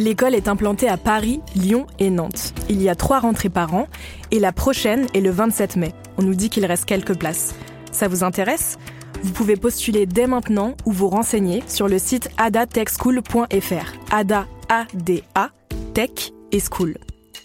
L'école 0.00 0.34
est 0.34 0.48
implantée 0.48 0.88
à 0.88 0.96
Paris, 0.96 1.42
Lyon 1.54 1.86
et 1.98 2.08
Nantes. 2.08 2.54
Il 2.70 2.80
y 2.80 2.88
a 2.88 2.94
trois 2.94 3.20
rentrées 3.20 3.50
par 3.50 3.74
an 3.74 3.86
et 4.30 4.38
la 4.38 4.50
prochaine 4.50 5.06
est 5.12 5.20
le 5.20 5.28
27 5.28 5.76
mai. 5.76 5.92
On 6.16 6.22
nous 6.22 6.34
dit 6.34 6.48
qu'il 6.48 6.64
reste 6.64 6.86
quelques 6.86 7.18
places. 7.18 7.54
Ça 7.92 8.08
vous 8.08 8.24
intéresse? 8.24 8.78
Vous 9.22 9.32
pouvez 9.32 9.56
postuler 9.56 10.06
dès 10.06 10.26
maintenant 10.26 10.74
ou 10.86 10.92
vous 10.92 11.10
renseigner 11.10 11.62
sur 11.66 11.86
le 11.86 11.98
site 11.98 12.30
adatechschool.fr. 12.38 13.92
Ada, 14.10 14.46
A-D-A, 14.70 15.50
Tech 15.92 16.32
et 16.50 16.60
School. 16.60 16.96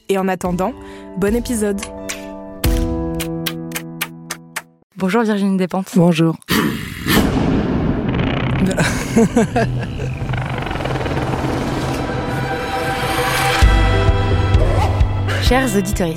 Et 0.07 0.17
en 0.17 0.29
attendant, 0.29 0.71
bon 1.17 1.35
épisode 1.35 1.81
Bonjour 4.95 5.23
Virginie 5.23 5.57
Despentes. 5.57 5.91
Bonjour. 5.97 6.37
Chers 15.47 15.77
auditeurs, 15.77 16.07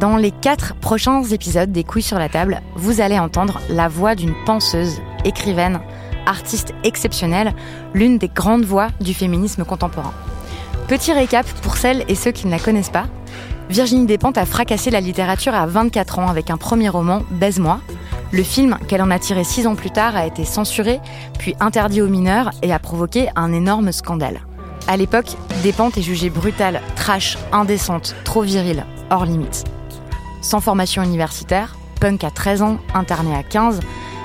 dans 0.00 0.16
les 0.16 0.30
quatre 0.30 0.74
prochains 0.76 1.22
épisodes 1.24 1.70
des 1.70 1.84
Couilles 1.84 2.00
sur 2.00 2.18
la 2.18 2.30
table, 2.30 2.62
vous 2.74 3.02
allez 3.02 3.18
entendre 3.18 3.60
la 3.68 3.86
voix 3.86 4.14
d'une 4.14 4.32
penseuse, 4.46 5.02
écrivaine, 5.26 5.78
artiste 6.24 6.72
exceptionnelle, 6.82 7.52
l'une 7.92 8.16
des 8.16 8.28
grandes 8.28 8.64
voix 8.64 8.88
du 8.98 9.12
féminisme 9.12 9.66
contemporain. 9.66 10.14
Petit 10.88 11.12
récap 11.12 11.44
pour 11.60 11.76
celles 11.76 12.06
et 12.08 12.14
ceux 12.14 12.30
qui 12.30 12.46
ne 12.46 12.50
la 12.50 12.58
connaissent 12.58 12.88
pas. 12.88 13.08
Virginie 13.68 14.06
Despentes 14.06 14.38
a 14.38 14.46
fracassé 14.46 14.88
la 14.90 15.02
littérature 15.02 15.54
à 15.54 15.66
24 15.66 16.20
ans 16.20 16.28
avec 16.28 16.48
un 16.48 16.56
premier 16.56 16.88
roman, 16.88 17.24
Baise-moi. 17.30 17.78
Le 18.32 18.42
film 18.42 18.78
qu'elle 18.88 19.02
en 19.02 19.10
a 19.10 19.18
tiré 19.18 19.44
six 19.44 19.66
ans 19.66 19.74
plus 19.74 19.90
tard 19.90 20.16
a 20.16 20.24
été 20.24 20.46
censuré, 20.46 20.98
puis 21.38 21.54
interdit 21.60 22.00
aux 22.00 22.08
mineurs 22.08 22.52
et 22.62 22.72
a 22.72 22.78
provoqué 22.78 23.28
un 23.36 23.52
énorme 23.52 23.92
scandale. 23.92 24.40
À 24.88 24.96
l'époque, 24.96 25.36
Despentes 25.62 25.96
est 25.96 26.02
jugée 26.02 26.28
brutale, 26.28 26.80
trash, 26.96 27.38
indécente, 27.52 28.16
trop 28.24 28.42
virile, 28.42 28.84
hors 29.10 29.24
limite. 29.24 29.64
Sans 30.42 30.60
formation 30.60 31.02
universitaire, 31.02 31.76
punk 32.00 32.24
à 32.24 32.30
13 32.30 32.62
ans, 32.62 32.78
internée 32.94 33.34
à 33.34 33.44
15, 33.44 33.80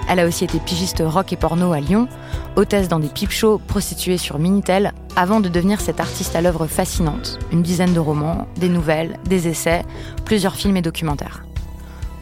elle 0.10 0.20
a 0.20 0.26
aussi 0.26 0.46
été 0.46 0.58
pigiste 0.60 1.04
rock 1.06 1.32
et 1.32 1.36
porno 1.36 1.74
à 1.74 1.80
Lyon, 1.80 2.08
hôtesse 2.56 2.88
dans 2.88 3.00
des 3.00 3.10
peep 3.10 3.30
shows, 3.30 3.60
prostituée 3.60 4.18
sur 4.18 4.40
Minitel, 4.40 4.94
avant 5.16 5.42
de 5.42 5.50
devenir 5.50 5.80
cette 5.80 6.00
artiste 6.00 6.36
à 6.36 6.42
l'œuvre 6.42 6.66
fascinante. 6.66 7.38
Une 7.52 7.62
dizaine 7.62 7.94
de 7.94 8.00
romans, 8.00 8.48
des 8.56 8.70
nouvelles, 8.70 9.20
des 9.26 9.48
essais, 9.48 9.84
plusieurs 10.26 10.56
films 10.56 10.78
et 10.78 10.82
documentaires. 10.82 11.44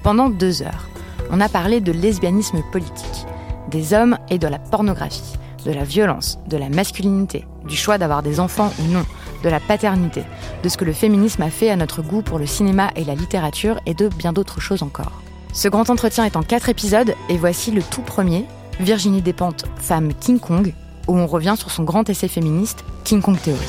Pendant 0.04 0.30
deux 0.30 0.62
heures, 0.62 0.88
on 1.32 1.40
a 1.40 1.48
parlé 1.48 1.80
de 1.80 1.92
lesbianisme 1.92 2.62
politique, 2.72 3.26
des 3.72 3.94
hommes 3.94 4.18
et 4.30 4.40
de 4.40 4.48
la 4.48 4.60
pornographie, 4.60 5.38
de 5.66 5.72
la 5.72 5.84
violence, 5.84 6.40
de 6.48 6.58
la 6.58 6.70
masculinité, 6.70 7.46
du 7.66 7.76
choix 7.76 7.98
d'avoir 7.98 8.24
des 8.24 8.40
enfants 8.40 8.72
ou 8.80 8.84
non, 8.84 9.06
de 9.44 9.50
la 9.50 9.60
paternité, 9.60 10.24
de 10.64 10.70
ce 10.70 10.78
que 10.78 10.86
le 10.86 10.94
féminisme 10.94 11.42
a 11.42 11.50
fait 11.50 11.70
à 11.70 11.76
notre 11.76 12.02
goût 12.02 12.22
pour 12.22 12.40
le 12.40 12.46
cinéma 12.46 12.92
et 12.96 13.04
la 13.04 13.16
littérature 13.16 13.80
et 13.86 13.94
de 13.94 14.08
bien 14.08 14.32
d'autres 14.32 14.62
choses 14.62 14.84
encore. 14.84 15.22
Ce 15.54 15.68
grand 15.68 15.90
entretien 15.90 16.26
est 16.26 16.36
en 16.36 16.44
quatre 16.44 16.70
épisodes 16.70 17.14
et 17.30 17.38
voici 17.38 17.72
le 17.72 17.82
tout 17.82 18.02
premier, 18.02 18.46
Virginie 18.80 19.22
Despentes, 19.22 19.66
femme 19.78 20.14
King 20.14 20.40
Kong, 20.40 20.74
où 21.08 21.18
on 21.18 21.28
revient 21.28 21.56
sur 21.58 21.72
son 21.72 21.84
grand 21.84 22.10
essai 22.10 22.28
féministe, 22.28 22.84
King 23.04 23.22
Kong 23.22 23.38
Theory. 23.42 23.60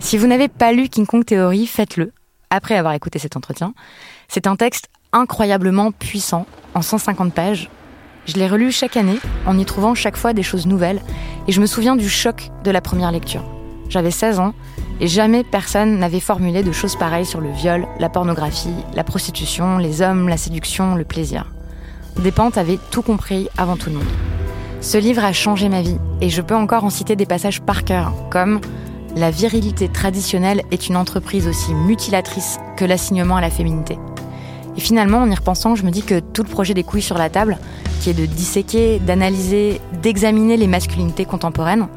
Si 0.00 0.18
vous 0.18 0.26
n'avez 0.26 0.48
pas 0.48 0.72
lu 0.72 0.88
King 0.88 1.06
Kong 1.06 1.24
Theory, 1.24 1.66
faites-le, 1.66 2.12
après 2.50 2.76
avoir 2.76 2.94
écouté 2.94 3.18
cet 3.18 3.36
entretien. 3.36 3.74
C'est 4.28 4.46
un 4.46 4.56
texte 4.56 4.88
incroyablement 5.12 5.92
puissant, 5.92 6.46
en 6.74 6.82
150 6.82 7.32
pages, 7.32 7.70
je 8.26 8.34
l'ai 8.34 8.48
relu 8.48 8.72
chaque 8.72 8.96
année, 8.96 9.18
en 9.46 9.58
y 9.58 9.64
trouvant 9.64 9.94
chaque 9.94 10.16
fois 10.16 10.32
des 10.32 10.42
choses 10.42 10.66
nouvelles, 10.66 11.00
et 11.48 11.52
je 11.52 11.60
me 11.60 11.66
souviens 11.66 11.96
du 11.96 12.08
choc 12.08 12.50
de 12.64 12.70
la 12.70 12.80
première 12.80 13.12
lecture. 13.12 13.44
J'avais 13.88 14.10
16 14.10 14.40
ans, 14.40 14.52
et 15.00 15.06
jamais 15.06 15.44
personne 15.44 15.98
n'avait 15.98 16.20
formulé 16.20 16.62
de 16.62 16.72
choses 16.72 16.96
pareilles 16.96 17.26
sur 17.26 17.40
le 17.40 17.50
viol, 17.50 17.86
la 18.00 18.08
pornographie, 18.08 18.74
la 18.94 19.04
prostitution, 19.04 19.78
les 19.78 20.02
hommes, 20.02 20.28
la 20.28 20.36
séduction, 20.36 20.94
le 20.94 21.04
plaisir. 21.04 21.52
Despentes 22.18 22.58
avait 22.58 22.78
tout 22.90 23.02
compris 23.02 23.48
avant 23.58 23.76
tout 23.76 23.90
le 23.90 23.96
monde. 23.96 24.04
Ce 24.80 24.98
livre 24.98 25.24
a 25.24 25.32
changé 25.32 25.68
ma 25.68 25.82
vie, 25.82 25.98
et 26.20 26.30
je 26.30 26.42
peux 26.42 26.54
encore 26.54 26.84
en 26.84 26.90
citer 26.90 27.14
des 27.14 27.26
passages 27.26 27.60
par 27.60 27.84
cœur, 27.84 28.12
comme 28.30 28.60
La 29.14 29.30
virilité 29.30 29.88
traditionnelle 29.88 30.62
est 30.70 30.88
une 30.88 30.96
entreprise 30.96 31.48
aussi 31.48 31.72
mutilatrice 31.74 32.58
que 32.76 32.84
l'assignement 32.84 33.36
à 33.36 33.40
la 33.40 33.50
féminité. 33.50 33.98
Et 34.76 34.80
finalement, 34.80 35.18
en 35.18 35.30
y 35.30 35.34
repensant, 35.34 35.74
je 35.74 35.84
me 35.84 35.90
dis 35.90 36.02
que 36.02 36.20
tout 36.20 36.42
le 36.42 36.48
projet 36.48 36.74
des 36.74 36.82
couilles 36.82 37.02
sur 37.02 37.16
la 37.16 37.30
table, 37.30 37.58
qui 38.00 38.10
est 38.10 38.14
de 38.14 38.26
disséquer, 38.26 38.98
d'analyser, 38.98 39.80
d'examiner 40.02 40.56
les 40.56 40.66
masculinités 40.66 41.24
contemporaines, 41.24 41.88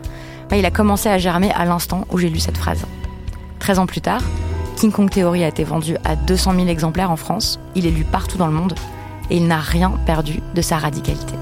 bah, 0.49 0.57
il 0.57 0.65
a 0.65 0.71
commencé 0.71 1.09
à 1.09 1.17
germer 1.17 1.51
à 1.51 1.65
l'instant 1.65 2.05
où 2.11 2.17
j'ai 2.17 2.29
lu 2.29 2.39
cette 2.39 2.57
phrase. 2.57 2.85
13 3.59 3.79
ans 3.79 3.85
plus 3.85 4.01
tard, 4.01 4.21
King 4.77 4.91
Kong 4.91 5.09
Theory 5.09 5.43
a 5.43 5.49
été 5.49 5.65
vendu 5.65 5.97
à 6.05 6.15
200 6.15 6.53
000 6.55 6.67
exemplaires 6.67 7.11
en 7.11 7.17
France, 7.17 7.59
il 7.75 7.85
est 7.85 7.91
lu 7.91 8.05
partout 8.05 8.37
dans 8.37 8.47
le 8.47 8.53
monde, 8.53 8.73
et 9.29 9.37
il 9.37 9.45
n'a 9.45 9.59
rien 9.59 9.91
perdu 10.05 10.39
de 10.55 10.61
sa 10.61 10.77
radicalité. 10.77 11.33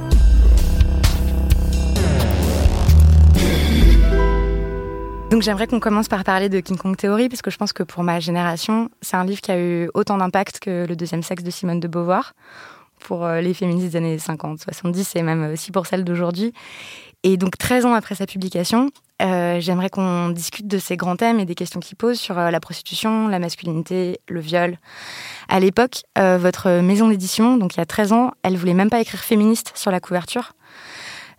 Donc 5.30 5.42
j'aimerais 5.42 5.68
qu'on 5.68 5.82
commence 5.82 6.08
par 6.08 6.24
parler 6.24 6.48
de 6.48 6.62
King 6.62 6.78
Kong 6.78 6.96
Theory, 6.96 7.28
parce 7.28 7.42
que 7.42 7.52
je 7.52 7.58
pense 7.58 7.74
que 7.74 7.84
pour 7.84 8.02
ma 8.02 8.22
génération, 8.22 8.90
c'est 9.02 9.18
un 9.18 9.26
livre 9.26 9.42
qui 9.42 9.52
a 9.52 9.60
eu 9.60 9.90
autant 9.94 10.18
d'impact 10.18 10.60
que 10.60 10.86
Le 10.88 10.96
deuxième 10.96 11.22
sexe 11.22 11.44
de 11.44 11.52
Simone 11.52 11.82
de 11.82 11.88
Beauvoir, 11.90 12.34
pour 13.02 13.26
euh, 13.26 13.42
les 13.42 13.54
féministes 13.54 13.90
des 13.90 13.98
années 13.98 14.18
50, 14.18 14.62
70 14.62 15.18
et 15.18 15.24
même 15.24 15.52
aussi 15.52 15.74
pour 15.74 15.86
celles 15.86 16.06
d'aujourd'hui. 16.06 16.54
Et 17.24 17.36
donc 17.36 17.58
13 17.58 17.86
ans 17.86 17.94
après 17.94 18.16
sa 18.16 18.26
publication, 18.26 18.90
euh, 19.22 19.60
j'aimerais 19.60 19.90
qu'on 19.90 20.30
discute 20.30 20.66
de 20.66 20.78
ces 20.78 20.96
grands 20.96 21.18
thèmes 21.18 21.42
et 21.42 21.46
des 21.46 21.56
questions 21.56 21.82
qu'il 21.82 21.98
pose 21.98 22.18
sur 22.18 22.40
euh, 22.40 22.50
la 22.50 22.62
prostitution, 22.62 23.28
la 23.28 23.40
masculinité, 23.40 24.22
le 24.30 24.40
viol. 24.40 24.78
À 25.50 25.60
l'époque, 25.60 26.04
votre 26.16 26.82
maison 26.82 27.10
d'édition, 27.10 27.58
donc 27.58 27.76
il 27.76 27.80
y 27.80 27.82
a 27.82 27.86
13 27.86 28.14
ans, 28.14 28.32
elle 28.44 28.56
voulait 28.56 28.74
même 28.74 28.90
pas 28.90 29.02
écrire 29.02 29.20
féministe 29.20 29.74
sur 29.76 29.92
la 29.92 30.00
couverture. 30.00 30.54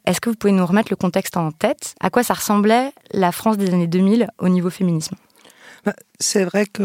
Est-ce 0.09 0.23
que 0.23 0.31
vous 0.31 0.37
pouvez 0.37 0.55
nous 0.55 0.65
remettre 0.65 0.89
le 0.89 0.97
contexte 0.97 1.37
en 1.37 1.53
tête? 1.53 1.95
À 2.01 2.09
quoi 2.09 2.22
ça 2.22 2.33
ressemblait 2.33 2.93
la 3.13 3.31
France 3.31 3.59
des 3.59 3.75
années 3.75 3.87
2000 3.87 4.27
au 4.39 4.49
niveau 4.49 4.71
féminisme? 4.71 5.16
Bah, 5.84 5.93
C'est 6.19 6.45
vrai 6.45 6.65
que 6.65 6.83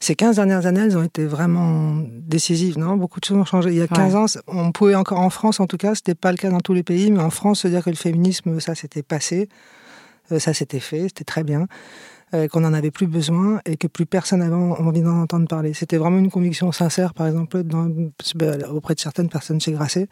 ces 0.00 0.14
15 0.14 0.36
dernières 0.36 0.64
années, 0.64 0.80
elles 0.80 0.96
ont 0.96 1.02
été 1.02 1.26
vraiment 1.26 1.94
décisives. 2.08 2.78
Non? 2.78 2.96
Beaucoup 2.96 3.20
de 3.20 3.26
choses 3.26 3.36
ont 3.36 3.44
changé. 3.44 3.68
Il 3.68 3.76
y 3.76 3.82
a 3.82 3.86
15 3.86 4.16
ans, 4.16 4.24
on 4.46 4.72
pouvait 4.72 4.94
encore 4.94 5.20
en 5.20 5.28
France, 5.28 5.60
en 5.60 5.66
tout 5.66 5.76
cas, 5.76 5.94
ce 5.94 6.00
n'était 6.00 6.14
pas 6.14 6.30
le 6.30 6.38
cas 6.38 6.48
dans 6.48 6.60
tous 6.60 6.72
les 6.72 6.82
pays, 6.82 7.10
mais 7.10 7.20
en 7.20 7.28
France, 7.28 7.60
se 7.60 7.68
dire 7.68 7.84
que 7.84 7.90
le 7.90 7.96
féminisme, 7.96 8.60
ça 8.60 8.74
s'était 8.74 9.02
passé, 9.02 9.50
euh, 10.32 10.38
ça 10.38 10.54
s'était 10.54 10.80
fait, 10.80 11.02
c'était 11.02 11.24
très 11.24 11.44
bien. 11.44 11.66
Euh, 12.34 12.48
qu'on 12.48 12.60
n'en 12.60 12.72
avait 12.72 12.90
plus 12.90 13.06
besoin 13.06 13.60
et 13.66 13.76
que 13.76 13.86
plus 13.86 14.06
personne 14.06 14.38
n'avait 14.38 14.54
envie 14.54 15.02
d'en 15.02 15.20
entendre 15.20 15.46
parler. 15.46 15.74
C'était 15.74 15.98
vraiment 15.98 16.16
une 16.16 16.30
conviction 16.30 16.72
sincère, 16.72 17.12
par 17.12 17.26
exemple, 17.26 17.62
dans, 17.62 17.90
bah, 18.36 18.52
auprès 18.70 18.94
de 18.94 19.00
certaines 19.00 19.28
personnes 19.28 19.60
chez 19.60 19.72
Grasset. 19.72 20.08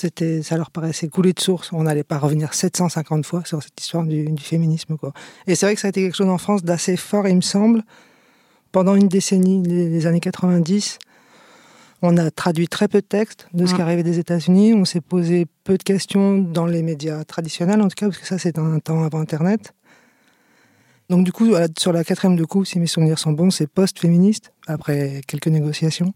C'était, 0.00 0.42
ça 0.42 0.56
leur 0.56 0.70
paraissait 0.70 1.08
couler 1.08 1.34
de 1.34 1.40
source. 1.40 1.70
On 1.74 1.82
n'allait 1.82 2.04
pas 2.04 2.16
revenir 2.16 2.54
750 2.54 3.26
fois 3.26 3.42
sur 3.44 3.62
cette 3.62 3.78
histoire 3.78 4.04
du, 4.04 4.24
du 4.30 4.42
féminisme. 4.42 4.96
Quoi. 4.96 5.12
Et 5.46 5.54
c'est 5.54 5.66
vrai 5.66 5.74
que 5.74 5.82
ça 5.82 5.88
a 5.88 5.90
été 5.90 6.00
quelque 6.00 6.16
chose 6.16 6.30
en 6.30 6.38
France 6.38 6.64
d'assez 6.64 6.96
fort, 6.96 7.28
il 7.28 7.36
me 7.36 7.42
semble, 7.42 7.82
pendant 8.72 8.94
une 8.94 9.08
décennie, 9.08 9.62
les, 9.62 10.06
années 10.06 10.20
90 10.20 10.98
On 12.00 12.16
a 12.16 12.30
traduit 12.30 12.66
très 12.66 12.88
peu 12.88 13.02
de 13.02 13.06
textes 13.06 13.46
de 13.52 13.66
ce 13.66 13.74
qui 13.74 13.82
arrivait 13.82 14.02
des 14.02 14.18
États-Unis. 14.18 14.72
On 14.72 14.86
s'est 14.86 15.02
posé 15.02 15.46
peu 15.64 15.76
de 15.76 15.82
questions 15.82 16.38
dans 16.38 16.64
les 16.64 16.82
médias 16.82 17.24
traditionnels, 17.24 17.82
en 17.82 17.88
tout 17.88 17.96
cas, 17.96 18.06
parce 18.06 18.18
que 18.18 18.26
ça, 18.26 18.38
c'est 18.38 18.58
un 18.58 18.78
temps 18.78 19.04
avant 19.04 19.20
Internet. 19.20 19.74
Donc, 21.12 21.24
du 21.24 21.32
coup, 21.32 21.54
sur 21.78 21.92
la 21.92 22.04
quatrième 22.04 22.36
de 22.36 22.44
coup, 22.46 22.64
si 22.64 22.78
mes 22.78 22.86
souvenirs 22.86 23.18
sont 23.18 23.32
bons, 23.32 23.50
c'est 23.50 23.66
post-féministe, 23.66 24.54
après 24.66 25.20
quelques 25.26 25.48
négociations. 25.48 26.14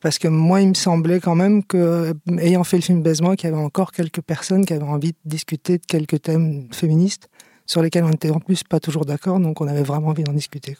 Parce 0.00 0.20
que 0.20 0.28
moi, 0.28 0.60
il 0.60 0.68
me 0.68 0.74
semblait 0.74 1.18
quand 1.18 1.34
même 1.34 1.64
que, 1.64 2.14
ayant 2.38 2.62
fait 2.62 2.76
le 2.76 2.84
film 2.84 3.02
Baise-moi, 3.02 3.34
qu'il 3.34 3.50
y 3.50 3.52
avait 3.52 3.60
encore 3.60 3.90
quelques 3.90 4.20
personnes 4.20 4.64
qui 4.64 4.72
avaient 4.72 4.84
envie 4.84 5.10
de 5.10 5.18
discuter 5.24 5.78
de 5.78 5.84
quelques 5.84 6.22
thèmes 6.22 6.68
féministes 6.70 7.28
sur 7.66 7.82
lesquels 7.82 8.04
on 8.04 8.10
n'était 8.10 8.30
en 8.30 8.38
plus 8.38 8.62
pas 8.62 8.78
toujours 8.78 9.04
d'accord, 9.04 9.40
donc 9.40 9.60
on 9.60 9.66
avait 9.66 9.82
vraiment 9.82 10.08
envie 10.08 10.22
d'en 10.22 10.32
discuter. 10.32 10.76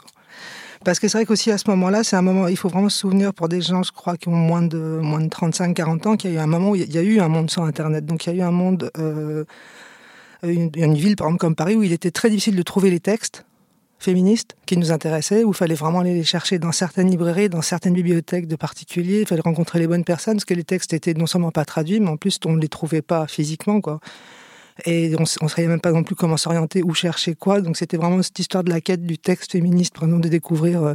Parce 0.85 1.01
que 1.01 1.09
c'est 1.09 1.19
vrai 1.19 1.27
qu'aussi 1.27 1.51
à 1.51 1.59
ce 1.59 1.69
moment-là, 1.71 2.05
c'est 2.05 2.15
un 2.15 2.23
moment, 2.23 2.47
il 2.47 2.57
faut 2.57 2.69
vraiment 2.69 2.89
se 2.89 2.99
souvenir 2.99 3.35
pour 3.35 3.49
des 3.49 3.63
gens, 3.63 3.83
je 3.83 3.91
crois, 3.91 4.17
qui 4.17 4.29
ont 4.29 4.31
moins 4.31 4.63
de, 4.63 4.79
moins 5.03 5.21
de 5.21 5.29
35-40 5.29 6.07
ans, 6.07 6.17
qu'il 6.17 6.31
y 6.31 6.37
a 6.37 6.41
eu 6.41 6.41
un 6.41 6.47
moment 6.47 6.71
où 6.71 6.77
il 6.77 6.93
y 6.93 6.99
a 6.99 7.03
eu 7.03 7.19
un 7.19 7.29
monde 7.29 7.51
sans 7.51 7.65
Internet. 7.65 8.07
Donc 8.07 8.27
il 8.27 8.31
y 8.31 8.33
a 8.33 8.45
eu 8.45 8.47
un 8.47 8.53
monde, 8.53 8.93
euh, 8.97 9.45
une, 10.43 10.71
une, 10.75 10.95
ville 10.95 11.17
par 11.17 11.29
exemple 11.29 11.41
comme 11.41 11.55
Paris, 11.55 11.77
où 11.77 11.83
il 11.83 11.93
était 11.93 12.11
très 12.11 12.31
difficile 12.31 12.57
de 12.57 12.63
trouver 12.63 12.91
les 12.91 13.01
textes 13.01 13.45
féministes 13.99 14.57
qui 14.67 14.77
nous 14.77 14.91
intéressaient, 14.91 15.45
où 15.45 15.51
il 15.51 15.57
fallait 15.57 15.75
vraiment 15.75 16.01
aller 16.01 16.15
les 16.15 16.25
chercher 16.25 16.59
dans 16.59 16.73
certaines 16.73 17.09
librairies, 17.09 17.49
dans 17.49 17.63
certaines 17.63 17.95
bibliothèques 17.95 18.49
de 18.49 18.57
particuliers, 18.57 19.21
il 19.21 19.27
fallait 19.27 19.43
rencontrer 19.43 19.79
les 19.79 19.87
bonnes 19.87 20.05
personnes, 20.05 20.37
parce 20.37 20.45
que 20.45 20.55
les 20.55 20.65
textes 20.65 20.93
étaient 20.93 21.15
non 21.15 21.27
seulement 21.27 21.53
pas 21.53 21.65
traduits, 21.65 22.01
mais 22.01 22.09
en 22.09 22.17
plus 22.17 22.39
on 22.45 22.53
ne 22.53 22.61
les 22.61 22.69
trouvait 22.69 23.03
pas 23.03 23.27
physiquement, 23.27 23.81
quoi. 23.81 24.01
Et 24.87 25.15
on 25.19 25.23
ne 25.45 25.49
savait 25.49 25.69
même 25.69 25.81
pas 25.81 25.93
non 25.93 26.03
plus 26.03 26.15
comment 26.15 26.37
s'orienter, 26.37 26.83
ou 26.83 26.95
chercher 26.95 27.35
quoi. 27.35 27.61
Donc 27.61 27.77
c'était 27.77 27.97
vraiment 27.97 28.23
cette 28.23 28.39
histoire 28.39 28.65
de 28.65 28.71
la 28.71 28.81
quête 28.81 29.05
du 29.07 29.19
texte 29.19 29.53
féministe, 29.53 29.95
par 29.95 30.05
exemple, 30.05 30.25
de 30.25 30.29
découvrir 30.29 30.83
euh, 30.83 30.95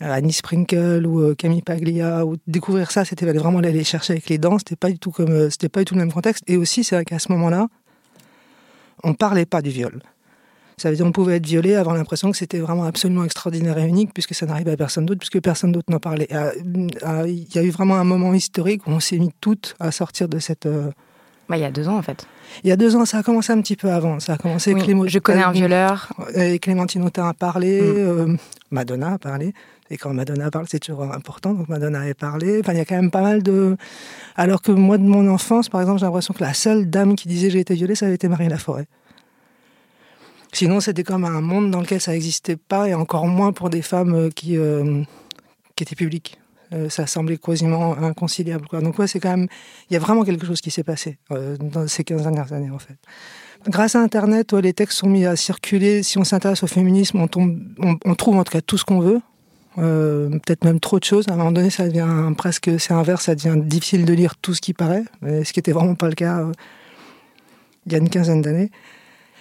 Annie 0.00 0.32
Sprinkle 0.32 1.06
ou 1.06 1.20
euh, 1.20 1.34
Camille 1.34 1.62
Paglia, 1.62 2.26
ou 2.26 2.36
découvrir 2.46 2.90
ça, 2.90 3.04
c'était 3.04 3.30
vraiment 3.32 3.58
aller 3.58 3.84
chercher 3.84 4.14
avec 4.14 4.28
les 4.28 4.38
dents. 4.38 4.58
C'était 4.58 4.76
pas 4.76 4.90
du 4.90 4.98
tout 4.98 5.10
comme, 5.10 5.30
euh, 5.30 5.50
c'était 5.50 5.68
pas 5.68 5.80
du 5.80 5.86
tout 5.86 5.94
le 5.94 6.00
même 6.00 6.12
contexte. 6.12 6.44
Et 6.46 6.56
aussi, 6.56 6.84
c'est 6.84 6.96
vrai 6.96 7.04
qu'à 7.04 7.18
ce 7.18 7.30
moment-là, 7.32 7.68
on 9.04 9.14
parlait 9.14 9.46
pas 9.46 9.62
du 9.62 9.70
viol. 9.70 10.00
Ça 10.76 10.90
veut 10.90 10.96
dire 10.96 11.04
qu'on 11.04 11.12
pouvait 11.12 11.36
être 11.36 11.46
violé, 11.46 11.74
avoir 11.74 11.96
l'impression 11.96 12.30
que 12.30 12.36
c'était 12.36 12.60
vraiment 12.60 12.84
absolument 12.84 13.24
extraordinaire 13.24 13.78
et 13.78 13.86
unique, 13.86 14.14
puisque 14.14 14.34
ça 14.34 14.46
n'arrivait 14.46 14.70
à 14.70 14.76
personne 14.76 15.06
d'autre, 15.06 15.18
puisque 15.18 15.40
personne 15.40 15.72
d'autre 15.72 15.90
n'en 15.90 15.98
parlait. 15.98 16.28
Il 16.64 17.54
y 17.54 17.58
a 17.58 17.62
eu 17.64 17.70
vraiment 17.70 17.96
un 17.96 18.04
moment 18.04 18.32
historique 18.32 18.86
où 18.86 18.90
on 18.90 19.00
s'est 19.00 19.18
mis 19.18 19.32
toutes 19.40 19.74
à 19.80 19.90
sortir 19.90 20.28
de 20.28 20.38
cette, 20.38 20.68
bah, 21.48 21.56
il 21.56 21.60
y 21.60 21.64
a 21.64 21.70
deux 21.70 21.88
ans, 21.88 21.96
en 21.96 22.02
fait. 22.02 22.26
Il 22.62 22.68
y 22.68 22.72
a 22.72 22.76
deux 22.76 22.94
ans, 22.94 23.06
ça 23.06 23.18
a 23.18 23.22
commencé 23.22 23.52
un 23.52 23.60
petit 23.62 23.76
peu 23.76 23.90
avant. 23.90 24.20
Ça 24.20 24.34
a 24.34 24.36
commencé. 24.36 24.74
Oui, 24.74 25.08
je 25.08 25.18
connais 25.18 25.42
un 25.42 25.52
violeur. 25.52 26.12
Et 26.34 26.58
Clémentine 26.58 27.02
Autain 27.04 27.28
a 27.28 27.34
parlé, 27.34 27.80
mm. 27.80 27.96
euh, 27.96 28.36
Madonna 28.70 29.14
a 29.14 29.18
parlé. 29.18 29.54
Et 29.90 29.96
quand 29.96 30.12
Madonna 30.12 30.50
parle, 30.50 30.66
c'est 30.68 30.80
toujours 30.80 31.02
important. 31.02 31.54
Donc 31.54 31.68
Madonna 31.68 32.00
a 32.00 32.14
parlé. 32.14 32.60
Enfin, 32.60 32.72
il 32.72 32.78
y 32.78 32.80
a 32.80 32.84
quand 32.84 32.96
même 32.96 33.10
pas 33.10 33.22
mal 33.22 33.42
de. 33.42 33.76
Alors 34.36 34.62
que 34.62 34.72
moi, 34.72 34.98
de 34.98 35.04
mon 35.04 35.28
enfance, 35.28 35.68
par 35.68 35.80
exemple, 35.80 36.00
j'ai 36.00 36.06
l'impression 36.06 36.34
que 36.34 36.42
la 36.42 36.54
seule 36.54 36.90
dame 36.90 37.14
qui 37.16 37.28
disait 37.28 37.50
j'ai 37.50 37.60
été 37.60 37.74
violée, 37.74 37.94
ça 37.94 38.06
avait 38.06 38.16
été 38.16 38.28
Marie 38.28 38.48
Laforêt. 38.48 38.86
Sinon, 40.52 40.80
c'était 40.80 41.04
comme 41.04 41.24
un 41.24 41.40
monde 41.40 41.70
dans 41.70 41.80
lequel 41.80 42.00
ça 42.00 42.12
n'existait 42.12 42.56
pas, 42.56 42.88
et 42.88 42.94
encore 42.94 43.26
moins 43.26 43.52
pour 43.52 43.70
des 43.70 43.82
femmes 43.82 44.14
euh, 44.14 44.30
qui, 44.30 44.56
euh, 44.56 45.02
qui 45.76 45.84
étaient 45.84 45.96
publiques. 45.96 46.40
Euh, 46.72 46.88
ça 46.88 47.06
semblait 47.06 47.38
quasiment 47.38 47.96
inconciliable. 47.96 48.66
Donc 48.82 48.98
ouais, 48.98 49.06
c'est 49.06 49.20
quand 49.20 49.30
même, 49.30 49.48
il 49.88 49.94
y 49.94 49.96
a 49.96 50.00
vraiment 50.00 50.24
quelque 50.24 50.46
chose 50.46 50.60
qui 50.60 50.70
s'est 50.70 50.82
passé 50.82 51.18
dans 51.30 51.88
ces 51.88 52.04
15 52.04 52.22
dernières 52.22 52.52
années 52.52 52.70
en 52.70 52.78
fait. 52.78 52.96
Grâce 53.66 53.96
à 53.96 54.00
Internet, 54.00 54.52
les 54.52 54.74
textes 54.74 54.98
sont 54.98 55.08
mis 55.08 55.24
à 55.24 55.34
circuler. 55.34 56.02
Si 56.02 56.18
on 56.18 56.24
s'intéresse 56.24 56.62
au 56.62 56.66
féminisme, 56.66 57.20
on, 57.20 57.26
tombe, 57.26 57.58
on, 58.04 58.14
trouve 58.14 58.36
en 58.36 58.44
tout 58.44 58.52
cas 58.52 58.60
tout 58.60 58.76
ce 58.76 58.84
qu'on 58.84 59.00
veut. 59.00 59.20
Euh, 59.76 60.30
peut-être 60.30 60.64
même 60.64 60.80
trop 60.80 60.98
de 60.98 61.04
choses. 61.04 61.28
À 61.28 61.34
un 61.34 61.36
moment 61.36 61.52
donné, 61.52 61.70
ça 61.70 61.86
devient 61.86 62.32
presque, 62.36 62.70
c'est 62.78 62.92
inverse, 62.92 63.24
ça 63.24 63.34
devient 63.34 63.54
difficile 63.56 64.04
de 64.04 64.12
lire 64.12 64.36
tout 64.36 64.54
ce 64.54 64.60
qui 64.60 64.72
paraît, 64.72 65.04
ce 65.22 65.52
qui 65.52 65.58
n'était 65.58 65.72
vraiment 65.72 65.94
pas 65.94 66.08
le 66.08 66.14
cas 66.14 66.42
il 67.88 67.92
y 67.92 67.94
a 67.96 67.98
une 67.98 68.10
quinzaine 68.10 68.42
d'années. 68.42 68.70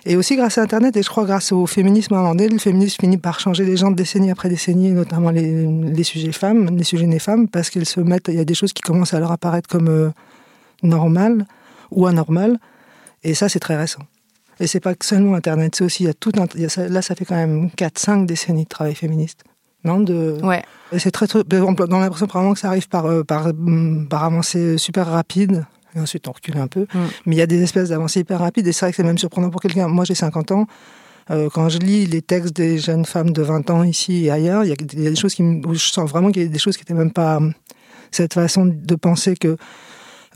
Et 0.05 0.15
aussi 0.15 0.37
grâce 0.37 0.57
à 0.57 0.61
Internet, 0.61 0.95
et 0.95 1.03
je 1.03 1.09
crois 1.09 1.25
grâce 1.25 1.51
au 1.51 1.65
féminisme 1.65 2.15
donné, 2.15 2.47
le 2.47 2.57
féminisme 2.59 3.01
finit 3.01 3.17
par 3.17 3.41
changer 3.41 3.65
les 3.65 3.75
gens 3.75 3.91
décennie 3.91 4.31
après 4.31 4.47
décennie, 4.47 4.91
notamment 4.91 5.31
les, 5.31 6.03
sujets 6.03 6.31
femmes, 6.31 6.77
les 6.77 6.85
sujets 6.85 7.07
des 7.07 7.19
femmes, 7.19 7.49
parce 7.49 7.69
qu'ils 7.69 7.85
se 7.85 7.99
mettent, 7.99 8.29
il 8.29 8.35
y 8.35 8.39
a 8.39 8.45
des 8.45 8.53
choses 8.53 8.71
qui 8.71 8.81
commencent 8.81 9.13
à 9.13 9.19
leur 9.19 9.33
apparaître 9.33 9.67
comme 9.67 9.89
euh, 9.89 10.09
normales 10.81 11.45
ou 11.91 12.07
anormales, 12.07 12.57
et 13.23 13.33
ça 13.33 13.49
c'est 13.49 13.59
très 13.59 13.75
récent. 13.75 14.01
Et 14.61 14.67
c'est 14.67 14.79
pas 14.79 14.93
seulement 15.01 15.35
Internet, 15.35 15.75
c'est 15.75 15.83
aussi, 15.83 16.03
il 16.03 16.07
y 16.07 16.09
a 16.09 16.13
tout 16.13 16.31
là 16.35 17.01
ça 17.01 17.15
fait 17.15 17.25
quand 17.25 17.35
même 17.35 17.67
4-5 17.77 18.25
décennies 18.25 18.63
de 18.63 18.69
travail 18.69 18.95
féministe. 18.95 19.43
Non 19.87 19.99
de... 19.99 20.37
Ouais. 20.43 20.63
C'est 20.97 21.11
très, 21.11 21.27
très, 21.27 21.43
dans 21.43 21.99
l'impression 21.99 22.27
vraiment 22.27 22.53
que 22.53 22.59
ça 22.59 22.69
arrive 22.69 22.87
par, 22.87 23.05
euh, 23.07 23.23
par, 23.23 23.51
par 24.09 24.23
avancée 24.23 24.77
super 24.77 25.07
rapide, 25.07 25.65
et 25.95 25.99
ensuite 25.99 26.27
on 26.29 26.31
recule 26.31 26.57
un 26.57 26.67
peu. 26.67 26.81
Mm. 26.81 26.99
Mais 27.25 27.35
il 27.35 27.39
y 27.39 27.41
a 27.41 27.47
des 27.47 27.61
espèces 27.61 27.89
d'avancées 27.89 28.21
hyper 28.21 28.39
rapides, 28.39 28.67
et 28.67 28.71
c'est 28.71 28.85
vrai 28.85 28.91
que 28.91 28.97
c'est 28.97 29.03
même 29.03 29.17
surprenant 29.17 29.49
pour 29.49 29.59
quelqu'un. 29.59 29.87
Moi 29.89 30.05
j'ai 30.05 30.15
50 30.15 30.51
ans, 30.51 30.67
euh, 31.29 31.49
quand 31.53 31.67
je 31.69 31.79
lis 31.79 32.05
les 32.05 32.21
textes 32.21 32.55
des 32.55 32.77
jeunes 32.77 33.05
femmes 33.05 33.31
de 33.31 33.41
20 33.41 33.69
ans 33.69 33.83
ici 33.83 34.25
et 34.25 34.31
ailleurs, 34.31 34.63
il 34.63 34.69
y, 34.69 34.71
a, 34.71 34.75
des 34.75 35.15
choses 35.15 35.33
qui, 35.33 35.43
où 35.43 35.73
je 35.73 35.79
sens 35.91 36.09
vraiment 36.09 36.31
qu'il 36.31 36.43
y 36.43 36.45
a 36.45 36.47
des 36.47 36.59
choses 36.59 36.77
qui 36.77 36.83
n'étaient 36.83 36.93
même 36.93 37.11
pas 37.11 37.39
cette 38.11 38.33
façon 38.33 38.65
de 38.65 38.95
penser 38.95 39.35
que 39.35 39.57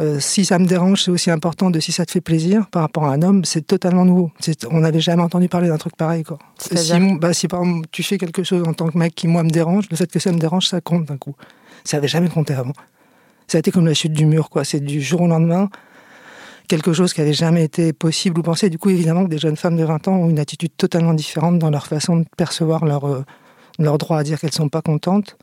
euh, 0.02 0.20
si 0.20 0.46
ça 0.46 0.60
me 0.60 0.66
dérange, 0.66 1.04
c'est 1.04 1.12
aussi 1.12 1.32
important 1.32 1.70
de 1.70 1.80
si 1.80 1.92
ça 1.92 2.06
te 2.06 2.12
fait 2.12 2.22
plaisir 2.22 2.68
par 2.72 2.82
rapport 2.82 3.06
à 3.06 3.14
un 3.14 3.22
homme, 3.22 3.46
c'est 3.46 3.66
totalement 3.66 4.04
nouveau. 4.04 4.32
On 4.70 4.80
n'avait 4.80 5.00
jamais 5.00 5.22
entendu 5.22 5.48
parler 5.48 5.68
d'un 5.68 5.78
truc 5.78 5.96
pareil. 5.96 6.24
Quoi. 6.24 6.40
Si, 6.58 6.94
bah, 7.20 7.34
si 7.34 7.48
par 7.48 7.62
exemple 7.62 7.88
tu 7.92 8.04
fais 8.04 8.18
quelque 8.18 8.44
chose 8.44 8.68
en 8.68 8.74
tant 8.74 8.90
que 8.90 8.98
mec 8.98 9.16
qui 9.16 9.28
moi 9.28 9.44
me 9.44 9.50
dérange, 9.50 9.86
le 9.90 9.98
fait 9.98 10.12
que 10.12 10.20
ça 10.20 10.32
me 10.32 10.40
dérange, 10.40 10.68
ça 10.68 10.82
compte 10.82 11.06
d'un 11.06 11.18
coup. 11.18 11.36
Ça 11.84 11.98
n'avait 11.98 12.08
jamais 12.08 12.30
compté 12.30 12.54
avant 12.54 12.74
ça 13.52 13.58
a 13.58 13.60
été 13.60 13.72
comme 13.72 13.86
la 13.86 13.94
chute 13.94 14.14
du 14.14 14.26
mur, 14.26 14.50
quoi. 14.50 14.64
C'est 14.64 14.80
du 14.80 15.02
jour 15.02 15.22
au 15.22 15.28
lendemain 15.28 15.70
quelque 16.70 16.94
chose 16.94 17.14
qui 17.14 17.20
n'avait 17.20 17.34
jamais 17.34 17.66
été 17.66 17.92
possible 17.92 18.40
ou 18.40 18.44
pensé. 18.44 18.70
Du 18.70 18.78
coup, 18.78 18.90
évidemment, 18.90 19.26
que 19.26 19.30
des 19.30 19.40
jeunes 19.40 19.58
femmes 19.58 19.76
de 19.76 19.84
20 19.84 20.08
ans 20.08 20.16
ont 20.16 20.30
une 20.30 20.40
attitude 20.40 20.72
totalement 20.78 21.14
différente 21.14 21.60
dans 21.60 21.70
leur 21.70 21.86
façon 21.86 22.16
de 22.16 22.26
percevoir 22.38 22.86
leur, 22.86 23.06
euh, 23.06 23.26
leur 23.78 23.98
droit 23.98 24.18
à 24.18 24.24
dire 24.24 24.40
qu'elles 24.40 24.52
ne 24.52 24.56
sont 24.56 24.70
pas 24.70 24.82
contentes 24.82 25.38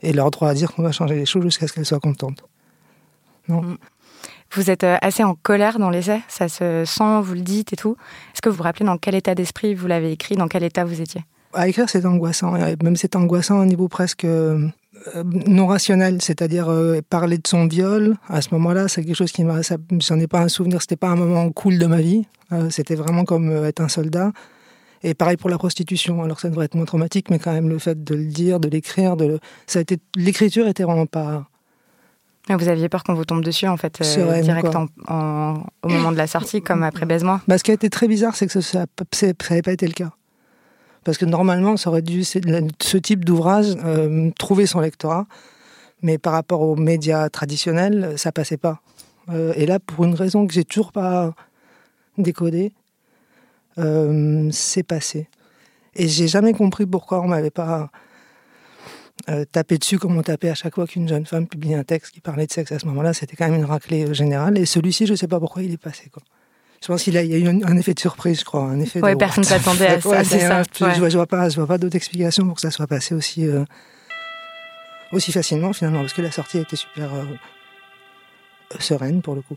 et 0.00 0.14
leur 0.14 0.30
droit 0.30 0.48
à 0.48 0.54
dire 0.54 0.72
qu'on 0.72 0.82
va 0.82 0.90
changer 0.90 1.16
les 1.16 1.26
choses 1.26 1.42
jusqu'à 1.42 1.66
ce 1.66 1.74
qu'elles 1.74 1.84
soient 1.84 2.00
contentes. 2.00 2.42
Non 3.48 3.62
mm. 3.62 3.76
Vous 4.52 4.70
êtes 4.70 4.84
euh, 4.84 4.96
assez 5.02 5.24
en 5.24 5.34
colère 5.34 5.78
dans 5.80 5.90
l'essai, 5.90 6.20
ça 6.28 6.48
se 6.48 6.84
sent, 6.84 7.20
vous 7.22 7.34
le 7.34 7.40
dites 7.40 7.72
et 7.72 7.76
tout. 7.76 7.96
Est-ce 8.32 8.40
que 8.40 8.48
vous 8.48 8.56
vous 8.56 8.62
rappelez 8.62 8.86
dans 8.86 8.98
quel 8.98 9.16
état 9.16 9.34
d'esprit 9.34 9.74
vous 9.74 9.88
l'avez 9.88 10.12
écrit, 10.12 10.36
dans 10.36 10.46
quel 10.46 10.62
état 10.62 10.84
vous 10.84 11.00
étiez? 11.00 11.22
À 11.52 11.68
écrire, 11.68 11.88
c'est 11.88 12.06
angoissant. 12.06 12.52
Même 12.52 12.96
c'est 12.96 13.16
angoissant 13.16 13.58
à 13.58 13.62
un 13.62 13.66
niveau 13.66 13.88
presque 13.88 14.24
euh, 14.24 14.68
euh, 15.16 15.24
non 15.46 15.66
rationnel, 15.66 16.22
c'est-à-dire 16.22 16.68
euh, 16.68 17.00
parler 17.08 17.36
de 17.38 17.46
son 17.46 17.66
viol. 17.66 18.16
À 18.28 18.40
ce 18.40 18.48
moment-là, 18.52 18.88
c'est 18.88 19.04
quelque 19.04 19.16
chose 19.16 19.32
qui 19.32 19.44
m'a, 19.44 19.60
j'en 19.98 20.18
ai 20.18 20.26
pas 20.26 20.40
un 20.40 20.48
souvenir. 20.48 20.80
C'était 20.80 20.96
pas 20.96 21.08
un 21.08 21.16
moment 21.16 21.50
cool 21.50 21.78
de 21.78 21.86
ma 21.86 22.00
vie. 22.00 22.26
Euh, 22.52 22.70
c'était 22.70 22.94
vraiment 22.94 23.24
comme 23.24 23.50
être 23.64 23.80
un 23.80 23.88
soldat. 23.88 24.32
Et 25.02 25.14
pareil 25.14 25.36
pour 25.36 25.50
la 25.50 25.58
prostitution. 25.58 26.22
Alors 26.22 26.40
ça 26.40 26.48
devrait 26.48 26.66
être 26.66 26.74
moins 26.74 26.86
traumatique, 26.86 27.28
mais 27.30 27.38
quand 27.38 27.52
même 27.52 27.68
le 27.68 27.78
fait 27.78 28.02
de 28.02 28.14
le 28.14 28.24
dire, 28.24 28.60
de 28.60 28.68
l'écrire, 28.68 29.16
de 29.16 29.38
ça 29.66 29.80
a 29.80 29.82
été, 29.82 29.98
l'écriture 30.16 30.66
était 30.66 30.84
vraiment 30.84 31.06
pas. 31.06 31.46
Vous 32.48 32.68
aviez 32.68 32.88
peur 32.90 33.04
qu'on 33.04 33.14
vous 33.14 33.24
tombe 33.24 33.42
dessus, 33.42 33.66
en 33.66 33.76
fait, 33.76 34.02
direct 34.42 34.74
au 34.74 35.88
moment 35.88 36.12
de 36.12 36.16
la 36.16 36.26
sortie, 36.26 36.60
comme 36.60 36.82
après 36.82 37.06
Baise-moi 37.06 37.40
bah, 37.48 37.58
Ce 37.58 37.64
qui 37.64 37.70
a 37.70 37.74
été 37.74 37.88
très 37.88 38.06
bizarre, 38.06 38.36
c'est 38.36 38.46
que 38.46 38.60
ça 38.60 38.86
n'avait 39.50 39.62
pas 39.62 39.72
été 39.72 39.86
le 39.86 39.92
cas. 39.92 40.12
Parce 41.04 41.18
que 41.18 41.24
normalement, 41.24 41.76
ça 41.76 41.90
aurait 41.90 42.02
dû, 42.02 42.24
ce 42.24 42.96
type 42.96 43.24
d'ouvrage, 43.24 43.76
euh, 43.84 44.30
trouver 44.38 44.66
son 44.66 44.80
lectorat. 44.80 45.26
Mais 46.02 46.18
par 46.18 46.32
rapport 46.32 46.60
aux 46.60 46.76
médias 46.76 47.28
traditionnels, 47.28 48.14
ça 48.16 48.32
passait 48.32 48.56
pas. 48.56 48.80
Euh, 49.30 49.52
et 49.56 49.66
là, 49.66 49.78
pour 49.78 50.04
une 50.04 50.14
raison 50.14 50.46
que 50.46 50.52
j'ai 50.52 50.64
toujours 50.64 50.92
pas 50.92 51.34
décodée, 52.18 52.72
euh, 53.78 54.48
c'est 54.52 54.82
passé. 54.82 55.28
Et 55.94 56.08
j'ai 56.08 56.28
jamais 56.28 56.52
compris 56.52 56.86
pourquoi 56.86 57.20
on 57.20 57.28
m'avait 57.28 57.50
pas 57.50 57.90
tapé 59.52 59.78
dessus 59.78 59.98
comme 59.98 60.16
on 60.16 60.22
tapait 60.22 60.50
à 60.50 60.54
chaque 60.54 60.74
fois 60.74 60.86
qu'une 60.86 61.08
jeune 61.08 61.24
femme 61.26 61.46
publiait 61.46 61.76
un 61.76 61.84
texte 61.84 62.12
qui 62.12 62.20
parlait 62.20 62.46
de 62.46 62.52
sexe 62.52 62.72
à 62.72 62.78
ce 62.78 62.86
moment-là. 62.86 63.14
C'était 63.14 63.36
quand 63.36 63.48
même 63.48 63.58
une 63.58 63.64
raclée 63.64 64.12
générale. 64.14 64.58
Et 64.58 64.66
celui-ci, 64.66 65.06
je 65.06 65.14
sais 65.14 65.28
pas 65.28 65.40
pourquoi 65.40 65.62
il 65.62 65.72
est 65.72 65.78
passé. 65.78 66.10
Quoi. 66.10 66.22
Je 66.84 66.88
pense 66.88 67.02
qu'il 67.02 67.14
y 67.14 67.16
a 67.16 67.22
eu 67.22 67.48
un, 67.48 67.76
effet 67.78 67.94
de 67.94 67.98
surprise, 67.98 68.40
je 68.40 68.44
crois. 68.44 68.64
Un 68.64 68.78
effet 68.78 69.00
ouais, 69.00 69.16
personne 69.16 69.42
ne 69.42 69.48
s'attendait 69.48 69.86
à 69.86 70.00
ça. 70.02 70.22
c'est 70.22 70.40
ça. 70.40 70.62
Je, 70.78 70.84
ne 70.84 71.10
vois, 71.12 71.26
pas, 71.26 71.48
vois 71.48 71.66
pas 71.66 71.78
d'autre 71.78 71.96
explication 71.96 72.44
pour 72.44 72.56
que 72.56 72.60
ça 72.60 72.70
soit 72.70 72.86
passé 72.86 73.14
aussi, 73.14 73.46
euh, 73.46 73.64
aussi 75.10 75.32
facilement, 75.32 75.72
finalement, 75.72 76.00
parce 76.00 76.12
que 76.12 76.20
la 76.20 76.30
sortie 76.30 76.58
a 76.58 76.60
été 76.60 76.76
super 76.76 77.14
euh, 77.14 77.24
sereine, 78.80 79.22
pour 79.22 79.34
le 79.34 79.40
coup. 79.40 79.56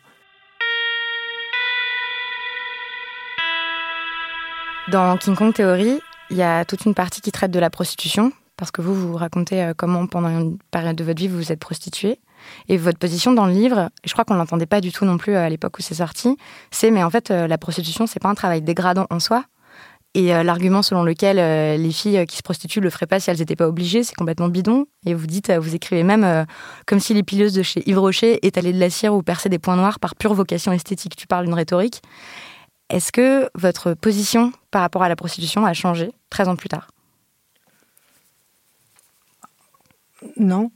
Dans 4.88 5.18
King 5.18 5.36
Kong 5.36 5.54
Theory, 5.54 6.00
il 6.30 6.38
y 6.38 6.44
a 6.44 6.64
toute 6.64 6.86
une 6.86 6.94
partie 6.94 7.20
qui 7.20 7.34
traite 7.34 7.52
de 7.52 7.60
la 7.60 7.70
prostitution, 7.70 8.32
parce 8.58 8.72
que 8.72 8.82
vous, 8.82 8.94
vous 8.94 9.16
racontez 9.16 9.64
euh, 9.64 9.74
comment, 9.76 10.08
pendant 10.08 10.30
une 10.30 10.58
période 10.72 10.96
de 10.96 11.04
votre 11.04 11.20
vie, 11.20 11.28
vous 11.28 11.38
vous 11.38 11.52
êtes 11.52 11.60
prostituée. 11.60 12.20
Et 12.68 12.78
votre 12.78 12.98
position 12.98 13.32
dans 13.32 13.46
le 13.46 13.54
livre, 13.54 13.90
je 14.06 14.12
crois 14.12 14.26
qu'on 14.26 14.34
ne 14.34 14.40
l'entendait 14.40 14.66
pas 14.66 14.82
du 14.82 14.92
tout 14.92 15.06
non 15.06 15.18
plus 15.18 15.36
à 15.36 15.50
l'époque 15.50 15.78
où 15.80 15.82
c'est 15.82 15.96
sorti, 15.96 16.38
c'est 16.72 16.92
mais 16.92 17.04
en 17.04 17.10
fait, 17.10 17.32
euh, 17.32 17.48
la 17.48 17.58
prostitution, 17.58 18.08
c'est 18.08 18.20
pas 18.20 18.30
un 18.30 18.36
travail 18.36 18.62
dégradant 18.62 19.08
en 19.10 19.20
soi. 19.20 19.46
Et 20.14 20.34
euh, 20.34 20.42
l'argument 20.42 20.82
selon 20.82 21.04
lequel 21.04 21.38
euh, 21.38 21.78
les 21.78 21.92
filles 21.92 22.26
qui 22.28 22.38
se 22.38 22.42
prostituent 22.42 22.80
le 22.80 22.90
feraient 22.90 23.06
pas 23.06 23.20
si 23.20 23.30
elles 23.30 23.38
n'étaient 23.38 23.56
pas 23.56 23.68
obligées, 23.68 24.04
c'est 24.04 24.16
complètement 24.16 24.48
bidon. 24.48 24.86
Et 25.06 25.14
vous 25.14 25.28
dites, 25.28 25.52
vous 25.52 25.76
écrivez 25.76 26.04
même 26.04 26.46
comme 26.88 27.00
si 27.00 27.14
les 27.14 27.24
pileuses 27.24 27.54
de 27.54 27.62
chez 27.62 27.88
Yves 27.88 28.00
Rocher 28.00 28.46
étalaient 28.46 28.74
de 28.74 28.80
la 28.80 28.90
cire 28.90 29.14
ou 29.14 29.22
perçaient 29.22 29.50
des 29.50 29.60
points 29.60 29.76
noirs 29.76 30.00
par 30.00 30.16
pure 30.16 30.34
vocation 30.34 30.72
esthétique. 30.72 31.16
Tu 31.16 31.28
parles 31.28 31.46
d'une 31.46 31.54
rhétorique. 31.54 32.02
Est-ce 32.90 33.12
que 33.12 33.50
votre 33.54 33.94
position 33.94 34.54
par 34.72 34.82
rapport 34.82 35.04
à 35.04 35.10
la 35.10 35.16
prostitution 35.16 35.66
a 35.66 35.74
changé 35.74 36.12
13 36.30 36.48
ans 36.48 36.56
plus 36.56 36.70
tard? 36.70 36.88
Non, 40.38 40.72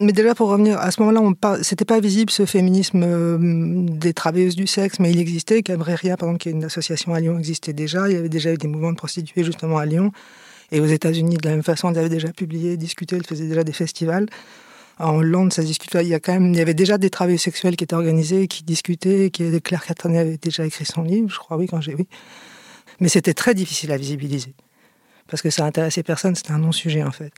mais 0.00 0.12
déjà 0.12 0.32
pour 0.32 0.48
revenir, 0.48 0.78
à 0.78 0.92
ce 0.92 1.02
moment-là, 1.02 1.58
c'était 1.62 1.84
pas 1.84 1.98
visible 1.98 2.30
ce 2.30 2.46
féminisme 2.46 3.02
euh, 3.04 3.38
des 3.40 4.14
travailleuses 4.14 4.54
du 4.54 4.68
sexe, 4.68 5.00
mais 5.00 5.10
il 5.10 5.18
existait. 5.18 5.60
Cambrieria, 5.62 6.16
par 6.16 6.28
exemple, 6.28 6.40
qui 6.40 6.50
une 6.50 6.62
association 6.62 7.14
à 7.14 7.20
Lyon, 7.20 7.36
existait 7.36 7.72
déjà. 7.72 8.08
Il 8.08 8.14
y 8.14 8.16
avait 8.16 8.28
déjà 8.28 8.52
eu 8.52 8.56
des 8.56 8.68
mouvements 8.68 8.92
de 8.92 8.96
prostituées 8.96 9.42
justement 9.42 9.76
à 9.76 9.86
Lyon. 9.86 10.12
Et 10.70 10.78
aux 10.78 10.86
États-Unis, 10.86 11.38
de 11.38 11.48
la 11.48 11.56
même 11.56 11.64
façon, 11.64 11.90
ils 11.90 11.98
avaient 11.98 12.08
déjà 12.08 12.28
publié, 12.28 12.76
discuté, 12.76 13.16
ils 13.16 13.26
faisaient 13.26 13.48
déjà 13.48 13.64
des 13.64 13.72
festivals. 13.72 14.26
En 15.00 15.16
Hollande, 15.16 15.52
ça 15.52 15.62
discutait. 15.62 16.04
Il 16.04 16.08
y 16.08 16.14
a 16.14 16.20
quand 16.20 16.32
même, 16.32 16.52
il 16.52 16.58
y 16.58 16.60
avait 16.60 16.74
déjà 16.74 16.96
des 16.96 17.10
travailleurs 17.10 17.40
sexuels 17.40 17.74
qui 17.74 17.82
étaient 17.82 17.96
organisés, 17.96 18.46
qui 18.46 18.62
discutaient, 18.62 19.30
qui 19.30 19.60
Claire 19.62 19.84
Castanet 19.84 20.18
avait 20.18 20.38
déjà 20.38 20.64
écrit 20.64 20.84
son 20.84 21.02
livre, 21.02 21.28
je 21.28 21.38
crois, 21.38 21.56
oui, 21.56 21.66
quand 21.66 21.80
j'ai 21.80 21.96
oui. 21.96 22.06
Mais 23.00 23.08
c'était 23.08 23.34
très 23.34 23.54
difficile 23.54 23.90
à 23.90 23.96
visibiliser 23.96 24.54
parce 25.28 25.42
que 25.42 25.50
ça 25.50 25.64
intéressait 25.64 26.04
personne. 26.04 26.36
C'était 26.36 26.52
un 26.52 26.58
non-sujet 26.58 27.02
en 27.02 27.10
fait 27.10 27.32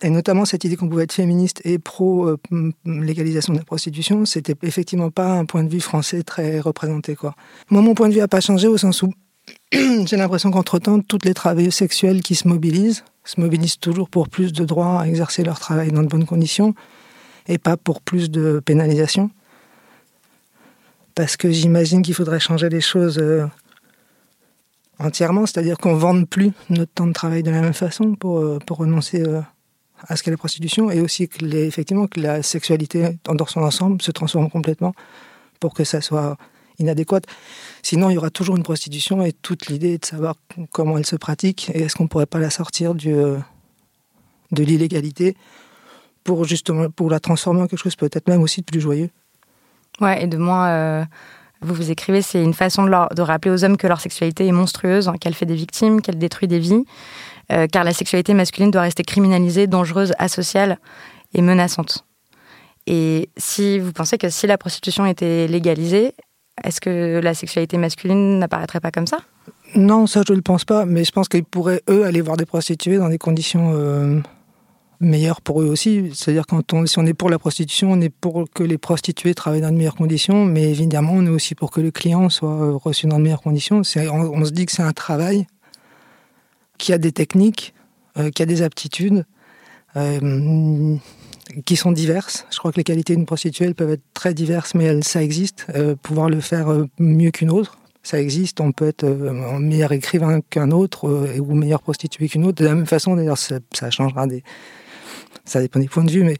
et 0.00 0.10
notamment 0.10 0.44
cette 0.44 0.64
idée 0.64 0.76
qu'on 0.76 0.88
pouvait 0.88 1.04
être 1.04 1.12
féministe 1.12 1.60
et 1.64 1.78
pro-légalisation 1.78 3.52
de 3.52 3.58
la 3.58 3.64
prostitution, 3.64 4.24
c'était 4.24 4.54
effectivement 4.62 5.10
pas 5.10 5.32
un 5.32 5.44
point 5.44 5.62
de 5.64 5.68
vue 5.68 5.80
français 5.80 6.22
très 6.22 6.60
représenté. 6.60 7.14
Quoi. 7.14 7.34
Moi, 7.70 7.82
mon 7.82 7.94
point 7.94 8.08
de 8.08 8.14
vue 8.14 8.20
n'a 8.20 8.28
pas 8.28 8.40
changé 8.40 8.68
au 8.68 8.78
sens 8.78 9.02
où 9.02 9.12
j'ai 9.72 10.16
l'impression 10.16 10.50
qu'entre-temps, 10.50 11.00
toutes 11.00 11.24
les 11.24 11.34
travailleuses 11.34 11.74
sexuelles 11.74 12.22
qui 12.22 12.34
se 12.34 12.48
mobilisent, 12.48 13.04
se 13.24 13.40
mobilisent 13.40 13.78
toujours 13.78 14.08
pour 14.08 14.28
plus 14.28 14.52
de 14.52 14.64
droits 14.64 15.02
à 15.02 15.06
exercer 15.06 15.44
leur 15.44 15.60
travail 15.60 15.92
dans 15.92 16.02
de 16.02 16.08
bonnes 16.08 16.26
conditions 16.26 16.74
et 17.46 17.58
pas 17.58 17.76
pour 17.76 18.00
plus 18.00 18.30
de 18.30 18.62
pénalisation. 18.64 19.30
Parce 21.14 21.36
que 21.36 21.50
j'imagine 21.50 22.02
qu'il 22.02 22.14
faudrait 22.14 22.40
changer 22.40 22.70
les 22.70 22.80
choses 22.80 23.18
euh, 23.18 23.46
entièrement, 24.98 25.44
c'est-à-dire 25.44 25.76
qu'on 25.76 25.92
ne 25.92 25.98
vende 25.98 26.28
plus 26.28 26.52
notre 26.70 26.92
temps 26.92 27.06
de 27.06 27.12
travail 27.12 27.42
de 27.42 27.50
la 27.50 27.60
même 27.60 27.74
façon 27.74 28.14
pour, 28.14 28.38
euh, 28.38 28.58
pour 28.66 28.78
renoncer 28.78 29.20
euh, 29.20 29.42
à 30.08 30.16
ce 30.16 30.22
qu'est 30.22 30.30
la 30.30 30.36
prostitution 30.36 30.90
et 30.90 31.00
aussi 31.00 31.28
que 31.28 31.44
les, 31.44 31.66
effectivement 31.66 32.06
que 32.06 32.20
la 32.20 32.42
sexualité 32.42 33.18
dans 33.24 33.46
son 33.46 33.62
ensemble 33.62 34.02
se 34.02 34.10
transforme 34.10 34.50
complètement 34.50 34.94
pour 35.60 35.74
que 35.74 35.84
ça 35.84 36.00
soit 36.00 36.36
inadéquate. 36.78 37.24
Sinon, 37.82 38.10
il 38.10 38.14
y 38.14 38.18
aura 38.18 38.30
toujours 38.30 38.56
une 38.56 38.62
prostitution 38.62 39.22
et 39.22 39.32
toute 39.32 39.66
l'idée 39.66 39.98
de 39.98 40.04
savoir 40.04 40.34
comment 40.70 40.98
elle 40.98 41.06
se 41.06 41.16
pratique 41.16 41.70
et 41.74 41.82
est-ce 41.82 41.96
qu'on 41.96 42.04
ne 42.04 42.08
pourrait 42.08 42.26
pas 42.26 42.38
la 42.38 42.50
sortir 42.50 42.94
du, 42.94 43.12
euh, 43.12 43.38
de 44.52 44.62
l'illégalité 44.62 45.36
pour 46.24 46.44
justement 46.44 46.90
pour 46.90 47.10
la 47.10 47.20
transformer 47.20 47.62
en 47.62 47.66
quelque 47.66 47.82
chose 47.82 47.96
peut-être 47.96 48.28
même 48.28 48.42
aussi 48.42 48.60
de 48.60 48.66
plus 48.66 48.80
joyeux. 48.80 49.10
Ouais, 50.00 50.22
et 50.22 50.26
de 50.26 50.36
moins. 50.36 50.68
Euh, 50.68 51.04
vous 51.60 51.74
vous 51.74 51.90
écrivez, 51.92 52.22
c'est 52.22 52.42
une 52.42 52.54
façon 52.54 52.84
de, 52.84 53.22
rappeler 53.22 53.52
aux 53.52 53.64
hommes 53.64 53.76
que 53.76 53.86
leur 53.86 54.00
sexualité 54.00 54.46
est 54.46 54.52
monstrueuse, 54.52 55.10
qu'elle 55.20 55.34
fait 55.34 55.46
des 55.46 55.54
victimes, 55.54 56.00
qu'elle 56.00 56.18
détruit 56.18 56.48
des 56.48 56.58
vies. 56.58 56.84
Euh, 57.52 57.66
car 57.66 57.84
la 57.84 57.92
sexualité 57.92 58.34
masculine 58.34 58.70
doit 58.70 58.82
rester 58.82 59.02
criminalisée, 59.02 59.66
dangereuse, 59.66 60.14
asociale 60.18 60.78
et 61.34 61.42
menaçante. 61.42 62.06
Et 62.86 63.28
si 63.36 63.78
vous 63.78 63.92
pensez 63.92 64.18
que 64.18 64.30
si 64.30 64.46
la 64.46 64.58
prostitution 64.58 65.06
était 65.06 65.46
légalisée, 65.46 66.14
est-ce 66.64 66.80
que 66.80 67.20
la 67.22 67.34
sexualité 67.34 67.76
masculine 67.76 68.38
n'apparaîtrait 68.38 68.80
pas 68.80 68.90
comme 68.90 69.06
ça? 69.06 69.18
Non, 69.74 70.06
ça 70.06 70.22
je 70.26 70.32
ne 70.32 70.36
le 70.36 70.42
pense 70.42 70.64
pas, 70.64 70.84
mais 70.84 71.04
je 71.04 71.12
pense 71.12 71.28
qu'ils 71.28 71.44
pourraient, 71.44 71.82
eux, 71.88 72.04
aller 72.04 72.20
voir 72.20 72.36
des 72.36 72.46
prostituées 72.46 72.98
dans 72.98 73.08
des 73.08 73.18
conditions 73.18 73.72
euh, 73.74 74.20
meilleures 75.00 75.40
pour 75.40 75.62
eux 75.62 75.66
aussi. 75.66 76.10
C'est-à-dire 76.14 76.46
quand 76.46 76.72
on, 76.72 76.86
si 76.86 76.98
on 76.98 77.06
est 77.06 77.14
pour 77.14 77.30
la 77.30 77.38
prostitution, 77.38 77.92
on 77.92 78.00
est 78.00 78.10
pour 78.10 78.44
que 78.52 78.62
les 78.62 78.78
prostituées 78.78 79.34
travaillent 79.34 79.60
dans 79.60 79.70
de 79.70 79.76
meilleures 79.76 79.94
conditions, 79.94 80.44
mais 80.44 80.70
évidemment 80.70 81.12
on 81.14 81.26
est 81.26 81.30
aussi 81.30 81.54
pour 81.54 81.70
que 81.70 81.80
le 81.80 81.90
client 81.90 82.28
soit 82.30 82.78
reçu 82.82 83.06
dans 83.06 83.18
de 83.18 83.22
meilleures 83.22 83.42
conditions. 83.42 83.82
On, 83.96 84.10
on 84.10 84.44
se 84.44 84.50
dit 84.50 84.66
que 84.66 84.72
c'est 84.72 84.82
un 84.82 84.92
travail 84.92 85.46
qui 86.82 86.92
a 86.92 86.98
des 86.98 87.12
techniques, 87.12 87.74
euh, 88.18 88.30
qui 88.30 88.42
a 88.42 88.46
des 88.46 88.60
aptitudes, 88.60 89.24
euh, 89.96 90.96
qui 91.64 91.76
sont 91.76 91.92
diverses. 91.92 92.44
Je 92.50 92.58
crois 92.58 92.72
que 92.72 92.78
les 92.78 92.84
qualités 92.84 93.14
d'une 93.14 93.24
prostituée 93.24 93.72
peuvent 93.72 93.92
être 93.92 94.02
très 94.14 94.34
diverses, 94.34 94.74
mais 94.74 95.00
ça 95.02 95.22
existe. 95.22 95.66
Euh, 95.76 95.94
pouvoir 95.94 96.28
le 96.28 96.40
faire 96.40 96.66
mieux 96.98 97.30
qu'une 97.30 97.50
autre, 97.50 97.78
ça 98.02 98.20
existe. 98.20 98.60
On 98.60 98.72
peut 98.72 98.88
être 98.88 99.04
meilleur 99.60 99.92
écrivain 99.92 100.40
qu'un 100.40 100.72
autre 100.72 101.08
ou 101.38 101.54
meilleur 101.54 101.82
prostituée 101.82 102.28
qu'une 102.28 102.44
autre. 102.44 102.60
De 102.60 102.66
la 102.66 102.74
même 102.74 102.86
façon, 102.86 103.14
d'ailleurs, 103.14 103.38
ça, 103.38 103.60
changera 103.90 104.26
des. 104.26 104.42
Ça 105.44 105.60
dépend 105.60 105.78
des 105.78 105.88
points 105.88 106.04
de 106.04 106.10
vue, 106.10 106.24
mais 106.24 106.36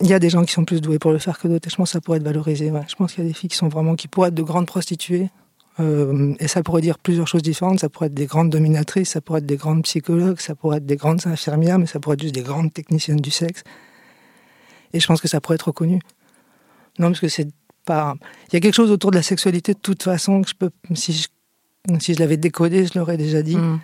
il 0.00 0.08
y 0.08 0.12
a 0.12 0.18
des 0.18 0.28
gens 0.28 0.44
qui 0.44 0.52
sont 0.52 0.66
plus 0.66 0.82
doués 0.82 0.98
pour 0.98 1.12
le 1.12 1.18
faire 1.18 1.38
que 1.38 1.48
d'autres. 1.48 1.68
Et 1.68 1.70
je 1.70 1.76
pense 1.76 1.88
que 1.88 1.92
ça 1.92 2.00
pourrait 2.02 2.18
être 2.18 2.24
valorisé. 2.24 2.70
Je 2.86 2.94
pense 2.96 3.14
qu'il 3.14 3.24
y 3.24 3.26
a 3.26 3.30
des 3.30 3.34
filles 3.34 3.48
qui 3.48 3.56
sont 3.56 3.68
vraiment 3.68 3.94
qui 3.94 4.08
pourraient 4.08 4.28
être 4.28 4.34
de 4.34 4.42
grandes 4.42 4.66
prostituées 4.66 5.30
euh, 5.80 6.34
et 6.40 6.48
ça 6.48 6.62
pourrait 6.62 6.82
dire 6.82 6.98
plusieurs 6.98 7.28
choses 7.28 7.42
différentes. 7.42 7.80
Ça 7.80 7.88
pourrait 7.88 8.06
être 8.06 8.14
des 8.14 8.26
grandes 8.26 8.50
dominatrices, 8.50 9.10
ça 9.10 9.20
pourrait 9.20 9.38
être 9.38 9.46
des 9.46 9.56
grandes 9.56 9.82
psychologues, 9.84 10.40
ça 10.40 10.54
pourrait 10.54 10.78
être 10.78 10.86
des 10.86 10.96
grandes 10.96 11.26
infirmières, 11.26 11.78
mais 11.78 11.86
ça 11.86 12.00
pourrait 12.00 12.14
être 12.14 12.22
juste 12.22 12.34
des 12.34 12.42
grandes 12.42 12.72
techniciennes 12.72 13.20
du 13.20 13.30
sexe. 13.30 13.62
Et 14.92 15.00
je 15.00 15.06
pense 15.06 15.20
que 15.20 15.28
ça 15.28 15.40
pourrait 15.40 15.56
être 15.56 15.68
reconnu. 15.68 16.00
Non, 16.98 17.08
parce 17.08 17.20
que 17.20 17.28
c'est 17.28 17.48
pas. 17.84 18.14
Il 18.48 18.54
y 18.54 18.56
a 18.56 18.60
quelque 18.60 18.74
chose 18.74 18.90
autour 18.90 19.10
de 19.10 19.16
la 19.16 19.22
sexualité 19.22 19.74
de 19.74 19.78
toute 19.78 20.02
façon 20.02 20.42
que 20.42 20.48
je 20.48 20.54
peux. 20.54 20.70
Si 20.94 21.12
je, 21.12 21.28
si 22.00 22.14
je 22.14 22.18
l'avais 22.18 22.36
décodé, 22.36 22.86
je 22.86 22.98
l'aurais 22.98 23.16
déjà 23.16 23.42
dit. 23.42 23.56
Mm. 23.56 23.80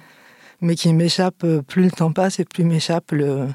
Mais 0.60 0.76
qui 0.76 0.92
m'échappe, 0.92 1.44
euh, 1.44 1.62
plus 1.62 1.84
le 1.84 1.90
temps 1.90 2.12
passe 2.12 2.40
et 2.40 2.44
plus 2.44 2.64
m'échappe 2.64 3.12
le. 3.12 3.48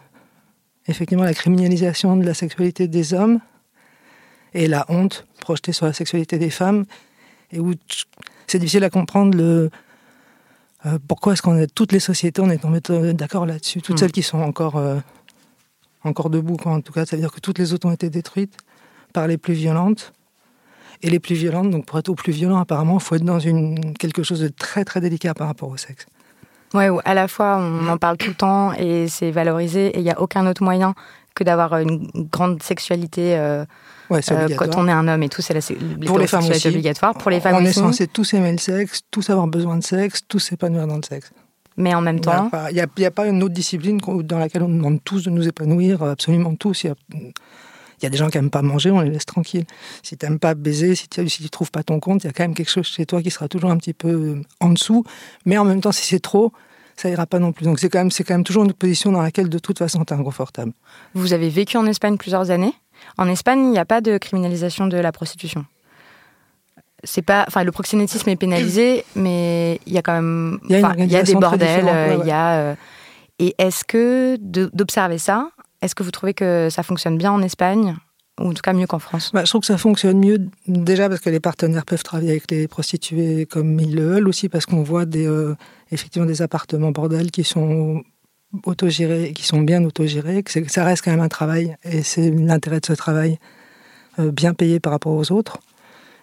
Effectivement, 0.88 1.24
la 1.24 1.34
criminalisation 1.34 2.17
de 2.17 2.25
la 2.25 2.34
sexualité 2.34 2.88
des 2.88 3.13
hommes 3.13 3.39
et 4.53 4.67
la 4.67 4.86
honte 4.89 5.27
projetée 5.39 5.72
sur 5.72 5.86
la 5.86 5.93
sexualité 5.93 6.39
des 6.39 6.50
femmes 6.50 6.86
et 7.51 7.60
où 7.60 7.74
c'est 8.51 8.60
difficile 8.60 8.84
à 8.84 8.89
comprendre 8.89 9.38
le, 9.38 9.70
euh, 10.86 10.98
pourquoi 11.08 11.34
est-ce 11.34 11.41
qu'on 11.41 11.65
toutes 11.74 11.91
les 11.91 12.00
sociétés, 12.00 12.41
on 12.41 12.50
est 12.50 13.13
d'accord 13.13 13.46
là-dessus, 13.46 13.82
toutes 13.82 13.96
hmm. 13.96 14.00
celles 14.00 14.12
qui 14.12 14.24
sont 14.24 14.39
encore, 14.39 14.77
euh, 14.77 14.98
encore 16.03 16.29
debout, 16.29 16.58
en 16.65 16.82
tout 16.82 16.94
cas, 16.94 17.06
c'est-à-dire 17.06 17.32
que 17.32 17.39
toutes 17.39 17.60
les 17.60 17.74
autres 17.74 17.88
ont 17.88 17.91
été 17.91 18.10
détruites 18.10 18.56
par 19.13 19.27
les 19.27 19.38
plus 19.38 19.53
violentes. 19.53 20.13
Et 21.01 21.10
les 21.10 21.20
plus 21.20 21.36
violentes, 21.36 21.70
donc 21.70 21.86
pour 21.86 21.98
être 21.98 22.10
au 22.10 22.15
plus 22.15 22.34
violent, 22.34 22.60
apparemment, 22.60 22.98
il 22.98 23.01
faut 23.01 23.15
être 23.15 23.24
dans 23.24 23.39
une, 23.39 23.94
quelque 23.94 24.22
chose 24.22 24.41
de 24.41 24.50
très 24.50 24.84
très 24.84 25.00
délicat 25.00 25.34
par 25.34 25.48
rapport 25.48 25.70
au 25.70 25.77
sexe. 25.77 26.06
Ouais, 26.74 26.89
à 27.06 27.13
la 27.13 27.29
fois 27.29 27.58
on 27.58 27.88
en 27.88 27.98
parle 27.98 28.18
tout 28.18 28.27
le 28.27 28.36
temps 28.36 28.74
et 28.74 29.08
c'est 29.08 29.32
valorisé 29.32 29.88
et 29.88 30.00
il 30.00 30.03
n'y 30.03 30.12
a 30.12 30.20
aucun 30.20 30.46
autre 30.46 30.62
moyen 30.62 30.94
que 31.36 31.44
d'avoir 31.46 31.77
une 31.77 32.10
grande 32.32 32.62
sexualité. 32.62 33.38
Euh, 33.38 33.65
Ouais, 34.09 34.21
euh, 34.31 34.47
quand 34.57 34.75
on 34.75 34.87
est 34.87 34.91
un 34.91 35.07
homme 35.07 35.21
et 35.23 35.29
tout, 35.29 35.41
c'est 35.41 35.53
la 35.53 35.61
pour 36.05 36.17
les 36.17 36.27
femmes 36.27 36.47
aussi. 36.49 36.67
obligatoire. 36.67 37.13
Pour 37.15 37.29
les 37.29 37.39
femmes 37.39 37.55
on 37.55 37.59
aussi. 37.59 37.69
est 37.69 37.73
censé 37.73 38.07
tous 38.07 38.33
aimer 38.33 38.51
le 38.51 38.57
sexe, 38.57 39.01
tous 39.11 39.29
avoir 39.29 39.47
besoin 39.47 39.77
de 39.77 39.83
sexe, 39.83 40.21
tous 40.27 40.39
s'épanouir 40.39 40.87
dans 40.87 40.97
le 40.97 41.03
sexe. 41.07 41.31
Mais 41.77 41.93
en 41.93 42.01
même 42.01 42.19
temps, 42.19 42.49
il 42.69 42.73
n'y 42.73 42.81
a, 42.81 43.07
a, 43.07 43.11
pas 43.11 43.27
une 43.27 43.41
autre 43.41 43.53
discipline 43.53 43.99
dans 44.23 44.39
laquelle 44.39 44.63
on 44.63 44.69
demande 44.69 44.99
tous 45.03 45.23
de 45.23 45.29
nous 45.29 45.47
épanouir, 45.47 46.03
absolument 46.03 46.53
tous. 46.55 46.83
Il 46.83 46.87
y 46.87 46.89
a, 46.89 46.95
il 47.99 48.03
y 48.03 48.05
a 48.05 48.09
des 48.09 48.17
gens 48.17 48.29
qui 48.29 48.37
n'aiment 48.37 48.49
pas 48.49 48.61
manger, 48.61 48.91
on 48.91 49.01
les 49.01 49.09
laisse 49.09 49.25
tranquilles. 49.25 49.65
Si 50.03 50.17
tu 50.17 50.25
n'aimes 50.25 50.39
pas 50.39 50.55
baiser, 50.55 50.95
si 50.95 51.07
tu 51.07 51.21
ne 51.21 51.47
trouves 51.47 51.71
pas 51.71 51.83
ton 51.83 51.99
compte, 51.99 52.23
il 52.23 52.27
y 52.27 52.29
a 52.29 52.33
quand 52.33 52.43
même 52.43 52.53
quelque 52.53 52.71
chose 52.71 52.85
chez 52.85 53.05
toi 53.05 53.21
qui 53.21 53.31
sera 53.31 53.47
toujours 53.47 53.71
un 53.71 53.77
petit 53.77 53.93
peu 53.93 54.09
euh, 54.09 54.41
en 54.59 54.69
dessous. 54.69 55.03
Mais 55.45 55.57
en 55.57 55.65
même 55.65 55.81
temps, 55.81 55.91
si 55.91 56.05
c'est 56.05 56.19
trop, 56.19 56.51
ça 56.95 57.09
ira 57.09 57.25
pas 57.25 57.39
non 57.39 57.51
plus. 57.51 57.65
Donc 57.65 57.79
c'est 57.79 57.89
quand 57.89 57.99
même, 57.99 58.11
c'est 58.11 58.23
quand 58.23 58.33
même 58.33 58.43
toujours 58.43 58.63
une 58.63 58.73
position 58.73 59.11
dans 59.11 59.21
laquelle 59.21 59.49
de 59.49 59.59
toute 59.59 59.77
façon 59.77 60.03
tu 60.05 60.13
es 60.13 60.17
inconfortable. 60.17 60.71
Vous 61.13 61.33
avez 61.33 61.49
vécu 61.49 61.77
en 61.77 61.85
Espagne 61.85 62.17
plusieurs 62.17 62.51
années? 62.51 62.73
En 63.18 63.27
Espagne, 63.27 63.60
il 63.60 63.72
n'y 63.72 63.79
a 63.79 63.86
pas 63.86 64.01
de 64.01 64.18
criminalisation 64.18 64.88
de 64.88 64.98
la 64.98 65.12
prostitution. 65.12 65.65
C'est 67.03 67.22
pas, 67.22 67.46
enfin, 67.48 67.63
le 67.63 67.72
proxénétisme 67.72 68.29
est 68.29 68.36
pénalisé, 68.36 69.06
mais 69.15 69.79
il 69.86 69.94
y 69.94 69.98
a 69.98 70.01
quand 70.01 70.13
même, 70.13 70.60
il 70.70 70.77
y 70.77 71.15
a, 71.15 71.24
des 71.24 71.34
bordels, 71.34 72.20
il 72.22 72.27
y 72.27 72.32
a. 72.32 72.56
Euh, 72.56 72.75
et 73.39 73.56
est-ce 73.58 73.86
que 73.86 74.38
d'observer 74.38 75.18
ça, 75.18 75.50
est-ce 75.82 75.96
que 75.96 76.03
vous 76.03 76.12
trouvez 76.12 76.34
que 76.34 76.68
ça 76.70 76.84
fonctionne 76.84 77.18
bien 77.18 77.32
en 77.32 77.41
Espagne 77.41 77.96
ou 78.39 78.50
en 78.50 78.53
tout 78.53 78.62
cas 78.62 78.74
mieux 78.74 78.88
qu'en 78.88 79.00
France? 79.00 79.32
Bah, 79.34 79.46
Je 79.46 79.50
trouve 79.50 79.62
que 79.62 79.68
ça 79.68 79.77
fonctionne 79.77 80.20
mieux 80.20 80.50
déjà 80.68 81.08
parce 81.08 81.22
que 81.22 81.29
les 81.29 81.39
partenaires 81.39 81.86
peuvent 81.86 82.03
travailler 82.03 82.32
avec 82.32 82.51
les 82.51 82.68
prostituées 82.68 83.46
comme 83.46 83.79
ils 83.79 83.96
le 83.96 84.03
veulent, 84.03 84.27
aussi 84.27 84.50
parce 84.50 84.65
qu'on 84.65 84.84
voit 84.84 85.06
des, 85.06 85.25
euh, 85.25 85.56
effectivement 85.91 86.27
des 86.27 86.41
appartements 86.41 86.91
bordels 86.91 87.32
qui 87.32 87.46
sont 87.46 88.03
autogérés, 88.63 89.34
qui 89.34 89.44
sont 89.44 89.62
bien 89.62 89.84
autogérés, 89.84 90.44
que 90.44 90.51
ça 90.70 90.84
reste 90.84 91.03
quand 91.03 91.12
même 91.12 91.20
un 91.20 91.29
travail, 91.29 91.75
et 91.84 92.03
c'est 92.03 92.32
l'intérêt 92.32 92.79
de 92.79 92.86
ce 92.86 92.94
travail, 92.94 93.39
euh, 94.20 94.32
bien 94.32 94.53
payé 94.53 94.79
par 94.79 94.91
rapport 94.91 95.13
aux 95.13 95.32
autres. 95.32 95.60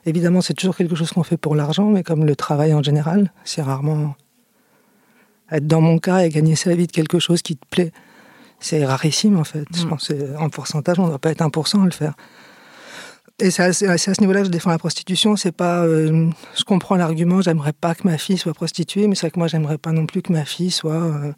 Évidemment, 0.04 0.40
c'est 0.40 0.54
toujours 0.54 0.76
quelque 0.76 0.95
chose 0.95 1.11
qu'on 1.12 1.23
fait 1.23 1.37
pour 1.37 1.54
l'argent, 1.54 1.87
mais 1.87 2.02
comme 2.02 2.25
le 2.25 2.37
travail 2.37 2.75
en 2.75 2.83
général, 2.83 3.33
c'est 3.45 3.62
rarement 3.62 4.14
être 5.50 5.66
dans 5.66 5.80
mon 5.80 5.99
cas 5.99 6.25
et 6.25 6.28
gagner 6.28 6.56
sa 6.56 6.75
vie 6.75 6.87
de 6.87 6.92
quelque 6.92 7.18
chose 7.18 7.42
qui 7.42 7.56
te 7.56 7.66
plaît. 7.66 7.92
C'est 8.59 8.85
rarissime 8.85 9.38
en 9.38 9.45
fait. 9.45 9.66
Je 9.75 9.85
mm. 9.85 9.88
pense 9.88 10.12
en 10.38 10.49
pourcentage, 10.49 10.99
on 10.99 11.04
ne 11.04 11.09
doit 11.09 11.18
pas 11.18 11.30
être 11.30 11.45
1% 11.45 11.83
à 11.83 11.85
le 11.85 11.90
faire. 11.90 12.14
Et 13.38 13.50
c'est 13.50 13.62
à, 13.62 13.73
ce 13.73 14.21
niveau-là 14.21 14.40
que 14.40 14.47
je 14.47 14.50
défends 14.50 14.71
la 14.71 14.78
prostitution. 14.78 15.37
C'est 15.37 15.52
pas, 15.52 15.85
euh, 15.85 16.30
je 16.56 16.64
comprends 16.64 16.97
l'argument, 16.97 17.42
j'aimerais 17.42 17.75
pas 17.75 17.95
que 17.95 18.04
ma 18.04 18.16
fille 18.16 18.38
soit 18.38 18.54
prostituée, 18.54 19.09
mais 19.09 19.14
c'est 19.14 19.23
vrai 19.23 19.30
que 19.30 19.38
moi, 19.38 19.47
j'aimerais 19.47 19.76
pas 19.76 19.92
non 19.92 20.06
plus 20.06 20.23
que 20.23 20.33
ma 20.33 20.47
fille 20.47 20.71
soit 20.71 20.95
euh, 20.95 21.33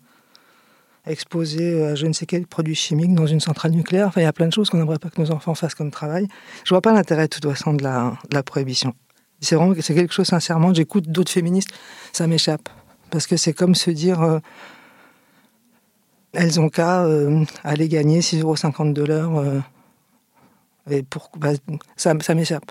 exposée 1.08 1.84
à 1.84 1.94
je 1.94 2.06
ne 2.06 2.12
sais 2.12 2.26
quel 2.26 2.46
produit 2.46 2.74
chimique 2.74 3.14
dans 3.14 3.26
une 3.26 3.40
centrale 3.40 3.72
nucléaire. 3.72 4.08
Enfin, 4.08 4.20
il 4.20 4.24
y 4.24 4.26
a 4.26 4.32
plein 4.32 4.48
de 4.48 4.52
choses 4.52 4.70
qu'on 4.70 4.78
n'aimerait 4.78 4.98
pas 4.98 5.10
que 5.10 5.20
nos 5.20 5.30
enfants 5.30 5.54
fassent 5.54 5.74
comme 5.74 5.90
travail. 5.90 6.28
Je 6.64 6.70
vois 6.70 6.80
pas 6.80 6.92
l'intérêt, 6.92 7.24
de 7.24 7.28
toute 7.28 7.48
façon, 7.48 7.74
de 7.74 7.82
la, 7.82 8.42
prohibition. 8.44 8.94
C'est 9.40 9.56
vraiment 9.56 9.74
quelque 9.74 10.12
chose, 10.12 10.26
sincèrement, 10.26 10.74
j'écoute 10.74 11.08
d'autres 11.08 11.30
féministes, 11.30 11.70
ça 12.12 12.26
m'échappe. 12.26 12.68
Parce 13.10 13.26
que 13.26 13.36
c'est 13.36 13.52
comme 13.52 13.74
se 13.74 13.90
dire, 13.90 14.22
euh, 14.22 14.38
elles 16.32 16.60
ont 16.60 16.68
qu'à 16.68 17.06
aller 17.64 17.88
gagner 17.88 18.20
6,50 18.20 18.42
euros 18.42 18.92
de 18.92 19.02
l'heure 19.02 19.62
et 20.90 21.02
pour, 21.02 21.30
bah, 21.36 21.50
ça 21.96 22.34
m'échappe. 22.34 22.70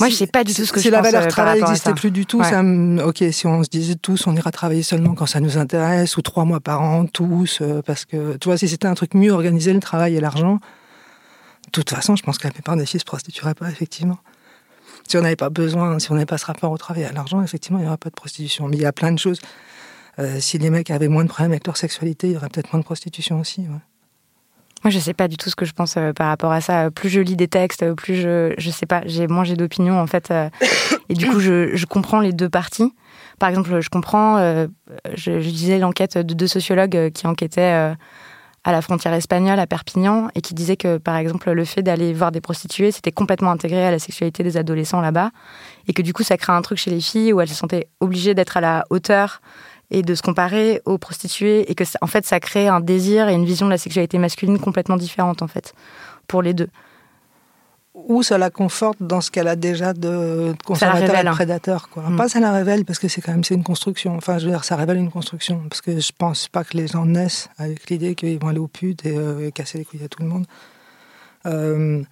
Moi, 0.00 0.08
je 0.08 0.14
sais 0.14 0.26
pas 0.26 0.44
du 0.44 0.54
tout 0.54 0.64
ce 0.64 0.72
que 0.72 0.80
je 0.80 0.88
pense. 0.88 0.90
Si 0.90 0.90
la 0.90 1.02
valeur 1.02 1.22
euh, 1.22 1.28
travail 1.28 1.60
n'existait 1.60 1.94
plus 1.94 2.10
du 2.10 2.26
tout, 2.26 2.42
ça 2.42 2.62
ok, 2.62 3.24
si 3.30 3.46
on 3.46 3.62
se 3.62 3.68
disait 3.68 3.94
tous, 3.94 4.26
on 4.26 4.34
ira 4.34 4.50
travailler 4.50 4.82
seulement 4.82 5.14
quand 5.14 5.26
ça 5.26 5.40
nous 5.40 5.58
intéresse, 5.58 6.16
ou 6.16 6.22
trois 6.22 6.44
mois 6.44 6.60
par 6.60 6.82
an, 6.82 7.06
tous, 7.06 7.58
euh, 7.60 7.82
parce 7.82 8.04
que, 8.04 8.36
tu 8.36 8.48
vois, 8.48 8.56
si 8.56 8.68
c'était 8.68 8.86
un 8.86 8.94
truc 8.94 9.14
mieux 9.14 9.32
organisé, 9.32 9.72
le 9.72 9.80
travail 9.80 10.16
et 10.16 10.20
l'argent, 10.20 10.54
de 10.54 11.70
toute 11.70 11.90
façon, 11.90 12.16
je 12.16 12.22
pense 12.22 12.38
que 12.38 12.46
la 12.46 12.52
plupart 12.52 12.76
des 12.76 12.86
filles 12.86 13.00
se 13.00 13.04
prostitueraient 13.04 13.54
pas, 13.54 13.68
effectivement. 13.68 14.18
Si 15.08 15.16
on 15.16 15.22
n'avait 15.22 15.36
pas 15.36 15.50
besoin, 15.50 15.98
si 15.98 16.10
on 16.10 16.14
n'avait 16.14 16.26
pas 16.26 16.38
ce 16.38 16.46
rapport 16.46 16.70
au 16.70 16.78
travail 16.78 17.02
et 17.02 17.06
à 17.06 17.12
l'argent, 17.12 17.42
effectivement, 17.42 17.78
il 17.78 17.82
n'y 17.82 17.88
aurait 17.88 17.96
pas 17.96 18.10
de 18.10 18.14
prostitution. 18.14 18.68
Mais 18.68 18.76
il 18.76 18.82
y 18.82 18.86
a 18.86 18.92
plein 18.92 19.12
de 19.12 19.18
choses. 19.18 19.40
Euh, 20.18 20.40
si 20.40 20.58
les 20.58 20.70
mecs 20.70 20.90
avaient 20.90 21.08
moins 21.08 21.24
de 21.24 21.28
problèmes 21.28 21.52
avec 21.52 21.66
leur 21.66 21.76
sexualité, 21.76 22.28
il 22.28 22.32
y 22.34 22.36
aurait 22.36 22.48
peut-être 22.48 22.72
moins 22.72 22.80
de 22.80 22.84
prostitution 22.84 23.40
aussi. 23.40 23.62
Ouais. 23.62 23.80
Moi, 24.84 24.90
je 24.90 24.98
sais 24.98 25.14
pas 25.14 25.28
du 25.28 25.36
tout 25.36 25.48
ce 25.48 25.54
que 25.54 25.64
je 25.64 25.72
pense 25.72 25.96
euh, 25.96 26.12
par 26.12 26.26
rapport 26.26 26.50
à 26.50 26.60
ça. 26.60 26.90
Plus 26.90 27.08
je 27.08 27.20
lis 27.20 27.36
des 27.36 27.46
textes, 27.46 27.92
plus 27.94 28.16
je, 28.16 28.52
je 28.58 28.70
sais 28.70 28.86
pas, 28.86 29.02
j'ai 29.06 29.28
moins 29.28 29.44
j'ai 29.44 29.54
d'opinions 29.54 30.00
en 30.00 30.06
fait, 30.08 30.30
euh, 30.30 30.50
et 31.08 31.14
du 31.14 31.28
coup, 31.28 31.38
je, 31.38 31.76
je, 31.76 31.86
comprends 31.86 32.20
les 32.20 32.32
deux 32.32 32.48
parties. 32.48 32.92
Par 33.38 33.48
exemple, 33.48 33.80
je 33.80 33.88
comprends, 33.88 34.38
euh, 34.38 34.66
je, 35.14 35.40
je, 35.40 35.50
disais 35.50 35.78
l'enquête 35.78 36.18
de 36.18 36.34
deux 36.34 36.48
sociologues 36.48 37.10
qui 37.12 37.26
enquêtaient 37.26 37.94
à 38.64 38.70
la 38.70 38.82
frontière 38.82 39.12
espagnole, 39.12 39.58
à 39.58 39.66
Perpignan, 39.66 40.28
et 40.34 40.40
qui 40.40 40.54
disaient 40.54 40.76
que, 40.76 40.98
par 40.98 41.16
exemple, 41.16 41.50
le 41.50 41.64
fait 41.64 41.82
d'aller 41.82 42.12
voir 42.12 42.30
des 42.30 42.40
prostituées, 42.40 42.92
c'était 42.92 43.10
complètement 43.10 43.50
intégré 43.50 43.84
à 43.84 43.90
la 43.90 43.98
sexualité 43.98 44.44
des 44.44 44.56
adolescents 44.56 45.00
là-bas, 45.00 45.30
et 45.88 45.92
que 45.92 46.02
du 46.02 46.12
coup, 46.12 46.22
ça 46.22 46.36
crée 46.36 46.52
un 46.52 46.62
truc 46.62 46.78
chez 46.78 46.90
les 46.90 47.00
filles 47.00 47.32
où 47.32 47.40
elles 47.40 47.48
se 47.48 47.54
sentaient 47.54 47.88
obligées 48.00 48.34
d'être 48.34 48.56
à 48.56 48.60
la 48.60 48.84
hauteur 48.90 49.40
et 49.92 50.02
de 50.02 50.14
se 50.14 50.22
comparer 50.22 50.80
aux 50.86 50.98
prostituées 50.98 51.70
et 51.70 51.74
que 51.74 51.84
en 52.00 52.06
fait 52.06 52.24
ça 52.26 52.40
crée 52.40 52.66
un 52.66 52.80
désir 52.80 53.28
et 53.28 53.34
une 53.34 53.44
vision 53.44 53.66
de 53.66 53.70
la 53.70 53.78
sexualité 53.78 54.18
masculine 54.18 54.58
complètement 54.58 54.96
différente 54.96 55.42
en 55.42 55.48
fait 55.48 55.74
pour 56.26 56.42
les 56.42 56.54
deux. 56.54 56.68
Ou 57.94 58.22
ça 58.22 58.38
la 58.38 58.48
conforte 58.48 58.96
dans 59.00 59.20
ce 59.20 59.30
qu'elle 59.30 59.48
a 59.48 59.54
déjà 59.54 59.92
de 59.92 60.54
conservateur 60.64 61.14
et 61.14 61.22
de 61.22 61.28
hein. 61.28 61.32
prédateur. 61.32 61.90
Quoi. 61.90 62.04
Mm. 62.08 62.16
Pas 62.16 62.28
ça 62.28 62.40
la 62.40 62.50
révèle 62.50 62.86
parce 62.86 62.98
que 62.98 63.06
c'est 63.06 63.20
quand 63.20 63.32
même 63.32 63.44
c'est 63.44 63.54
une 63.54 63.62
construction. 63.62 64.16
Enfin, 64.16 64.38
je 64.38 64.46
veux 64.46 64.50
dire, 64.50 64.64
ça 64.64 64.76
révèle 64.76 64.96
une 64.96 65.10
construction 65.10 65.62
parce 65.68 65.82
que 65.82 66.00
je 66.00 66.12
pense 66.16 66.48
pas 66.48 66.64
que 66.64 66.74
les 66.74 66.86
gens 66.86 67.04
naissent 67.04 67.50
avec 67.58 67.90
l'idée 67.90 68.14
qu'ils 68.14 68.38
vont 68.38 68.48
aller 68.48 68.58
au 68.58 68.66
putes 68.66 69.04
et, 69.04 69.14
euh, 69.14 69.50
casser 69.50 69.76
les 69.76 69.84
couilles 69.84 70.04
à 70.04 70.08
tout 70.08 70.22
le 70.22 70.28
monde. 70.28 70.46
Euh, 71.44 72.02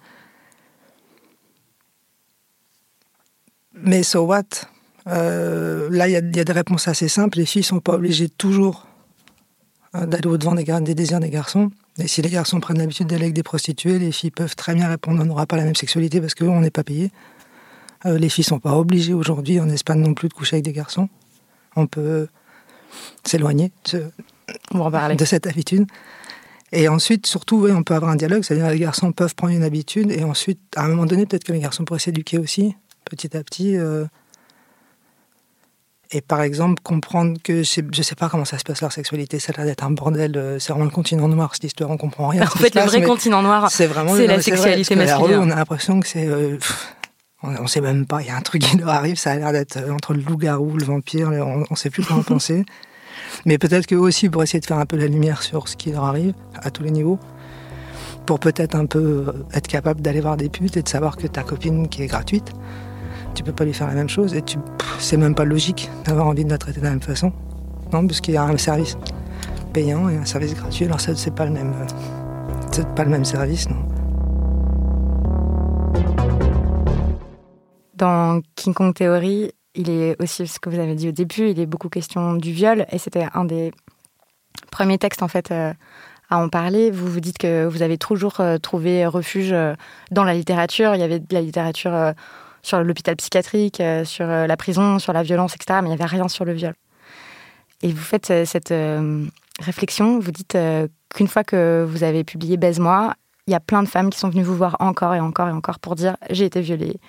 mais 3.73 4.03
so 4.03 4.21
what? 4.21 4.67
Euh, 5.07 5.89
là, 5.89 6.07
il 6.07 6.11
y, 6.11 6.15
a 6.15 6.21
des 6.21 6.51
réponses 6.51 6.87
assez 6.87 7.07
simples. 7.07 7.39
Les 7.39 7.45
filles 7.45 7.63
sont 7.63 7.79
pas 7.79 7.93
obligées 7.93 8.29
toujours 8.29 8.87
euh, 9.95 10.05
d'aller 10.05 10.27
au-devant 10.27 10.53
des, 10.53 10.63
des, 10.63 10.95
désirs 10.95 11.19
des 11.19 11.29
garçons. 11.29 11.71
Et 11.97 12.07
si 12.07 12.21
les 12.21 12.29
garçons 12.29 12.59
prennent 12.59 12.77
l'habitude 12.77 13.07
d'aller 13.07 13.23
avec 13.23 13.33
des 13.33 13.43
prostituées, 13.43 13.99
les 13.99 14.11
filles 14.11 14.31
peuvent 14.31 14.55
très 14.55 14.75
bien 14.75 14.87
répondre 14.87 15.21
on 15.21 15.25
n'aura 15.25 15.45
pas 15.45 15.57
la 15.57 15.63
même 15.63 15.75
sexualité 15.75 16.21
parce 16.21 16.35
qu'on 16.35 16.61
n'est 16.61 16.71
pas 16.71 16.83
payé. 16.83 17.11
Euh, 18.05 18.17
les 18.17 18.29
filles 18.29 18.43
sont 18.43 18.59
pas 18.59 18.75
obligées 18.75 19.13
aujourd'hui 19.13 19.59
en 19.59 19.69
Espagne 19.69 19.99
non 19.99 20.13
plus 20.13 20.29
de 20.29 20.33
coucher 20.33 20.57
avec 20.57 20.65
des 20.65 20.73
garçons. 20.73 21.09
On 21.75 21.87
peut 21.87 22.27
s'éloigner 23.23 23.71
de, 23.91 24.11
de, 25.15 25.25
cette 25.25 25.47
habitude. 25.47 25.87
Et 26.71 26.87
ensuite, 26.87 27.25
surtout, 27.27 27.67
on 27.69 27.83
peut 27.83 27.93
avoir 27.93 28.11
un 28.11 28.15
dialogue, 28.15 28.43
c'est-à-dire 28.43 28.69
les 28.69 28.79
garçons 28.79 29.11
peuvent 29.11 29.35
prendre 29.35 29.53
une 29.53 29.63
habitude 29.63 30.11
et 30.11 30.23
ensuite, 30.23 30.59
à 30.75 30.85
un 30.85 30.87
moment 30.87 31.05
donné, 31.05 31.25
peut-être 31.25 31.43
que 31.43 31.53
les 31.53 31.59
garçons 31.59 31.85
pourraient 31.85 31.99
s'éduquer 31.99 32.37
aussi, 32.37 32.75
petit 33.05 33.35
à 33.35 33.43
petit. 33.43 33.77
Et 36.13 36.21
par 36.21 36.41
exemple, 36.41 36.81
comprendre 36.83 37.37
que 37.41 37.63
je 37.63 37.81
ne 37.81 38.03
sais 38.03 38.15
pas 38.15 38.27
comment 38.27 38.43
ça 38.43 38.57
se 38.57 38.63
passe 38.63 38.81
leur 38.81 38.91
sexualité, 38.91 39.39
ça 39.39 39.53
a 39.53 39.57
l'air 39.57 39.65
d'être 39.65 39.83
un 39.85 39.91
bordel. 39.91 40.35
Euh, 40.35 40.59
c'est 40.59 40.73
vraiment 40.73 40.85
le 40.85 40.91
continent 40.91 41.27
noir, 41.29 41.51
cette 41.53 41.63
histoire, 41.63 41.89
on 41.89 41.97
comprend 41.97 42.27
rien. 42.27 42.43
En 42.43 42.47
fait, 42.47 42.75
le 42.75 42.81
vrai 42.81 43.01
continent 43.01 43.41
noir, 43.41 43.71
c'est 43.71 43.87
vraiment 43.87 44.13
la 44.15 44.41
sexualité 44.41 44.95
masculine. 44.95 45.37
on 45.37 45.49
a 45.49 45.55
l'impression 45.55 46.01
que 46.01 46.07
c'est. 46.07 46.27
Euh, 46.27 46.57
on 47.43 47.63
ne 47.63 47.67
sait 47.67 47.81
même 47.81 48.05
pas, 48.05 48.21
il 48.21 48.27
y 48.27 48.29
a 48.29 48.35
un 48.35 48.41
truc 48.41 48.61
qui 48.61 48.77
leur 48.77 48.89
arrive, 48.89 49.15
ça 49.15 49.31
a 49.31 49.35
l'air 49.35 49.51
d'être 49.51 49.77
euh, 49.77 49.91
entre 49.91 50.13
le 50.13 50.21
loup-garou, 50.21 50.77
le 50.77 50.85
vampire, 50.85 51.29
on 51.29 51.65
ne 51.69 51.75
sait 51.75 51.89
plus 51.89 52.03
comment 52.05 52.23
penser. 52.23 52.65
Mais 53.45 53.57
peut-être 53.57 53.87
qu'eux 53.87 53.97
aussi, 53.97 54.29
pour 54.29 54.43
essayer 54.43 54.59
de 54.59 54.65
faire 54.65 54.77
un 54.77 54.85
peu 54.85 54.97
la 54.97 55.07
lumière 55.07 55.41
sur 55.41 55.67
ce 55.67 55.75
qui 55.75 55.91
leur 55.91 56.03
arrive, 56.03 56.33
à 56.61 56.69
tous 56.69 56.83
les 56.83 56.91
niveaux, 56.91 57.19
pour 58.25 58.39
peut-être 58.39 58.75
un 58.75 58.85
peu 58.85 59.33
être 59.53 59.67
capable 59.67 60.01
d'aller 60.01 60.21
voir 60.21 60.37
des 60.37 60.49
putes 60.49 60.77
et 60.77 60.83
de 60.83 60.89
savoir 60.89 61.17
que 61.17 61.25
ta 61.25 61.41
copine 61.41 61.87
qui 61.87 62.03
est 62.03 62.07
gratuite, 62.07 62.51
tu 63.33 63.43
peux 63.43 63.51
pas 63.51 63.65
lui 63.65 63.73
faire 63.73 63.87
la 63.87 63.93
même 63.93 64.09
chose 64.09 64.33
et 64.33 64.41
tu, 64.41 64.57
c'est 64.99 65.17
même 65.17 65.35
pas 65.35 65.45
logique 65.45 65.89
d'avoir 66.05 66.27
envie 66.27 66.45
de 66.45 66.49
la 66.49 66.57
traiter 66.57 66.79
de 66.79 66.85
la 66.85 66.91
même 66.91 67.01
façon. 67.01 67.31
Non, 67.93 68.05
parce 68.07 68.21
qu'il 68.21 68.33
y 68.33 68.37
a 68.37 68.43
un 68.43 68.57
service 68.57 68.97
payant 69.73 70.09
et 70.09 70.17
un 70.17 70.25
service 70.25 70.55
gratuit. 70.55 70.85
Alors 70.85 71.01
ça, 71.01 71.15
c'est 71.15 71.33
pas 71.33 71.45
le 71.45 71.51
même, 71.51 71.73
c'est 72.71 72.87
pas 72.95 73.03
le 73.03 73.09
même 73.09 73.25
service, 73.25 73.69
non. 73.69 73.77
Dans 77.95 78.41
King 78.55 78.73
Kong 78.73 78.93
Theory, 78.93 79.51
il 79.75 79.89
est 79.89 80.21
aussi 80.21 80.47
ce 80.47 80.59
que 80.59 80.69
vous 80.69 80.79
avez 80.79 80.95
dit 80.95 81.09
au 81.09 81.11
début, 81.11 81.49
il 81.49 81.59
est 81.59 81.65
beaucoup 81.65 81.89
question 81.89 82.33
du 82.33 82.51
viol 82.51 82.85
et 82.91 82.97
c'était 82.97 83.27
un 83.33 83.45
des 83.45 83.71
premiers 84.71 84.97
textes 84.97 85.23
en 85.23 85.27
fait 85.27 85.51
euh, 85.51 85.73
à 86.29 86.37
en 86.37 86.49
parler. 86.49 86.91
Vous 86.91 87.07
vous 87.07 87.19
dites 87.19 87.37
que 87.37 87.65
vous 87.65 87.81
avez 87.81 87.97
toujours 87.97 88.39
euh, 88.39 88.57
trouvé 88.57 89.05
refuge 89.05 89.51
euh, 89.53 89.75
dans 90.11 90.23
la 90.23 90.33
littérature. 90.33 90.95
Il 90.95 91.01
y 91.01 91.03
avait 91.03 91.19
de 91.19 91.33
la 91.33 91.41
littérature 91.41 92.13
sur 92.63 92.83
l'hôpital 92.83 93.15
psychiatrique, 93.15 93.79
euh, 93.79 94.05
sur 94.05 94.29
euh, 94.29 94.47
la 94.47 94.57
prison, 94.57 94.99
sur 94.99 95.13
la 95.13 95.23
violence, 95.23 95.55
etc. 95.55 95.79
Mais 95.81 95.89
il 95.89 95.95
n'y 95.95 96.01
avait 96.01 96.05
rien 96.05 96.27
sur 96.27 96.45
le 96.45 96.53
viol. 96.53 96.73
Et 97.81 97.91
vous 97.91 98.03
faites 98.03 98.31
euh, 98.31 98.45
cette 98.45 98.73
réflexion, 99.59 100.19
vous 100.19 100.31
dites 100.31 100.57
qu'une 101.13 101.27
fois 101.27 101.43
que 101.43 101.85
vous 101.87 102.03
avez 102.03 102.23
publié 102.23 102.57
Baise-moi, 102.57 103.13
il 103.47 103.51
y 103.51 103.55
a 103.55 103.59
plein 103.59 103.83
de 103.83 103.87
femmes 103.87 104.09
qui 104.09 104.19
sont 104.19 104.29
venues 104.29 104.43
vous 104.43 104.55
voir 104.55 104.77
encore 104.79 105.13
et 105.13 105.19
encore 105.19 105.47
et 105.47 105.51
encore 105.51 105.79
pour 105.79 105.95
dire 105.95 106.15
j'ai 106.29 106.45
été 106.45 106.61
violée 106.61 106.99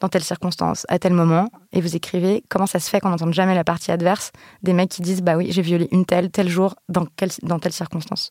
dans 0.00 0.08
telle 0.08 0.24
circonstance, 0.24 0.86
à 0.88 0.98
tel 0.98 1.12
moment, 1.12 1.50
et 1.72 1.80
vous 1.80 1.94
écrivez 1.94 2.42
comment 2.48 2.66
ça 2.66 2.80
se 2.80 2.88
fait 2.88 3.00
qu'on 3.00 3.10
n'entende 3.10 3.34
jamais 3.34 3.54
la 3.54 3.64
partie 3.64 3.90
adverse 3.90 4.32
des 4.62 4.72
mecs 4.72 4.88
qui 4.88 5.02
disent 5.02 5.20
bah 5.20 5.36
oui 5.36 5.48
j'ai 5.50 5.62
violé 5.62 5.88
une 5.92 6.06
telle 6.06 6.30
tel 6.30 6.48
jour 6.48 6.74
dans, 6.88 7.06
dans 7.42 7.58
telle 7.58 7.72
circonstance? 7.72 8.30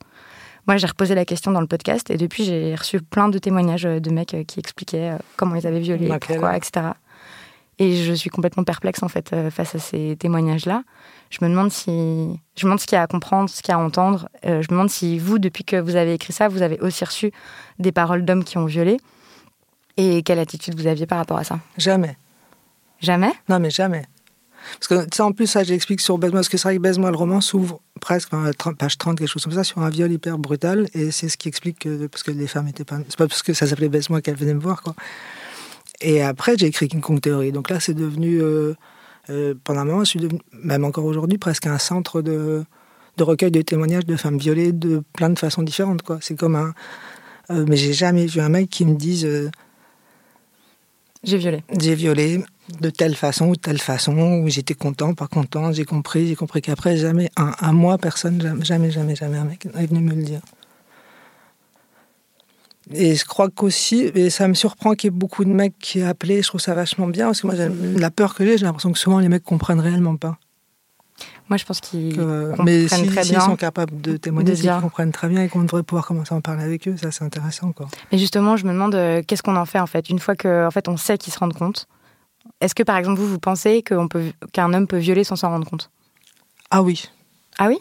Moi, 0.69 0.77
j'ai 0.77 0.85
reposé 0.85 1.15
la 1.15 1.25
question 1.25 1.51
dans 1.51 1.61
le 1.61 1.65
podcast 1.65 2.11
et 2.11 2.17
depuis, 2.17 2.43
j'ai 2.43 2.75
reçu 2.75 3.01
plein 3.01 3.27
de 3.27 3.39
témoignages 3.39 3.87
euh, 3.87 3.99
de 3.99 4.11
mecs 4.11 4.35
euh, 4.35 4.43
qui 4.43 4.59
expliquaient 4.59 5.13
euh, 5.13 5.17
comment 5.35 5.55
ils 5.55 5.65
avaient 5.65 5.79
violé, 5.79 6.07
pourquoi, 6.21 6.55
etc. 6.55 6.89
Et 7.79 7.95
je 7.95 8.13
suis 8.13 8.29
complètement 8.29 8.63
perplexe 8.63 9.01
en 9.01 9.07
fait 9.07 9.33
face 9.49 9.73
à 9.73 9.79
ces 9.79 10.15
témoignages-là. 10.19 10.83
Je 11.31 11.39
me 11.41 11.49
demande 11.49 11.71
si, 11.71 11.89
je 11.89 12.65
me 12.65 12.65
demande 12.65 12.79
ce 12.79 12.85
qu'il 12.85 12.97
y 12.97 12.99
a 12.99 13.01
à 13.01 13.07
comprendre, 13.07 13.49
ce 13.49 13.63
qu'il 13.63 13.71
y 13.71 13.75
a 13.75 13.79
à 13.79 13.83
entendre. 13.83 14.29
je 14.43 14.51
me 14.51 14.67
demande 14.67 14.91
si 14.91 15.17
vous, 15.17 15.39
depuis 15.39 15.63
que 15.63 15.77
vous 15.77 15.95
avez 15.95 16.13
écrit 16.13 16.33
ça, 16.33 16.49
vous 16.49 16.61
avez 16.61 16.79
aussi 16.81 17.03
reçu 17.03 17.31
des 17.79 17.91
paroles 17.91 18.23
d'hommes 18.23 18.43
qui 18.43 18.59
ont 18.59 18.65
violé. 18.65 18.97
Et 19.97 20.21
quelle 20.21 20.37
attitude 20.37 20.79
vous 20.79 20.85
aviez 20.85 21.07
par 21.07 21.17
rapport 21.17 21.37
à 21.37 21.43
ça? 21.45 21.59
Jamais. 21.79 22.15
Jamais? 22.99 23.31
Non, 23.47 23.59
mais 23.59 23.71
jamais. 23.71 24.03
Parce 24.73 24.87
que 24.87 25.15
ça, 25.15 25.25
en 25.25 25.31
plus, 25.31 25.47
ça, 25.47 25.63
j'explique 25.63 26.01
sur 26.01 26.19
Baise-moi, 26.19 26.39
parce 26.39 26.49
que 26.49 26.57
c'est 26.57 26.67
vrai 26.67 26.75
que 26.75 26.81
Baise-moi, 26.81 27.09
le 27.09 27.17
roman 27.17 27.41
s'ouvre 27.41 27.81
presque, 27.99 28.29
page 28.77 28.97
30, 28.97 29.17
quelque 29.17 29.27
chose 29.27 29.43
comme 29.43 29.53
ça, 29.53 29.63
sur 29.63 29.79
un 29.79 29.89
viol 29.89 30.11
hyper 30.11 30.37
brutal, 30.37 30.87
et 30.93 31.11
c'est 31.11 31.29
ce 31.29 31.37
qui 31.37 31.47
explique 31.47 31.79
que, 31.79 32.07
parce 32.07 32.23
que 32.23 32.31
les 32.31 32.47
femmes 32.47 32.67
étaient 32.67 32.83
pas. 32.83 32.97
C'est 33.07 33.17
pas 33.17 33.27
parce 33.27 33.43
que 33.43 33.53
ça 33.53 33.67
s'appelait 33.67 33.89
Baise-moi 33.89 34.21
qu'elles 34.21 34.35
venaient 34.35 34.53
me 34.53 34.61
voir, 34.61 34.81
quoi. 34.81 34.95
Et 36.01 36.21
après, 36.21 36.57
j'ai 36.57 36.67
écrit 36.67 36.87
King 36.87 37.01
Kong 37.01 37.19
Theory. 37.19 37.51
Donc 37.51 37.69
là, 37.69 37.79
c'est 37.79 37.93
devenu, 37.93 38.41
euh, 38.41 38.73
euh, 39.29 39.53
pendant 39.63 39.81
un 39.81 39.85
moment, 39.85 40.03
je 40.03 40.11
suis 40.11 40.19
devenu, 40.19 40.39
même 40.53 40.85
encore 40.85 41.05
aujourd'hui, 41.05 41.37
presque 41.37 41.67
un 41.67 41.77
centre 41.77 42.21
de, 42.21 42.63
de 43.17 43.23
recueil 43.23 43.51
de 43.51 43.61
témoignages 43.61 44.05
de 44.05 44.15
femmes 44.15 44.37
violées 44.37 44.71
de 44.71 45.03
plein 45.13 45.29
de 45.29 45.37
façons 45.37 45.61
différentes, 45.61 46.01
quoi. 46.01 46.19
C'est 46.21 46.35
comme 46.35 46.55
un. 46.55 46.73
Euh, 47.51 47.65
mais 47.67 47.75
j'ai 47.75 47.93
jamais 47.93 48.27
vu 48.27 48.39
un 48.39 48.49
mec 48.49 48.69
qui 48.69 48.85
me 48.85 48.95
dise. 48.95 49.27
j'ai 51.23 51.37
violé. 51.37 51.63
J'ai 51.77 51.95
violé 51.95 52.43
de 52.79 52.89
telle 52.89 53.15
façon 53.15 53.47
ou 53.47 53.55
de 53.55 53.61
telle 53.61 53.79
façon, 53.79 54.41
où 54.43 54.49
j'étais 54.49 54.73
content, 54.73 55.13
pas 55.13 55.27
content, 55.27 55.71
j'ai 55.71 55.85
compris, 55.85 56.27
j'ai 56.27 56.35
compris 56.35 56.61
qu'après, 56.61 56.97
jamais, 56.97 57.29
un, 57.37 57.51
un 57.59 57.71
mois, 57.71 57.97
personne, 57.97 58.41
jamais, 58.63 58.91
jamais, 58.91 59.15
jamais 59.15 59.37
un 59.37 59.45
mec 59.45 59.67
est 59.77 59.85
venu 59.87 60.01
me 60.01 60.15
le 60.15 60.23
dire. 60.23 60.41
Et 62.91 63.15
je 63.15 63.25
crois 63.25 63.49
qu'aussi, 63.49 64.11
et 64.15 64.29
ça 64.29 64.47
me 64.47 64.55
surprend 64.55 64.93
qu'il 64.93 65.09
y 65.09 65.13
ait 65.13 65.17
beaucoup 65.17 65.45
de 65.45 65.51
mecs 65.51 65.77
qui 65.77 65.99
aient 65.99 66.03
appelé, 66.03 66.41
je 66.41 66.47
trouve 66.47 66.61
ça 66.61 66.73
vachement 66.73 67.07
bien, 67.07 67.27
parce 67.27 67.41
que 67.41 67.47
moi, 67.47 67.55
la 67.99 68.09
peur 68.09 68.33
que 68.33 68.43
j'ai, 68.43 68.57
j'ai 68.57 68.65
l'impression 68.65 68.91
que 68.91 68.97
souvent 68.97 69.19
les 69.19 69.29
mecs 69.29 69.43
comprennent 69.43 69.79
réellement 69.79 70.15
pas. 70.15 70.37
Moi, 71.49 71.57
je 71.57 71.65
pense 71.65 71.81
qu'ils 71.81 72.19
Mais 72.63 72.87
si, 72.87 73.07
très 73.07 73.23
bien. 73.23 73.39
sont 73.39 73.55
capables 73.55 73.99
de 74.01 74.17
témoigner, 74.17 74.53
ils 74.53 74.81
comprennent 74.81 75.11
très 75.11 75.27
bien 75.27 75.43
et 75.43 75.49
qu'on 75.49 75.63
devrait 75.63 75.83
pouvoir 75.83 76.05
commencer 76.05 76.33
à 76.33 76.37
en 76.37 76.41
parler 76.41 76.63
avec 76.63 76.87
eux. 76.87 76.95
Ça, 76.97 77.11
c'est 77.11 77.23
intéressant. 77.23 77.71
Quoi. 77.71 77.87
Mais 78.11 78.17
justement, 78.17 78.55
je 78.55 78.65
me 78.65 78.71
demande 78.71 78.95
euh, 78.95 79.23
qu'est-ce 79.25 79.41
qu'on 79.41 79.55
en 79.55 79.65
fait, 79.65 79.79
en 79.79 79.87
fait, 79.87 80.09
une 80.09 80.19
fois 80.19 80.35
qu'en 80.35 80.67
en 80.67 80.71
fait, 80.71 80.87
on 80.87 80.97
sait 80.97 81.17
qu'ils 81.17 81.33
se 81.33 81.39
rendent 81.39 81.57
compte. 81.57 81.87
Est-ce 82.61 82.75
que, 82.75 82.83
par 82.83 82.97
exemple, 82.97 83.19
vous, 83.19 83.27
vous 83.27 83.39
pensez 83.39 83.83
qu'un 83.83 84.73
homme 84.73 84.87
peut 84.87 84.97
violer 84.97 85.23
sans 85.23 85.35
s'en 85.35 85.49
rendre 85.49 85.69
compte? 85.69 85.89
Ah 86.71 86.81
oui. 86.81 87.09
Ah 87.57 87.67
oui? 87.67 87.77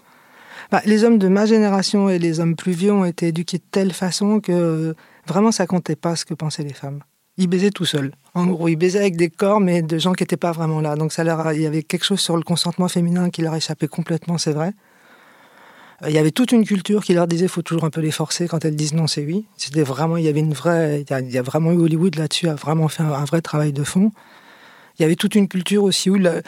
Bah, 0.71 0.83
Les 0.85 1.05
hommes 1.05 1.19
de 1.19 1.29
ma 1.29 1.47
génération 1.47 2.09
et 2.09 2.19
les 2.19 2.41
hommes 2.41 2.57
plus 2.57 2.73
vieux 2.73 2.93
ont 2.93 3.05
été 3.05 3.29
éduqués 3.29 3.59
de 3.59 3.65
telle 3.71 3.93
façon 3.93 4.41
que 4.41 4.95
vraiment, 5.27 5.53
ça 5.53 5.67
comptait 5.67 5.97
pas 5.97 6.17
ce 6.17 6.25
que 6.25 6.35
pensaient 6.35 6.65
les 6.65 6.75
femmes 6.75 7.01
ils 7.39 7.47
baisaient 7.47 7.71
tout 7.71 7.85
seuls. 7.85 8.13
En 8.35 8.47
gros, 8.47 8.69
ils 8.69 8.77
baisaient 8.77 8.99
avec 8.99 9.17
des 9.17 9.31
corps, 9.31 9.61
mais 9.61 9.81
de 9.81 9.99
gens 9.99 10.13
qui 10.13 10.25
n'étaient 10.25 10.37
pas 10.37 10.53
vraiment 10.53 10.81
là. 10.81 10.97
Donc 10.97 11.13
ça 11.13 11.25
leur, 11.25 11.53
il 11.53 11.63
y 11.63 11.67
avait 11.67 11.85
quelque 11.85 12.05
chose 12.05 12.21
sur 12.21 12.37
le 12.37 12.43
consentement 12.43 12.89
féminin 12.89 13.31
qui 13.31 13.43
leur 13.43 13.55
échappait 13.55 13.87
complètement, 13.87 14.39
c'est 14.39 14.53
vrai. 14.53 14.73
Il 16.07 16.13
y 16.13 16.19
avait 16.19 16.31
toute 16.31 16.53
une 16.53 16.65
culture 16.65 17.03
qui 17.03 17.15
leur 17.15 17.27
disait 17.27 17.49
faut 17.49 17.63
toujours 17.63 17.85
un 17.85 17.91
peu 17.91 18.01
les 18.01 18.11
forcer 18.11 18.47
quand 18.47 18.65
elles 18.65 18.77
disent 18.77 18.93
non, 18.93 19.07
c'est 19.07 19.25
oui. 19.25 19.47
C'était 19.57 19.83
vraiment, 19.83 20.17
il 20.17 20.25
y 20.25 20.29
avait 20.29 20.41
une 20.41 20.53
vraie, 20.53 21.05
il 21.09 21.31
y 21.33 21.39
a, 21.39 21.43
vraiment 21.43 21.73
eu 21.73 21.79
Hollywood 21.79 22.17
là-dessus 22.17 22.49
a 22.49 22.55
vraiment 22.55 22.89
fait 22.89 23.03
un, 23.03 23.25
vrai 23.25 23.41
travail 23.41 23.73
de 23.73 23.85
fond. 23.85 24.11
Il 24.99 25.03
y 25.03 25.05
avait 25.05 25.17
toute 25.17 25.35
une 25.35 25.49
culture 25.49 25.85
aussi 25.85 26.11
où 26.11 26.17
le 26.17 26.43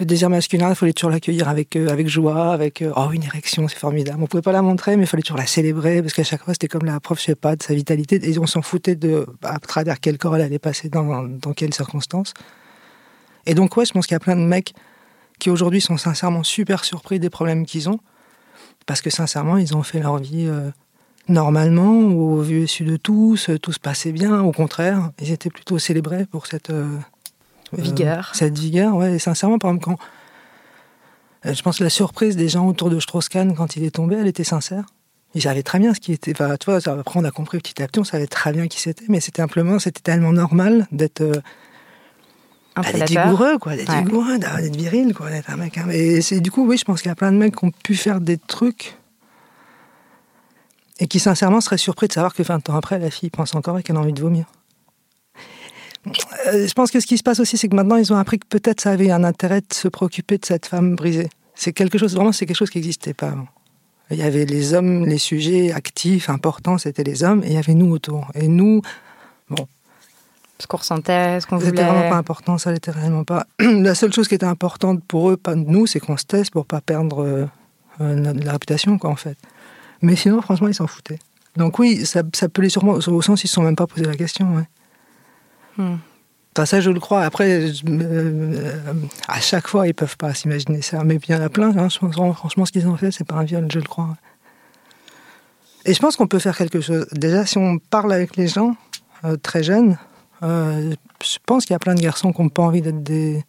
désir 0.00 0.30
masculin, 0.30 0.70
il 0.70 0.74
fallait 0.76 0.92
toujours 0.92 1.10
l'accueillir 1.10 1.48
avec, 1.48 1.74
euh, 1.74 1.88
avec 1.88 2.08
joie, 2.08 2.52
avec 2.52 2.82
euh, 2.82 2.92
oh, 2.96 3.10
une 3.12 3.24
érection, 3.24 3.66
c'est 3.66 3.78
formidable. 3.78 4.22
On 4.22 4.26
pouvait 4.26 4.42
pas 4.42 4.52
la 4.52 4.62
montrer, 4.62 4.96
mais 4.96 5.04
il 5.04 5.06
fallait 5.06 5.22
toujours 5.22 5.38
la 5.38 5.46
célébrer, 5.46 6.02
parce 6.02 6.14
qu'à 6.14 6.22
chaque 6.22 6.44
fois, 6.44 6.52
c'était 6.52 6.68
comme 6.68 6.84
la 6.84 7.00
preuve, 7.00 7.18
je 7.18 7.24
sais 7.24 7.34
pas, 7.34 7.56
de 7.56 7.62
sa 7.62 7.74
vitalité. 7.74 8.20
Et 8.22 8.38
on 8.38 8.46
s'en 8.46 8.62
foutait 8.62 8.94
de 8.94 9.26
à 9.42 9.58
travers 9.58 9.98
quel 9.98 10.18
corps 10.18 10.36
elle 10.36 10.42
allait 10.42 10.58
passer, 10.58 10.88
dans, 10.88 11.24
dans 11.24 11.52
quelles 11.52 11.74
circonstances. 11.74 12.34
Et 13.46 13.54
donc, 13.54 13.76
ouais, 13.76 13.86
je 13.86 13.92
pense 13.92 14.06
qu'il 14.06 14.14
y 14.14 14.16
a 14.16 14.20
plein 14.20 14.36
de 14.36 14.42
mecs 14.42 14.74
qui 15.38 15.50
aujourd'hui 15.50 15.80
sont 15.80 15.96
sincèrement 15.96 16.42
super 16.42 16.84
surpris 16.84 17.18
des 17.18 17.30
problèmes 17.30 17.64
qu'ils 17.66 17.88
ont, 17.88 18.00
parce 18.86 19.00
que 19.00 19.10
sincèrement, 19.10 19.56
ils 19.56 19.74
ont 19.76 19.82
fait 19.82 20.00
leur 20.00 20.18
vie 20.18 20.46
euh, 20.46 20.70
normalement, 21.28 22.00
au 22.00 22.40
vu 22.42 22.62
et 22.62 22.66
su 22.66 22.84
de 22.84 22.96
tous, 22.96 23.50
tout 23.62 23.72
se 23.72 23.80
passait 23.80 24.12
bien. 24.12 24.42
Au 24.42 24.52
contraire, 24.52 25.10
ils 25.20 25.32
étaient 25.32 25.50
plutôt 25.50 25.78
célébrés 25.78 26.26
pour 26.26 26.46
cette 26.46 26.70
Vigueur. 27.72 28.30
cette 28.34 28.58
vigueur, 28.58 28.94
ouais. 28.94 29.14
Et 29.14 29.18
sincèrement, 29.18 29.58
par 29.58 29.70
exemple, 29.70 29.84
quand. 29.84 29.98
Euh, 31.46 31.54
je 31.54 31.62
pense 31.62 31.78
que 31.78 31.84
la 31.84 31.90
surprise 31.90 32.36
des 32.36 32.48
gens 32.48 32.66
autour 32.66 32.90
de 32.90 32.98
Strauss-Kahn 32.98 33.54
quand 33.54 33.76
il 33.76 33.84
est 33.84 33.90
tombé, 33.90 34.16
elle 34.16 34.26
était 34.26 34.44
sincère. 34.44 34.84
Ils 35.34 35.42
savaient 35.42 35.62
très 35.62 35.78
bien 35.78 35.92
ce 35.92 36.00
qui 36.00 36.12
était. 36.12 36.32
Enfin, 36.32 36.56
tu 36.58 36.70
vois, 36.70 36.76
après, 36.76 37.20
on 37.20 37.24
a 37.24 37.30
compris 37.30 37.58
petit 37.58 37.82
à 37.82 37.86
petit, 37.86 38.00
on 38.00 38.04
savait 38.04 38.26
très 38.26 38.52
bien 38.52 38.68
qui 38.68 38.80
c'était, 38.80 39.04
mais 39.08 39.20
c'était 39.20 39.42
simplement, 39.42 39.78
c'était 39.78 40.00
tellement 40.00 40.32
normal 40.32 40.86
d'être. 40.92 41.20
Euh, 41.20 41.40
un 42.76 42.82
bah, 42.82 42.92
d'être 42.92 43.08
vigoureux, 43.08 43.58
quoi, 43.58 43.74
d'être 43.74 43.92
vigoureux, 43.92 44.38
d'être 44.38 44.76
viril, 44.76 45.14
quoi, 45.14 45.30
d'être 45.30 45.50
un 45.50 45.56
mec. 45.56 45.78
Hein. 45.78 45.88
Et 45.90 46.20
c'est 46.20 46.40
du 46.40 46.50
coup, 46.50 46.66
oui, 46.66 46.76
je 46.76 46.84
pense 46.84 47.00
qu'il 47.00 47.08
y 47.08 47.12
a 47.12 47.14
plein 47.14 47.32
de 47.32 47.38
mecs 47.38 47.56
qui 47.56 47.64
ont 47.64 47.70
pu 47.70 47.94
faire 47.94 48.20
des 48.20 48.36
trucs 48.36 48.98
et 50.98 51.06
qui, 51.06 51.18
sincèrement, 51.18 51.60
seraient 51.60 51.78
surpris 51.78 52.08
de 52.08 52.12
savoir 52.12 52.34
que 52.34 52.42
20 52.42 52.68
ans 52.70 52.76
après, 52.76 52.98
la 52.98 53.10
fille 53.10 53.30
pense 53.30 53.54
encore 53.54 53.78
et 53.78 53.82
qu'elle 53.82 53.96
a 53.96 54.00
envie 54.00 54.12
de 54.12 54.20
vomir. 54.20 54.46
Euh, 56.46 56.66
je 56.66 56.72
pense 56.72 56.90
que 56.90 57.00
ce 57.00 57.06
qui 57.06 57.18
se 57.18 57.22
passe 57.22 57.40
aussi, 57.40 57.56
c'est 57.56 57.68
que 57.68 57.74
maintenant, 57.74 57.96
ils 57.96 58.12
ont 58.12 58.16
appris 58.16 58.38
que 58.38 58.46
peut-être 58.46 58.80
ça 58.80 58.90
avait 58.90 59.10
un 59.10 59.24
intérêt 59.24 59.60
de 59.60 59.72
se 59.72 59.88
préoccuper 59.88 60.38
de 60.38 60.44
cette 60.44 60.66
femme 60.66 60.94
brisée. 60.94 61.28
C'est 61.54 61.72
quelque 61.72 61.98
chose, 61.98 62.14
vraiment, 62.14 62.32
c'est 62.32 62.46
quelque 62.46 62.56
chose 62.56 62.70
qui 62.70 62.78
n'existait 62.78 63.14
pas 63.14 63.28
avant. 63.28 63.48
Il 64.10 64.18
y 64.18 64.22
avait 64.22 64.44
les 64.44 64.72
hommes, 64.74 65.04
les 65.04 65.18
sujets 65.18 65.72
actifs, 65.72 66.30
importants, 66.30 66.78
c'était 66.78 67.02
les 67.02 67.24
hommes, 67.24 67.42
et 67.42 67.48
il 67.48 67.52
y 67.54 67.58
avait 67.58 67.74
nous 67.74 67.90
autour. 67.90 68.30
Et 68.34 68.46
nous, 68.46 68.82
bon. 69.50 69.66
Ce 70.58 70.66
qu'on 70.66 70.76
ressentait, 70.78 71.40
ce 71.40 71.46
qu'on 71.46 71.56
voulait. 71.56 71.70
C'était 71.70 71.84
vraiment 71.84 72.08
pas 72.08 72.16
important, 72.16 72.56
ça 72.56 72.72
l'était 72.72 72.92
réellement 72.92 73.24
pas. 73.24 73.46
La 73.58 73.94
seule 73.94 74.12
chose 74.12 74.28
qui 74.28 74.34
était 74.34 74.46
importante 74.46 75.02
pour 75.04 75.30
eux, 75.30 75.36
pas 75.36 75.54
nous, 75.54 75.86
c'est 75.86 76.00
qu'on 76.00 76.16
se 76.16 76.24
teste 76.24 76.52
pour 76.52 76.66
pas 76.66 76.80
perdre 76.80 77.22
euh, 77.22 77.46
euh, 78.00 78.32
la 78.32 78.52
réputation, 78.52 78.96
quoi, 78.96 79.10
en 79.10 79.16
fait. 79.16 79.36
Mais 80.02 80.14
sinon, 80.14 80.40
franchement, 80.40 80.68
ils 80.68 80.74
s'en 80.74 80.86
foutaient. 80.86 81.18
Donc 81.56 81.78
oui, 81.78 82.06
ça, 82.06 82.22
ça 82.34 82.48
peut 82.48 82.62
les 82.62 82.68
sûrement, 82.68 82.92
au 82.92 83.22
sens, 83.22 83.42
ils 83.42 83.46
ne 83.46 83.48
se 83.48 83.54
sont 83.54 83.62
même 83.62 83.76
pas 83.76 83.86
posé 83.86 84.04
la 84.04 84.14
question, 84.14 84.54
ouais. 84.54 84.68
Hmm. 85.78 85.96
ça, 86.64 86.80
je 86.80 86.90
le 86.90 87.00
crois. 87.00 87.22
Après, 87.22 87.70
euh, 87.88 88.72
à 89.28 89.40
chaque 89.40 89.68
fois, 89.68 89.86
ils 89.86 89.94
peuvent 89.94 90.16
pas 90.16 90.34
s'imaginer 90.34 90.82
ça. 90.82 91.04
Mais 91.04 91.16
il 91.16 91.34
y 91.34 91.34
en 91.34 91.42
a 91.42 91.48
plein. 91.48 91.76
Hein. 91.76 91.88
franchement, 91.90 92.64
ce 92.64 92.72
qu'ils 92.72 92.88
ont 92.88 92.96
fait, 92.96 93.10
c'est 93.10 93.24
pas 93.24 93.36
un 93.36 93.44
viol, 93.44 93.66
je 93.70 93.78
le 93.78 93.84
crois. 93.84 94.16
Et 95.84 95.94
je 95.94 96.00
pense 96.00 96.16
qu'on 96.16 96.26
peut 96.26 96.38
faire 96.38 96.56
quelque 96.56 96.80
chose. 96.80 97.06
Déjà, 97.12 97.46
si 97.46 97.58
on 97.58 97.78
parle 97.78 98.12
avec 98.12 98.36
les 98.36 98.48
gens 98.48 98.74
euh, 99.24 99.36
très 99.36 99.62
jeunes, 99.62 99.98
euh, 100.42 100.94
je 101.22 101.38
pense 101.46 101.64
qu'il 101.64 101.74
y 101.74 101.76
a 101.76 101.78
plein 101.78 101.94
de 101.94 102.00
garçons 102.00 102.32
qui 102.32 102.42
n'ont 102.42 102.48
pas 102.48 102.62
envie 102.62 102.82
d'être 102.82 103.02
des. 103.02 103.44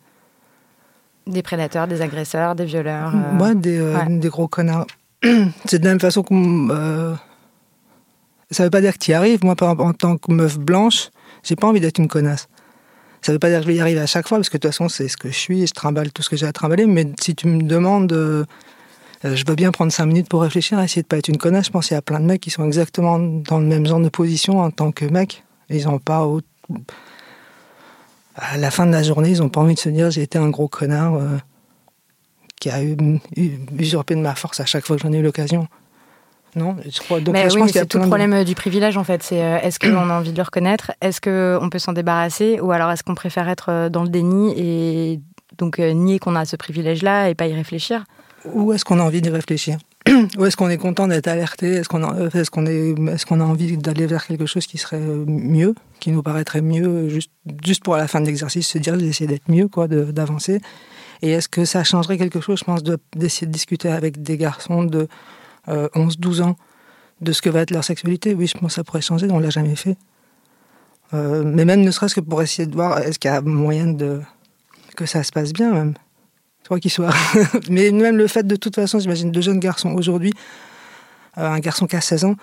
Des 1.26 1.42
prédateurs, 1.42 1.88
des 1.88 2.02
agresseurs, 2.02 2.56
des 2.56 2.66
violeurs. 2.66 3.14
Ouais, 3.40 3.54
des, 3.54 3.82
des, 4.10 4.30
gros 4.30 4.48
connards. 4.48 4.88
c'est 5.66 5.80
de 5.80 5.84
la 5.84 5.92
même 5.92 6.00
façon 6.00 6.24
que. 6.24 7.16
ça 8.50 8.64
veut 8.64 8.70
pas 8.70 8.80
dire 8.80 8.94
que 8.94 9.00
tu 9.00 9.12
y 9.12 9.14
arrives. 9.14 9.44
Moi, 9.44 9.56
en 9.62 9.94
tant 9.94 10.18
que 10.18 10.32
meuf 10.32 10.58
blanche, 10.58 11.10
j'ai 11.48 11.56
pas 11.56 11.68
envie 11.68 11.80
d'être 11.80 11.98
une 11.98 12.08
connasse. 12.08 12.48
Ça 13.22 13.32
veut 13.32 13.40
pas 13.40 13.50
dire 13.50 13.60
que 13.60 13.64
je 13.64 13.68
vais 13.68 13.76
y 13.76 13.80
arriver 13.80 14.00
à 14.00 14.06
chaque 14.06 14.28
fois, 14.28 14.38
parce 14.38 14.50
que 14.50 14.58
de 14.58 14.62
toute 14.62 14.72
façon, 14.72 14.90
c'est 14.90 15.08
ce 15.08 15.18
que 15.18 15.30
je 15.30 15.38
suis, 15.38 15.66
je 15.66 15.74
trimballe 15.74 16.12
tout 16.12 16.22
ce 16.22 16.30
que 16.30 16.36
j'ai 16.36 16.46
à 16.46 16.54
trimballer. 16.54 16.86
Mais 16.86 17.08
si 17.20 17.36
tu 17.36 17.48
me 17.48 17.64
demandes, 17.64 18.12
euh, 18.14 18.46
je 19.24 19.44
veux 19.48 19.56
bien 19.56 19.72
prendre 19.72 19.92
cinq 19.92 20.06
minutes 20.06 20.30
pour 20.30 20.42
réfléchir, 20.42 20.80
essayer 20.80 21.02
de 21.02 21.08
pas 21.08 21.18
être 21.18 21.28
une 21.28 21.38
connasse. 21.38 21.66
Je 21.68 21.72
pense 21.72 21.88
qu'il 21.88 21.96
y 21.96 21.98
a 21.98 22.02
plein 22.02 22.20
de 22.20 22.26
mecs 22.26 22.42
qui 22.42 22.52
sont 22.52 22.66
exactement 22.66 23.18
dans 23.18 23.60
le 23.60 23.66
même 23.66 23.86
genre 23.86 24.00
de 24.00 24.10
position 24.10 24.60
en 24.60 24.72
tant 24.72 24.92
que 24.92 25.06
mec. 25.06 25.44
Ils 25.70 25.88
ont 25.88 26.00
pas. 26.00 26.28
À 28.36 28.58
la 28.58 28.70
fin 28.70 28.86
de 28.86 28.92
la 28.92 29.02
journée, 29.02 29.30
ils 29.30 29.42
ont 29.42 29.50
pas 29.50 29.62
envie 29.62 29.74
de 29.74 29.80
se 29.80 29.90
dire 29.90 30.12
j'ai 30.12 30.22
été 30.22 30.38
un 30.38 30.50
gros 30.50 30.68
connard 30.68 31.16
euh, 31.16 31.38
qui 32.60 32.70
a 32.70 32.80
usurpé 33.78 34.16
de 34.16 34.22
ma 34.22 34.36
force 34.36 34.60
à 34.60 34.66
chaque 34.66 34.86
fois 34.86 34.96
que 34.96 35.02
j'en 35.02 35.12
ai 35.12 35.18
eu 35.18 35.24
l'occasion. 35.24 35.68
Non, 36.58 36.76
je 36.84 37.00
crois. 37.00 37.20
Donc, 37.20 37.34
mais 37.34 37.54
oui, 37.54 37.70
c'est 37.72 37.86
tout 37.86 38.00
le 38.00 38.08
problème 38.08 38.44
du 38.44 38.56
privilège 38.56 38.98
en 38.98 39.04
fait. 39.04 39.22
C'est 39.22 39.44
euh, 39.44 39.60
est-ce 39.60 39.80
qu'on 39.80 40.10
a 40.10 40.14
envie 40.14 40.32
de 40.32 40.38
le 40.38 40.44
reconnaître? 40.44 40.92
Est-ce 41.02 41.22
qu'on 41.22 41.70
peut 41.70 41.80
s'en 41.80 41.94
débarrasser? 41.94 42.60
Ou 42.60 42.72
alors 42.72 42.92
est-ce 42.92 43.04
qu'on 43.04 43.16
préfère 43.16 43.48
être 43.48 43.70
euh, 43.70 43.90
dans 43.90 44.04
le 44.04 44.10
déni 44.10 44.54
et 44.58 45.20
donc 45.58 45.80
euh, 45.80 45.94
nier 45.94 46.18
qu'on 46.20 46.36
a 46.36 46.46
ce 46.46 46.56
privilège-là 46.56 47.30
et 47.30 47.36
pas 47.36 47.48
y 47.48 47.54
réfléchir? 47.54 48.06
Ou 48.46 48.74
est-ce 48.74 48.86
qu'on 48.86 49.00
a 49.00 49.04
envie 49.04 49.22
d'y 49.22 49.30
réfléchir? 49.30 49.78
Ou 50.38 50.46
est-ce 50.46 50.58
qu'on 50.58 50.70
est 50.70 50.78
content 50.78 51.08
d'être 51.08 51.28
alerté? 51.28 51.74
Est-ce 51.74 51.90
qu'on 51.90 52.04
a, 52.04 52.16
est 52.34 52.50
qu'on 52.50 52.66
est, 52.66 52.92
est 52.92 53.26
qu'on 53.26 53.40
a 53.40 53.44
envie 53.44 53.78
d'aller 53.78 54.08
vers 54.08 54.26
quelque 54.26 54.46
chose 54.46 54.66
qui 54.66 54.78
serait 54.78 55.00
mieux, 55.00 55.76
qui 56.00 56.12
nous 56.12 56.24
paraîtrait 56.24 56.62
mieux, 56.62 57.10
juste, 57.10 57.32
juste 57.64 57.84
pour 57.84 57.96
à 57.96 57.98
la 57.98 58.08
fin 58.08 58.22
de 58.22 58.26
l'exercice 58.26 58.68
se 58.68 58.78
dire 58.78 58.98
d'essayer 58.98 59.28
d'être 59.28 59.50
mieux, 59.50 59.68
quoi, 59.68 59.88
d'avancer? 59.88 60.62
Et 61.22 61.32
est-ce 61.32 61.50
que 61.50 61.66
ça 61.66 61.84
changerait 61.84 62.18
quelque 62.18 62.40
chose 62.40 62.60
Je 62.60 62.64
pense 62.64 62.84
d'essayer 63.16 63.48
de 63.48 63.52
discuter 63.52 63.90
avec 63.90 64.22
des 64.22 64.38
garçons 64.38 64.84
de 64.84 65.08
11-12 65.68 66.42
euh, 66.42 66.44
ans 66.44 66.56
de 67.22 67.32
ce 67.32 67.42
que 67.42 67.50
va 67.50 67.62
être 67.62 67.72
leur 67.72 67.84
sexualité, 67.84 68.34
oui, 68.34 68.48
je 68.48 68.58
pense 68.58 68.70
que 68.70 68.76
ça 68.76 68.84
pourrait 68.84 69.02
changer, 69.02 69.28
on 69.32 69.38
ne 69.38 69.44
l'a 69.44 69.50
jamais 69.50 69.76
fait. 69.76 69.98
Euh, 71.14 71.44
mais 71.46 71.66
même 71.66 71.82
ne 71.82 71.92
serait-ce 71.92 72.16
que 72.16 72.20
pour 72.20 72.42
essayer 72.42 72.68
de 72.68 72.76
voir, 72.76 73.00
est-ce 73.00 73.18
qu'il 73.18 73.32
y 73.32 73.34
a 73.34 73.42
moyen 73.42 73.88
de 73.88 74.22
que 74.96 75.06
ça 75.06 75.24
se 75.24 75.32
passe 75.32 75.54
bien, 75.54 75.72
même. 75.72 75.94
Toi 76.64 76.80
qu'il 76.80 76.92
soit. 76.92 77.14
mais 77.70 77.92
même 77.92 78.18
le 78.18 78.28
fait, 78.28 78.46
de 78.46 78.56
toute 78.56 78.76
façon, 78.76 79.00
j'imagine 79.00 79.32
deux 79.32 79.42
jeunes 79.42 79.60
garçons 79.60 79.94
aujourd'hui, 79.94 80.34
euh, 81.38 81.48
un 81.48 81.60
garçon 81.60 81.86
qui 81.86 81.96
a 81.96 82.02
16 82.02 82.26
ans, 82.26 82.36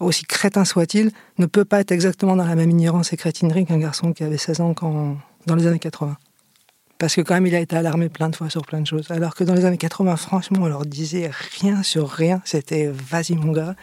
aussi 0.00 0.24
crétin 0.24 0.64
soit-il, 0.64 1.12
ne 1.38 1.46
peut 1.46 1.64
pas 1.64 1.80
être 1.80 1.92
exactement 1.92 2.36
dans 2.36 2.46
la 2.46 2.56
même 2.56 2.70
ignorance 2.70 3.12
et 3.12 3.16
crétinerie 3.16 3.66
qu'un 3.66 3.78
garçon 3.78 4.12
qui 4.12 4.24
avait 4.24 4.38
16 4.38 4.60
ans 4.60 4.74
dans 5.46 5.54
les 5.54 5.66
années 5.66 5.78
80. 5.78 6.16
Parce 6.98 7.14
que 7.16 7.20
quand 7.20 7.34
même, 7.34 7.46
il 7.46 7.54
a 7.54 7.60
été 7.60 7.76
alarmé 7.76 8.08
plein 8.08 8.28
de 8.28 8.36
fois 8.36 8.48
sur 8.50 8.62
plein 8.62 8.80
de 8.80 8.86
choses. 8.86 9.10
Alors 9.10 9.34
que 9.34 9.44
dans 9.44 9.54
les 9.54 9.64
années 9.64 9.78
80, 9.78 10.16
franchement, 10.16 10.60
on 10.62 10.66
leur 10.68 10.86
disait 10.86 11.30
rien 11.60 11.82
sur 11.82 12.08
rien. 12.08 12.40
C'était 12.44 12.90
vas-y 12.92 13.34
mon 13.34 13.52
gars. 13.52 13.74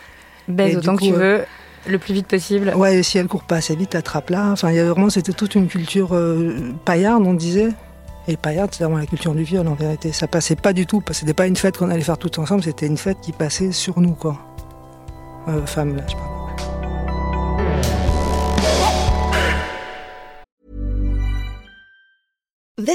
Baise 0.48 0.78
autant 0.78 0.96
que 0.96 1.04
tu 1.04 1.12
veux, 1.12 1.42
euh, 1.42 1.46
le 1.88 2.00
plus 2.00 2.14
vite 2.14 2.28
possible. 2.28 2.74
Ouais, 2.76 3.00
et 3.00 3.04
si 3.04 3.18
elle 3.18 3.28
court 3.28 3.44
pas 3.44 3.58
assez 3.58 3.76
vite, 3.76 3.96
attrape-la. 3.96 4.52
Enfin, 4.52 4.72
il 4.72 4.78
y 4.78 4.80
a 4.80 4.86
vraiment, 4.86 5.10
c'était 5.10 5.34
toute 5.34 5.56
une 5.56 5.68
culture 5.68 6.16
euh, 6.16 6.72
paillarde, 6.86 7.24
on 7.26 7.34
disait. 7.34 7.70
Et 8.28 8.38
paillarde, 8.38 8.70
c'est 8.74 8.84
vraiment 8.84 9.00
la 9.00 9.06
culture 9.06 9.34
du 9.34 9.44
viol 9.44 9.68
en 9.68 9.74
vérité. 9.74 10.12
Ça 10.12 10.28
passait 10.28 10.56
pas 10.56 10.74
du 10.74 10.86
tout. 10.86 11.04
C'était 11.12 11.34
pas 11.34 11.48
une 11.48 11.56
fête 11.56 11.78
qu'on 11.78 11.90
allait 11.90 12.02
faire 12.02 12.18
tout 12.18 12.40
ensemble, 12.40 12.64
c'était 12.64 12.88
une 12.88 12.98
fête 12.98 13.18
qui 13.22 13.32
passait 13.32 13.72
sur 13.72 14.00
nous, 14.00 14.14
quoi. 14.14 14.38
Euh, 15.48 15.66
femmes, 15.66 15.96
là, 15.96 16.04
je 16.08 16.16
parle. 16.16 16.41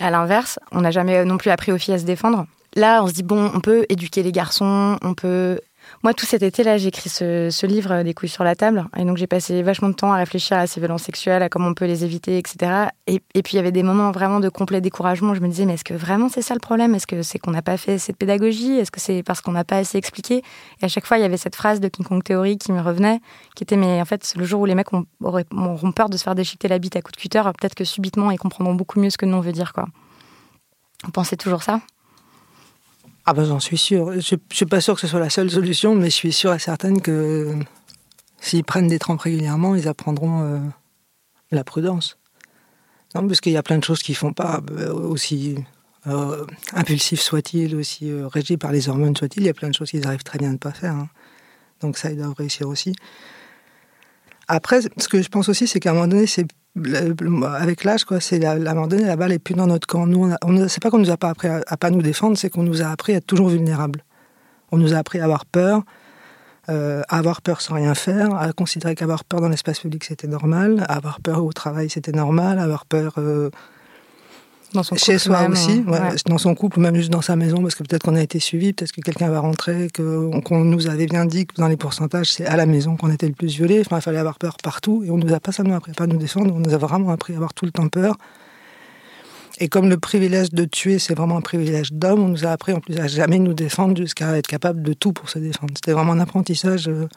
À 0.00 0.10
l'inverse, 0.10 0.58
on 0.72 0.82
n'a 0.82 0.90
jamais 0.90 1.24
non 1.24 1.38
plus 1.38 1.50
appris 1.50 1.72
aux 1.72 1.78
filles 1.78 1.94
à 1.94 1.98
se 1.98 2.04
défendre. 2.04 2.46
Là, 2.74 3.02
on 3.02 3.08
se 3.08 3.12
dit, 3.12 3.22
bon, 3.22 3.50
on 3.54 3.60
peut 3.60 3.86
éduquer 3.88 4.22
les 4.22 4.32
garçons, 4.32 4.98
on 5.02 5.14
peut 5.14 5.60
moi, 6.02 6.14
tout 6.14 6.26
cet 6.26 6.42
été-là, 6.42 6.78
j'ai 6.78 6.88
écrit 6.88 7.08
ce, 7.08 7.66
livre 7.66 7.92
euh, 7.92 8.02
Des 8.02 8.14
couilles 8.14 8.28
sur 8.28 8.44
la 8.44 8.54
table. 8.54 8.86
Et 8.96 9.04
donc, 9.04 9.16
j'ai 9.16 9.26
passé 9.26 9.62
vachement 9.62 9.88
de 9.88 9.94
temps 9.94 10.12
à 10.12 10.16
réfléchir 10.16 10.56
à 10.56 10.66
ces 10.66 10.80
violences 10.80 11.02
sexuelles, 11.02 11.42
à 11.42 11.48
comment 11.48 11.68
on 11.68 11.74
peut 11.74 11.86
les 11.86 12.04
éviter, 12.04 12.38
etc. 12.38 12.88
Et, 13.06 13.20
puis, 13.42 13.54
il 13.54 13.56
y 13.56 13.58
avait 13.58 13.72
des 13.72 13.82
moments 13.82 14.10
vraiment 14.12 14.40
de 14.40 14.48
complet 14.48 14.80
découragement. 14.80 15.34
Je 15.34 15.40
me 15.40 15.48
disais, 15.48 15.64
mais 15.64 15.74
est-ce 15.74 15.84
que 15.84 15.94
vraiment 15.94 16.28
c'est 16.28 16.42
ça 16.42 16.54
le 16.54 16.60
problème? 16.60 16.94
Est-ce 16.94 17.06
que 17.06 17.22
c'est 17.22 17.38
qu'on 17.38 17.50
n'a 17.50 17.62
pas 17.62 17.76
fait 17.76 17.94
assez 17.94 18.12
de 18.12 18.16
pédagogie? 18.16 18.78
Est-ce 18.78 18.90
que 18.90 19.00
c'est 19.00 19.22
parce 19.22 19.40
qu'on 19.40 19.52
n'a 19.52 19.64
pas 19.64 19.78
assez 19.78 19.98
expliqué? 19.98 20.42
Et 20.80 20.84
à 20.84 20.88
chaque 20.88 21.06
fois, 21.06 21.18
il 21.18 21.22
y 21.22 21.24
avait 21.24 21.36
cette 21.36 21.56
phrase 21.56 21.80
de 21.80 21.88
King 21.88 22.04
Kong 22.04 22.22
Theory 22.22 22.58
qui 22.58 22.72
me 22.72 22.80
revenait, 22.80 23.20
qui 23.56 23.64
était, 23.64 23.76
mais 23.76 24.00
en 24.00 24.04
fait, 24.04 24.34
le 24.36 24.44
jour 24.44 24.60
où 24.60 24.66
les 24.66 24.74
mecs 24.74 24.92
auront 25.20 25.92
peur 25.92 26.08
de 26.08 26.16
se 26.16 26.22
faire 26.22 26.34
déchiqueter 26.34 26.68
la 26.68 26.78
bite 26.78 26.96
à 26.96 27.02
coups 27.02 27.16
de 27.16 27.20
cutter, 27.20 27.42
peut-être 27.58 27.74
que 27.74 27.84
subitement, 27.84 28.30
ils 28.30 28.38
comprendront 28.38 28.74
beaucoup 28.74 29.00
mieux 29.00 29.10
ce 29.10 29.18
que 29.18 29.26
nous 29.26 29.36
on 29.36 29.40
veut 29.40 29.52
dire, 29.52 29.72
quoi. 29.72 29.86
Vous 31.04 31.12
pensez 31.12 31.36
toujours 31.36 31.62
ça 31.62 31.80
ah 33.30 33.34
ben 33.34 33.44
j'en 33.44 33.60
suis 33.60 33.76
sûr. 33.76 34.10
Je, 34.12 34.36
ne 34.36 34.40
suis 34.50 34.64
pas 34.64 34.80
sûr 34.80 34.94
que 34.94 35.02
ce 35.02 35.06
soit 35.06 35.20
la 35.20 35.28
seule 35.28 35.50
solution, 35.50 35.94
mais 35.94 36.06
je 36.06 36.14
suis 36.14 36.32
sûr 36.32 36.54
et 36.54 36.58
certaine 36.58 37.02
que 37.02 37.52
s'ils 38.40 38.64
prennent 38.64 38.88
des 38.88 38.98
trempes 38.98 39.20
régulièrement, 39.20 39.74
ils 39.74 39.86
apprendront 39.86 40.40
euh, 40.44 40.58
la 41.50 41.62
prudence. 41.62 42.16
Non, 43.14 43.28
parce 43.28 43.42
qu'il 43.42 43.52
y 43.52 43.58
a 43.58 43.62
plein 43.62 43.76
de 43.76 43.84
choses 43.84 44.02
qui 44.02 44.14
font 44.14 44.32
pas 44.32 44.62
euh, 44.70 44.90
aussi 44.94 45.56
euh, 46.06 46.46
impulsifs 46.72 47.20
soient-ils, 47.20 47.76
aussi 47.76 48.10
régis 48.32 48.56
par 48.56 48.72
les 48.72 48.88
hormones 48.88 49.14
soient-ils. 49.14 49.42
Il 49.42 49.46
y 49.46 49.50
a 49.50 49.54
plein 49.54 49.68
de 49.68 49.74
choses 49.74 49.90
qu'ils 49.90 50.06
arrivent 50.06 50.24
très 50.24 50.38
bien 50.38 50.48
à 50.48 50.52
ne 50.52 50.56
pas 50.56 50.72
faire. 50.72 50.94
Hein. 50.94 51.10
Donc 51.82 51.98
ça, 51.98 52.10
ils 52.10 52.16
doivent 52.16 52.32
réussir 52.32 52.66
aussi. 52.66 52.94
Après, 54.46 54.80
ce 54.80 55.06
que 55.06 55.20
je 55.20 55.28
pense 55.28 55.50
aussi, 55.50 55.66
c'est 55.66 55.80
qu'à 55.80 55.90
un 55.90 55.92
moment 55.92 56.08
donné, 56.08 56.26
c'est 56.26 56.46
avec 57.58 57.84
l'âge, 57.84 58.04
quoi, 58.04 58.20
c'est 58.20 58.44
à 58.44 58.52
un 58.52 58.58
moment 58.58 58.86
donné, 58.86 59.04
la 59.04 59.16
balle 59.16 59.32
est 59.32 59.38
plus 59.38 59.54
dans 59.54 59.66
notre 59.66 59.86
camp. 59.86 60.06
Nous, 60.06 60.32
on, 60.42 60.68
c'est 60.68 60.82
pas 60.82 60.90
qu'on 60.90 60.98
nous 60.98 61.10
a 61.10 61.16
pas 61.16 61.30
appris 61.30 61.48
à, 61.48 61.76
pas 61.76 61.90
nous 61.90 62.02
défendre, 62.02 62.36
c'est 62.36 62.50
qu'on 62.50 62.62
nous 62.62 62.82
a 62.82 62.86
appris 62.86 63.14
à 63.14 63.16
être 63.16 63.26
toujours 63.26 63.48
vulnérables. 63.48 64.04
On 64.70 64.76
nous 64.76 64.94
a 64.94 64.98
appris 64.98 65.20
à 65.20 65.24
avoir 65.24 65.46
peur, 65.46 65.82
euh, 66.68 67.02
à 67.08 67.18
avoir 67.18 67.42
peur 67.42 67.60
sans 67.60 67.74
rien 67.74 67.94
faire, 67.94 68.34
à 68.34 68.52
considérer 68.52 68.94
qu'avoir 68.94 69.24
peur 69.24 69.40
dans 69.40 69.48
l'espace 69.48 69.80
public 69.80 70.04
c'était 70.04 70.28
normal, 70.28 70.84
à 70.88 70.96
avoir 70.96 71.20
peur 71.20 71.44
au 71.44 71.52
travail 71.52 71.88
c'était 71.88 72.12
normal, 72.12 72.58
à 72.58 72.64
avoir 72.64 72.84
peur 72.84 73.14
euh, 73.18 73.50
dans 74.74 74.82
son 74.82 74.96
Chez 74.96 75.18
soi 75.18 75.48
aussi, 75.48 75.82
ouais, 75.86 75.98
dans 76.26 76.38
son 76.38 76.54
couple, 76.54 76.80
même 76.80 76.94
juste 76.94 77.10
dans 77.10 77.22
sa 77.22 77.36
maison, 77.36 77.62
parce 77.62 77.74
que 77.74 77.82
peut-être 77.82 78.02
qu'on 78.02 78.16
a 78.16 78.22
été 78.22 78.38
suivi, 78.38 78.72
peut-être 78.72 78.92
que 78.92 79.00
quelqu'un 79.00 79.30
va 79.30 79.40
rentrer, 79.40 79.88
qu'on 79.94 80.64
nous 80.64 80.88
avait 80.88 81.06
bien 81.06 81.24
dit 81.24 81.46
que 81.46 81.54
dans 81.54 81.68
les 81.68 81.76
pourcentages, 81.76 82.32
c'est 82.32 82.46
à 82.46 82.56
la 82.56 82.66
maison 82.66 82.96
qu'on 82.96 83.10
était 83.10 83.26
le 83.26 83.34
plus 83.34 83.48
violé. 83.48 83.80
Enfin, 83.80 83.98
il 83.98 84.02
fallait 84.02 84.18
avoir 84.18 84.38
peur 84.38 84.56
partout, 84.62 85.02
et 85.04 85.10
on 85.10 85.16
nous 85.16 85.32
a 85.32 85.40
pas 85.40 85.52
seulement 85.52 85.76
appris 85.76 85.92
à 85.92 85.94
pas 85.94 86.06
nous 86.06 86.18
défendre, 86.18 86.54
on 86.54 86.60
nous 86.60 86.74
a 86.74 86.78
vraiment 86.78 87.10
appris 87.10 87.32
à 87.32 87.36
avoir 87.36 87.54
tout 87.54 87.64
le 87.64 87.70
temps 87.70 87.88
peur. 87.88 88.16
Et 89.60 89.68
comme 89.68 89.88
le 89.88 89.98
privilège 89.98 90.50
de 90.50 90.64
tuer, 90.64 90.98
c'est 90.98 91.14
vraiment 91.14 91.36
un 91.36 91.40
privilège 91.40 91.92
d'homme, 91.92 92.22
on 92.22 92.28
nous 92.28 92.46
a 92.46 92.50
appris 92.50 92.72
en 92.72 92.80
plus 92.80 92.98
à 92.98 93.08
jamais 93.08 93.38
nous 93.38 93.54
défendre 93.54 93.96
jusqu'à 93.96 94.36
être 94.36 94.46
capable 94.46 94.82
de 94.82 94.92
tout 94.92 95.12
pour 95.12 95.28
se 95.28 95.38
défendre. 95.38 95.72
C'était 95.74 95.92
vraiment 95.92 96.12
un 96.12 96.20
apprentissage 96.20 96.86
euh, 96.88 97.08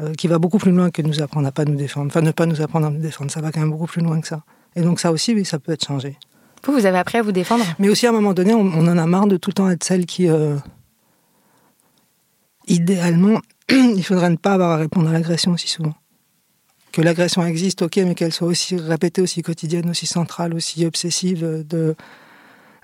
euh, 0.00 0.12
qui 0.12 0.26
va 0.26 0.38
beaucoup 0.38 0.58
plus 0.58 0.72
loin 0.72 0.90
que 0.90 1.00
nous 1.00 1.22
apprendre 1.22 1.46
à 1.46 1.52
pas 1.52 1.64
nous 1.64 1.76
défendre. 1.76 2.08
Enfin, 2.08 2.20
ne 2.20 2.32
pas 2.32 2.44
nous 2.44 2.60
apprendre 2.60 2.86
à 2.86 2.90
nous 2.90 3.00
défendre, 3.00 3.30
ça 3.30 3.40
va 3.40 3.50
quand 3.50 3.60
même 3.60 3.70
beaucoup 3.70 3.86
plus 3.86 4.02
loin 4.02 4.20
que 4.20 4.28
ça. 4.28 4.42
Et 4.76 4.82
donc 4.82 5.00
ça 5.00 5.10
aussi, 5.10 5.32
oui, 5.34 5.46
ça 5.46 5.58
peut 5.58 5.72
être 5.72 5.86
changé. 5.86 6.18
Vous, 6.64 6.72
vous 6.72 6.86
avez 6.86 6.98
appris 6.98 7.18
à 7.18 7.22
vous 7.22 7.32
défendre? 7.32 7.64
Mais 7.78 7.88
aussi, 7.88 8.06
à 8.06 8.10
un 8.10 8.12
moment 8.12 8.34
donné, 8.34 8.54
on, 8.54 8.66
en 8.66 8.98
a 8.98 9.06
marre 9.06 9.26
de 9.26 9.36
tout 9.36 9.50
le 9.50 9.54
temps 9.54 9.70
être 9.70 9.84
celle 9.84 10.06
qui... 10.06 10.28
Euh, 10.28 10.56
idéalement, 12.68 13.40
il 13.68 14.02
faudrait 14.04 14.30
ne 14.30 14.36
pas 14.36 14.52
avoir 14.54 14.70
à 14.72 14.76
répondre 14.76 15.08
à 15.08 15.12
l'agression 15.12 15.52
aussi 15.52 15.68
souvent. 15.68 15.94
Que 16.92 17.00
l'agression 17.00 17.44
existe, 17.44 17.82
ok, 17.82 17.96
mais 17.98 18.14
qu'elle 18.14 18.32
soit 18.32 18.46
aussi 18.46 18.76
répétée, 18.76 19.22
aussi 19.22 19.42
quotidienne, 19.42 19.88
aussi 19.90 20.06
centrale, 20.06 20.54
aussi 20.54 20.84
obsessive 20.84 21.64
de, 21.66 21.96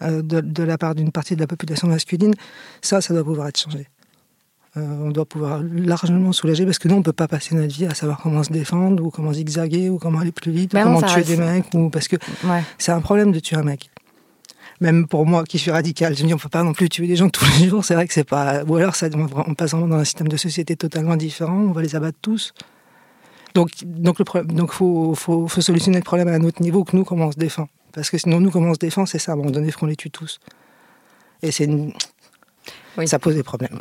euh, 0.02 0.22
de, 0.22 0.40
de 0.40 0.62
la 0.62 0.78
part 0.78 0.94
d'une 0.94 1.12
partie 1.12 1.36
de 1.36 1.40
la 1.40 1.46
population 1.46 1.88
masculine, 1.88 2.34
ça, 2.80 3.00
ça 3.00 3.12
doit 3.12 3.24
pouvoir 3.24 3.48
être 3.48 3.60
changé. 3.60 3.86
Euh, 4.78 5.06
on 5.06 5.10
doit 5.10 5.24
pouvoir 5.24 5.60
largement 5.62 6.32
soulager 6.32 6.64
parce 6.64 6.78
que 6.78 6.88
nous, 6.88 6.94
on 6.94 6.98
ne 6.98 7.02
peut 7.02 7.12
pas 7.12 7.28
passer 7.28 7.54
notre 7.54 7.74
vie 7.74 7.86
à 7.86 7.94
savoir 7.94 8.20
comment 8.22 8.42
se 8.42 8.52
défendre 8.52 9.04
ou 9.04 9.10
comment 9.10 9.32
zigzaguer 9.32 9.88
ou 9.88 9.98
comment 9.98 10.20
aller 10.20 10.32
plus 10.32 10.52
vite 10.52 10.72
ou 10.72 10.76
bah 10.76 10.84
comment 10.84 11.02
tuer 11.02 11.22
des 11.22 11.36
mecs 11.36 11.66
ou 11.74 11.90
parce 11.90 12.08
que 12.08 12.16
c'est 12.78 12.92
un 12.92 13.00
problème 13.00 13.32
de 13.32 13.40
tuer 13.40 13.56
un 13.56 13.62
mec. 13.62 13.90
Même 14.80 15.08
pour 15.08 15.26
moi 15.26 15.42
qui 15.42 15.58
suis 15.58 15.72
radical, 15.72 16.16
je 16.16 16.22
me 16.22 16.28
dis 16.28 16.34
on 16.34 16.38
peut 16.38 16.48
pas 16.48 16.62
non 16.62 16.72
plus 16.72 16.88
tuer 16.88 17.08
des 17.08 17.16
gens 17.16 17.28
tous 17.28 17.44
les 17.58 17.68
jours. 17.68 17.84
C'est 17.84 17.94
vrai 17.94 18.06
que 18.06 18.14
c'est 18.14 18.28
pas. 18.28 18.62
Ou 18.64 18.76
alors 18.76 18.94
ça, 18.94 19.08
on 19.14 19.54
passe 19.54 19.72
vraiment 19.72 19.88
dans 19.88 19.96
un 19.96 20.04
système 20.04 20.28
de 20.28 20.36
société 20.36 20.76
totalement 20.76 21.16
différent. 21.16 21.56
On 21.56 21.72
va 21.72 21.82
les 21.82 21.96
abattre 21.96 22.18
tous. 22.22 22.54
Donc, 23.54 23.70
donc, 23.84 24.20
le 24.20 24.44
donc 24.44 24.72
faut, 24.72 25.14
faut, 25.14 25.48
faut 25.48 25.60
solutionner 25.60 25.96
le 25.96 26.04
problème 26.04 26.28
à 26.28 26.32
un 26.32 26.44
autre 26.44 26.62
niveau 26.62 26.84
que 26.84 26.94
nous, 26.94 27.04
comment 27.04 27.26
on 27.26 27.32
se 27.32 27.38
défend. 27.38 27.68
Parce 27.92 28.10
que 28.10 28.18
sinon, 28.18 28.40
nous, 28.40 28.50
comment 28.50 28.70
on 28.70 28.74
se 28.74 28.78
défend, 28.78 29.06
c'est 29.06 29.18
ça, 29.18 29.32
à 29.32 29.34
un 29.34 29.38
moment 29.38 29.50
donné, 29.50 29.72
qu'on 29.72 29.86
les 29.86 29.96
tue 29.96 30.10
tous. 30.10 30.38
Et 31.42 31.50
c'est 31.50 31.68
oui. 32.96 33.08
ça 33.08 33.18
pose 33.18 33.34
des 33.34 33.42
problèmes 33.42 33.78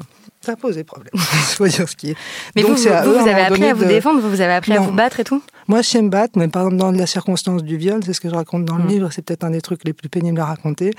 ça 0.47 0.55
pose 0.55 0.75
des 0.75 0.83
problèmes. 0.83 1.11
faut 1.17 1.67
dire 1.67 1.87
ce 1.87 1.95
qui 1.95 2.11
est. 2.11 2.15
Mais 2.55 2.63
vous, 2.63 2.75
vous, 2.75 2.87
avez 2.87 3.41
appris 3.41 3.65
à 3.65 3.73
vous 3.73 3.85
défendre, 3.85 4.21
vous 4.21 4.41
avez 4.41 4.53
appris 4.53 4.73
à 4.73 4.79
vous 4.79 4.91
battre 4.91 5.19
et 5.19 5.23
tout? 5.23 5.43
Moi, 5.67 5.81
je 5.81 5.89
sais 5.89 6.01
me 6.01 6.09
battre, 6.09 6.37
mais 6.37 6.47
par 6.47 6.63
exemple, 6.63 6.77
dans 6.77 6.91
la 6.91 7.05
circonstance 7.05 7.63
du 7.63 7.77
viol, 7.77 8.01
c'est 8.05 8.13
ce 8.13 8.21
que 8.21 8.29
je 8.29 8.35
raconte 8.35 8.65
dans 8.65 8.77
le 8.77 8.85
mm. 8.85 8.87
livre, 8.87 9.09
c'est 9.11 9.21
peut-être 9.21 9.43
un 9.43 9.51
des 9.51 9.61
trucs 9.61 9.83
les 9.83 9.93
plus 9.93 10.09
pénibles 10.09 10.39
à 10.39 10.45
raconter. 10.45 10.93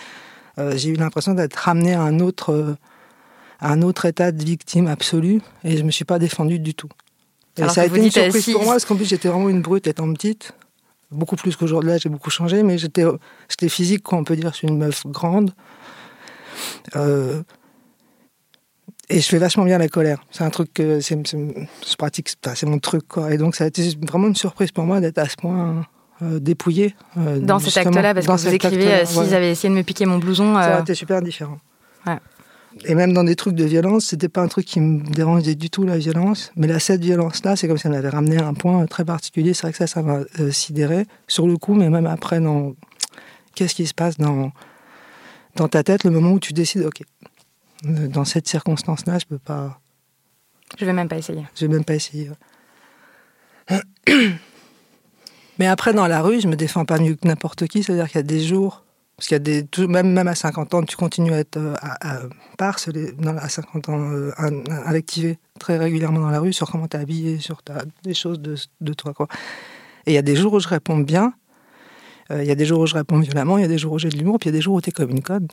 Euh, 0.59 0.77
j'ai 0.77 0.91
eu 0.91 0.95
l'impression 0.95 1.35
d'être 1.35 1.57
ramené 1.57 1.95
à 1.95 2.03
un 2.03 2.21
autre, 2.21 2.53
euh, 2.53 2.77
un 3.61 3.81
autre 3.83 4.05
état 4.05 4.33
de 4.33 4.45
victime 4.45 4.87
absolue, 4.87 5.41
et 5.65 5.77
je 5.77 5.83
me 5.83 5.91
suis 5.91 6.05
pas 6.05 6.19
défendue 6.19 6.59
du 6.59 6.75
tout. 6.75 6.91
Et 7.57 7.69
ça 7.69 7.83
a 7.83 7.87
été 7.87 7.99
une 7.99 8.11
surprise 8.11 8.51
pour 8.53 8.63
moi, 8.63 8.75
parce 8.75 8.85
qu'en 8.85 8.97
plus, 8.97 9.07
j'étais 9.07 9.29
vraiment 9.29 9.49
une 9.49 9.63
brute 9.63 9.87
étant 9.87 10.13
petite. 10.13 10.53
Beaucoup 11.11 11.37
plus 11.37 11.57
qu'aujourd'hui, 11.57 11.91
là, 11.91 11.97
j'ai 11.97 12.11
beaucoup 12.11 12.31
changé, 12.31 12.63
mais 12.63 12.77
j'étais, 12.77 13.05
j'étais 13.49 13.71
physique, 13.71 14.03
quoi, 14.03 14.19
on 14.19 14.25
peut 14.25 14.37
dire, 14.37 14.51
je 14.51 14.59
suis 14.59 14.69
une 14.69 14.79
meuf 14.79 15.07
grande. 15.07 15.53
Euh, 16.97 17.43
et 19.11 19.21
je 19.21 19.27
fais 19.27 19.39
vachement 19.39 19.65
bien 19.65 19.79
la 19.79 19.89
colère. 19.89 20.23
C'est 20.31 20.45
un 20.45 20.51
truc 20.51 20.73
que 20.75 21.01
c'est, 21.01 21.19
je 21.27 21.97
pratique, 21.97 22.31
c'est 22.55 22.67
mon 22.67 22.79
truc. 22.79 23.07
Quoi. 23.09 23.33
Et 23.33 23.39
donc 23.39 23.55
ça 23.55 23.65
a 23.65 23.67
été 23.67 23.97
vraiment 24.07 24.29
une 24.29 24.37
surprise 24.37 24.71
pour 24.71 24.85
moi 24.85 25.01
d'être 25.01 25.19
à 25.19 25.29
ce 25.29 25.37
point 25.37 25.87
euh, 26.23 26.39
dépouillé. 26.41 26.95
Euh, 27.17 27.39
dans 27.39 27.59
cet 27.59 27.77
acte-là, 27.77 28.13
parce 28.13 28.27
que 28.27 28.33
vous 28.33 28.55
écrivez, 28.55 28.93
euh, 28.93 29.05
s'ils 29.05 29.35
avaient 29.35 29.51
essayé 29.51 29.73
de 29.73 29.79
me 29.79 29.83
piquer 29.83 30.05
mon 30.05 30.19
blouson... 30.19 30.55
Ça 30.55 30.79
a 30.79 30.81
été 30.81 30.95
super 30.95 31.23
différent. 31.23 31.59
Ouais. 32.07 32.19
Et 32.85 32.95
même 32.95 33.13
dans 33.13 33.25
des 33.25 33.35
trucs 33.35 33.55
de 33.55 33.65
violence, 33.65 34.07
c'était 34.07 34.29
pas 34.29 34.43
un 34.43 34.49
truc 34.49 34.67
qui 34.67 34.81
me 34.81 35.03
dérangeait 35.11 35.55
du 35.55 35.71
tout, 35.71 35.85
la 35.85 35.97
violence. 35.97 36.53
Mais 36.55 36.67
là, 36.67 36.79
cette 36.79 37.03
violence-là, 37.03 37.57
c'est 37.57 37.67
comme 37.67 37.79
si 37.79 37.87
elle 37.87 37.93
m'avait 37.93 38.11
ramené 38.11 38.39
à 38.39 38.47
un 38.47 38.55
point 38.55 38.85
très 38.87 39.05
particulier. 39.05 39.55
C'est 39.55 39.63
vrai 39.63 39.73
que 39.73 39.79
ça, 39.79 39.87
ça 39.87 40.03
m'a 40.03 40.21
sidéré 40.51 41.07
sur 41.27 41.47
le 41.47 41.57
coup, 41.57 41.75
mais 41.75 41.89
même 41.89 42.07
après, 42.07 42.41
dans... 42.41 42.75
qu'est-ce 43.55 43.75
qui 43.75 43.87
se 43.87 43.95
passe 43.95 44.19
dans, 44.19 44.53
dans 45.57 45.67
ta 45.67 45.83
tête, 45.83 46.05
le 46.05 46.11
moment 46.11 46.33
où 46.33 46.39
tu 46.39 46.53
décides, 46.53 46.83
ok, 46.83 47.03
dans 47.83 48.25
cette 48.25 48.49
circonstance-là, 48.49 49.19
je 49.19 49.27
peux 49.27 49.39
pas. 49.39 49.81
Je 50.79 50.85
vais 50.85 50.93
même 50.93 51.09
pas 51.09 51.17
essayer. 51.17 51.45
Je 51.55 51.67
vais 51.67 51.73
même 51.73 51.85
pas 51.85 51.95
essayer. 51.95 52.31
Mais 55.59 55.67
après, 55.67 55.93
dans 55.93 56.07
la 56.07 56.23
rue, 56.23 56.41
je 56.41 56.49
me 56.49 56.57
défends 56.57 56.85
pas 56.85 56.99
mieux 56.99 57.15
que 57.15 57.27
n'importe 57.27 57.67
qui. 57.67 57.83
C'est-à-dire 57.83 58.07
qu'il 58.07 58.17
y 58.17 58.21
a 58.21 58.23
des 58.23 58.41
jours, 58.41 58.85
parce 59.17 59.29
qu'il 59.29 59.35
y 59.35 59.37
a 59.37 59.41
des, 59.41 59.67
même, 59.87 60.13
même 60.13 60.29
à 60.29 60.35
50 60.35 60.75
ans, 60.75 60.83
tu 60.85 60.97
continues 60.97 61.33
à 61.33 61.39
être 61.39 61.57
euh, 61.57 61.75
à, 61.81 62.19
à, 62.19 62.69
à 62.69 63.49
50 63.49 63.89
ans, 63.89 64.13
euh, 64.13 64.31
invectivé 64.39 65.39
très 65.59 65.77
régulièrement 65.77 66.21
dans 66.21 66.31
la 66.31 66.41
rue 66.41 66.53
sur 66.53 66.71
comment 66.71 66.87
tu 66.87 66.97
es 66.97 67.01
habillé, 67.01 67.39
sur 67.39 67.63
ta, 67.63 67.83
des 68.05 68.15
choses 68.15 68.41
de, 68.41 68.55
de, 68.81 68.93
toi. 68.93 69.13
Quoi. 69.15 69.27
Et 70.07 70.13
il 70.13 70.15
y 70.15 70.19
a 70.19 70.23
des 70.23 70.37
jours 70.37 70.53
où 70.53 70.61
je 70.61 70.69
réponds 70.69 70.99
bien, 70.99 71.35
euh, 72.31 72.43
il 72.43 72.49
y 72.49 72.53
a 72.53 72.55
des 72.55 72.65
jours 72.65 72.81
où 72.81 72.87
je 72.87 72.95
réponds 72.95 73.19
violemment, 73.19 73.59
il 73.59 73.63
y 73.63 73.65
a 73.65 73.69
des 73.69 73.79
jours 73.79 73.95
où 73.95 73.99
j'ai 73.99 74.09
de 74.09 74.17
l'humour, 74.17 74.39
puis 74.39 74.49
il 74.49 74.53
y 74.53 74.55
a 74.55 74.59
des 74.59 74.63
jours 74.63 74.75
où 74.75 74.81
tu 74.81 74.91
es 74.91 74.93
comme 74.93 75.11
une 75.11 75.23
code. 75.23 75.51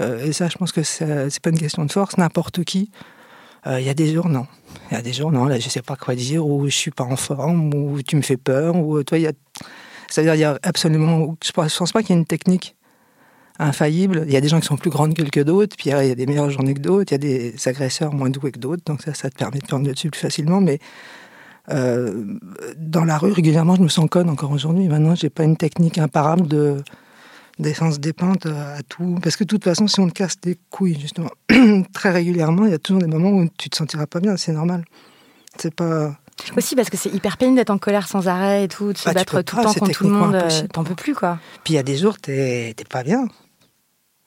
Euh, 0.00 0.24
et 0.24 0.32
ça, 0.32 0.48
je 0.48 0.56
pense 0.56 0.72
que 0.72 0.82
c'est 0.82 1.40
pas 1.40 1.50
une 1.50 1.58
question 1.58 1.84
de 1.84 1.92
force. 1.92 2.16
N'importe 2.16 2.64
qui. 2.64 2.90
Euh, 3.66 3.80
il 3.80 3.86
y 3.86 3.90
a 3.90 3.94
des 3.94 4.12
jours, 4.12 4.28
non. 4.28 4.46
Il 4.90 4.94
y 4.94 4.96
a 4.96 5.02
des 5.02 5.12
jours, 5.12 5.32
non, 5.32 5.46
là, 5.46 5.58
je 5.58 5.68
sais 5.68 5.82
pas 5.82 5.96
quoi 5.96 6.14
dire, 6.14 6.46
ou 6.46 6.66
je 6.66 6.74
suis 6.74 6.90
pas 6.90 7.04
en 7.04 7.16
forme, 7.16 7.74
ou 7.74 8.02
tu 8.02 8.16
me 8.16 8.22
fais 8.22 8.36
peur, 8.36 8.76
ou 8.76 9.02
toi, 9.02 9.18
il 9.18 9.22
y 9.22 9.26
a. 9.26 9.32
C'est-à-dire, 10.08 10.34
il 10.34 10.40
y 10.40 10.44
a 10.44 10.58
absolument. 10.62 11.36
Je 11.44 11.52
pense, 11.52 11.92
pas 11.92 12.02
qu'il 12.02 12.14
y 12.14 12.18
ait 12.18 12.20
une 12.20 12.26
technique 12.26 12.76
infaillible. 13.58 14.24
Il 14.26 14.32
y 14.32 14.36
a 14.36 14.40
des 14.40 14.48
gens 14.48 14.60
qui 14.60 14.66
sont 14.66 14.76
plus 14.76 14.90
grandes 14.90 15.14
que 15.14 15.40
d'autres, 15.40 15.76
puis 15.76 15.90
il 15.90 15.92
y 15.92 16.10
a 16.10 16.14
des 16.14 16.26
meilleures 16.26 16.50
journées 16.50 16.74
que 16.74 16.80
d'autres, 16.80 17.12
il 17.12 17.14
y 17.14 17.16
a 17.16 17.18
des 17.18 17.68
agresseurs 17.68 18.12
moins 18.14 18.30
doués 18.30 18.52
que 18.52 18.60
d'autres, 18.60 18.84
donc 18.86 19.02
ça, 19.02 19.14
ça 19.14 19.30
te 19.30 19.36
permet 19.36 19.58
de 19.58 19.66
prendre 19.66 19.84
dessus 19.84 20.10
plus 20.10 20.20
facilement, 20.20 20.60
mais 20.60 20.78
euh, 21.70 22.38
dans 22.76 23.04
la 23.04 23.18
rue, 23.18 23.32
régulièrement, 23.32 23.74
je 23.74 23.82
me 23.82 23.88
sens 23.88 24.08
conne 24.08 24.30
encore 24.30 24.52
aujourd'hui. 24.52 24.88
Maintenant, 24.88 25.14
j'ai 25.14 25.30
pas 25.30 25.44
une 25.44 25.56
technique 25.56 25.98
imparable 25.98 26.46
de 26.48 26.82
d'essence 27.58 27.98
dépente 28.00 28.46
à 28.46 28.82
tout. 28.88 29.18
Parce 29.22 29.36
que 29.36 29.44
de 29.44 29.48
toute 29.48 29.64
façon, 29.64 29.86
si 29.86 29.98
on 30.00 30.08
te 30.08 30.12
casse 30.12 30.40
des 30.40 30.58
couilles, 30.70 30.98
justement, 31.00 31.30
très 31.92 32.10
régulièrement, 32.10 32.64
il 32.66 32.70
y 32.70 32.74
a 32.74 32.78
toujours 32.78 33.00
des 33.02 33.08
moments 33.08 33.30
où 33.30 33.48
tu 33.58 33.68
te 33.70 33.76
sentiras 33.76 34.06
pas 34.06 34.20
bien. 34.20 34.36
C'est 34.36 34.52
normal. 34.52 34.84
C'est 35.58 35.74
pas. 35.74 36.16
Aussi 36.56 36.76
parce 36.76 36.88
que 36.88 36.96
c'est 36.96 37.12
hyper 37.12 37.36
pénible 37.36 37.56
d'être 37.56 37.70
en 37.70 37.78
colère 37.78 38.06
sans 38.06 38.28
arrêt 38.28 38.64
et 38.64 38.68
tout, 38.68 38.92
de 38.92 38.98
se 38.98 39.04
Bah, 39.06 39.12
battre 39.14 39.42
tout 39.42 39.56
le 39.56 39.62
temps 39.64 39.74
contre 39.74 39.90
tout 39.92 40.04
le 40.04 40.10
monde. 40.10 40.34
euh. 40.36 40.48
T'en 40.72 40.84
peux 40.84 40.94
plus, 40.94 41.14
quoi. 41.14 41.38
Puis 41.64 41.74
il 41.74 41.76
y 41.76 41.80
a 41.80 41.82
des 41.82 41.96
jours, 41.96 42.18
t'es 42.18 42.74
t'es 42.76 42.84
pas 42.84 43.02
bien. 43.02 43.26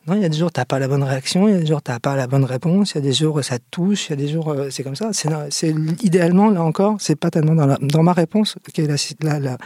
Non, 0.07 0.15
il 0.15 0.21
y 0.21 0.25
a 0.25 0.29
des 0.29 0.37
jours, 0.37 0.51
t'as 0.51 0.65
pas 0.65 0.79
la 0.79 0.87
bonne 0.87 1.03
réaction, 1.03 1.47
il 1.47 1.53
y 1.53 1.57
a 1.57 1.59
des 1.59 1.67
jours, 1.67 1.81
t'as 1.81 1.99
pas 1.99 2.15
la 2.15 2.25
bonne 2.25 2.43
réponse, 2.43 2.91
il 2.91 2.95
y 2.95 2.97
a 2.97 3.01
des 3.01 3.13
jours, 3.13 3.41
ça 3.43 3.59
te 3.59 3.63
touche, 3.69 4.07
il 4.07 4.09
y 4.09 4.13
a 4.13 4.15
des 4.15 4.27
jours, 4.27 4.49
euh, 4.49 4.69
c'est 4.71 4.81
comme 4.83 4.95
ça. 4.95 5.11
C'est 5.13 5.29
c'est- 5.51 5.75
idéalement, 6.01 6.49
là 6.49 6.63
encore, 6.63 6.95
c'est 6.99 7.15
pas 7.15 7.29
tellement 7.29 7.53
dans, 7.53 7.67
la- 7.67 7.77
dans 7.79 8.01
ma 8.01 8.11
réponse 8.11 8.55
qui 8.73 8.81
est 8.81 8.87
la, 8.87 8.95
la- 9.21 9.39
la- 9.39 9.57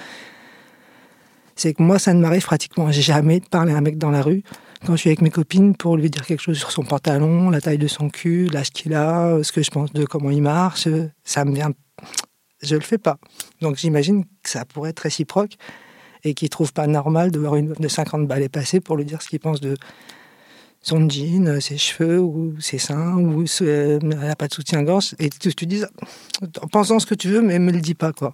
c'est 1.56 1.74
que 1.74 1.82
moi, 1.82 2.00
ça 2.00 2.14
ne 2.14 2.20
m'arrive 2.22 2.44
pratiquement 2.46 2.92
jamais 2.92 3.40
de 3.40 3.46
parler 3.48 3.74
à 3.74 3.78
un 3.78 3.82
mec 3.82 3.98
dans 3.98 4.12
la 4.12 4.22
rue 4.22 4.44
quand 4.86 4.94
je 4.96 5.02
suis 5.02 5.10
avec 5.10 5.22
mes 5.22 5.32
copines 5.32 5.76
pour 5.76 5.98
lui 5.98 6.10
dire 6.10 6.26
quelque 6.26 6.42
chose 6.42 6.58
sur 6.58 6.72
son 6.72 6.84
pantalon, 6.84 7.50
la 7.50 7.60
taille 7.62 7.78
de 7.78 7.88
son 7.88 8.10
cul, 8.10 8.48
l'âge 8.48 8.70
qu'il 8.70 8.94
a, 8.94 9.28
euh, 9.30 9.44
ce 9.44 9.52
que 9.52 9.64
je 9.64 9.72
pense 9.72 9.92
de 9.94 10.06
comment 10.06 10.30
il 10.30 10.42
marche. 10.44 10.86
euh, 10.88 11.08
Ça 11.24 11.44
me 11.44 11.56
vient. 11.56 11.72
Je 12.62 12.76
le 12.76 12.82
fais 12.82 12.98
pas. 13.00 13.18
Donc 13.62 13.78
j'imagine 13.78 14.26
que 14.44 14.50
ça 14.50 14.64
pourrait 14.66 14.92
être 14.92 15.00
réciproque 15.00 15.54
et 16.24 16.34
qu'il 16.34 16.50
trouve 16.50 16.72
pas 16.72 16.88
normal 16.88 17.32
de 17.32 17.40
voir 17.40 17.56
une 17.56 17.70
meuf 17.70 17.80
de 17.80 17.88
50 17.88 18.28
balais 18.28 18.50
passer 18.50 18.80
pour 18.80 18.98
lui 18.98 19.06
dire 19.06 19.22
ce 19.22 19.30
qu'il 19.30 19.40
pense 19.40 19.60
de 19.60 19.76
son 20.82 21.10
jean, 21.10 21.48
euh, 21.48 21.60
ses 21.60 21.78
cheveux 21.78 22.20
ou 22.20 22.56
ses 22.60 22.78
seins 22.78 23.16
ou 23.18 23.44
elle 23.62 24.00
n'a 24.04 24.36
pas 24.36 24.48
de 24.48 24.54
soutien-gorge 24.54 25.16
et 25.18 25.30
tu, 25.30 25.54
tu 25.54 25.66
dis 25.66 25.84
en 26.62 26.68
pensant 26.68 27.00
ce 27.00 27.08
que 27.08 27.16
tu 27.16 27.30
veux 27.30 27.42
mais 27.42 27.58
me 27.60 27.72
le 27.72 27.82
dis 27.82 27.96
pas 27.96 28.12
quoi. 28.14 28.34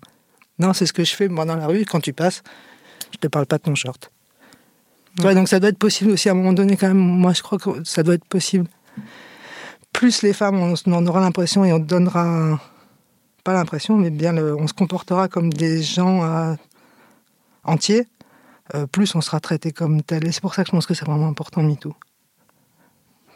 Non, 0.59 0.73
c'est 0.73 0.85
ce 0.85 0.93
que 0.93 1.03
je 1.05 1.15
fais 1.15 1.29
moi 1.29 1.45
dans 1.45 1.55
la 1.55 1.67
rue 1.67 1.85
quand 1.85 2.01
tu 2.01 2.13
passes, 2.13 2.43
je 3.11 3.17
te 3.17 3.27
parle 3.27 3.45
pas 3.45 3.57
de 3.57 3.63
ton 3.63 3.75
short. 3.75 4.11
Ouais, 5.23 5.35
donc 5.35 5.47
ça 5.49 5.59
doit 5.59 5.69
être 5.69 5.77
possible 5.77 6.11
aussi 6.11 6.29
à 6.29 6.31
un 6.31 6.35
moment 6.35 6.53
donné 6.53 6.77
quand 6.77 6.87
même. 6.87 6.97
Moi, 6.97 7.33
je 7.33 7.41
crois 7.41 7.57
que 7.59 7.83
ça 7.83 8.01
doit 8.03 8.13
être 8.15 8.25
possible. 8.25 8.67
Plus 9.91 10.21
les 10.21 10.33
femmes, 10.33 10.57
on, 10.59 10.73
on 10.87 11.05
aura 11.07 11.19
l'impression 11.19 11.65
et 11.65 11.73
on 11.73 11.79
donnera 11.79 12.59
pas 13.43 13.53
l'impression, 13.53 13.97
mais 13.97 14.09
bien 14.09 14.31
le- 14.31 14.55
on 14.55 14.67
se 14.67 14.73
comportera 14.73 15.27
comme 15.27 15.51
des 15.51 15.81
gens 15.83 16.23
euh, 16.23 16.53
entiers. 17.63 18.07
euh, 18.73 18.87
plus 18.87 19.13
on 19.15 19.21
sera 19.21 19.39
traité 19.41 19.71
comme 19.73 20.01
tel. 20.01 20.25
Et 20.25 20.31
c'est 20.31 20.39
pour 20.41 20.55
ça 20.55 20.63
que 20.63 20.67
je 20.67 20.71
pense 20.71 20.85
que 20.85 20.93
c'est 20.93 21.05
vraiment 21.05 21.27
important 21.27 21.61
MeToo. 21.61 21.93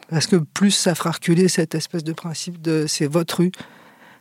Parce 0.08 0.26
que 0.26 0.36
plus 0.36 0.70
ça 0.70 0.94
fera 0.94 1.10
reculer 1.10 1.48
cette 1.48 1.74
espèce 1.74 2.04
de 2.04 2.12
principe 2.14 2.62
de 2.62 2.86
c'est 2.86 3.06
votre 3.06 3.38
rue 3.38 3.52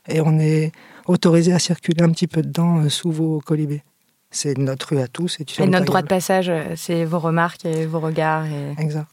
et 0.09 0.19
on 0.19 0.39
est 0.39 0.71
autorisé 1.05 1.53
à 1.53 1.59
circuler 1.59 2.01
un 2.03 2.09
petit 2.11 2.27
peu 2.27 2.41
dedans 2.41 2.79
euh, 2.81 2.89
sous 2.89 3.11
vos 3.11 3.39
colibés. 3.39 3.83
C'est 4.35 4.57
notre 4.57 4.89
rue 4.89 4.99
à 4.99 5.07
tous 5.07 5.39
et 5.39 5.45
tu 5.45 5.61
Et 5.61 5.65
notre 5.65 5.85
droit 5.85 6.01
de 6.01 6.07
passage, 6.07 6.49
euh, 6.49 6.73
c'est 6.75 7.05
vos 7.05 7.19
remarques 7.19 7.63
et 7.63 7.85
vos 7.85 8.01
regards. 8.01 8.45
Et... 8.45 8.81
Exact. 8.81 9.07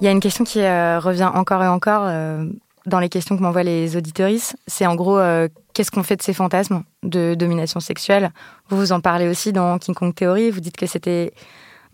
Il 0.00 0.04
y 0.04 0.06
a 0.06 0.12
une 0.12 0.20
question 0.20 0.44
qui 0.44 0.60
euh, 0.60 1.00
revient 1.00 1.28
encore 1.34 1.60
et 1.60 1.66
encore 1.66 2.04
euh, 2.04 2.44
dans 2.86 3.00
les 3.00 3.08
questions 3.08 3.36
que 3.36 3.42
m'envoient 3.42 3.64
les 3.64 3.96
auditorices. 3.96 4.54
C'est 4.68 4.86
en 4.86 4.94
gros, 4.94 5.18
euh, 5.18 5.48
qu'est-ce 5.74 5.90
qu'on 5.90 6.04
fait 6.04 6.14
de 6.14 6.22
ces 6.22 6.32
fantasmes 6.32 6.84
de 7.02 7.34
domination 7.34 7.80
sexuelle? 7.80 8.30
Vous 8.68 8.76
vous 8.76 8.92
en 8.92 9.00
parlez 9.00 9.26
aussi 9.26 9.52
dans 9.52 9.76
King 9.78 9.96
Kong 9.96 10.14
Theory. 10.14 10.52
Vous 10.52 10.60
dites 10.60 10.76
que 10.76 10.86
c'était 10.86 11.32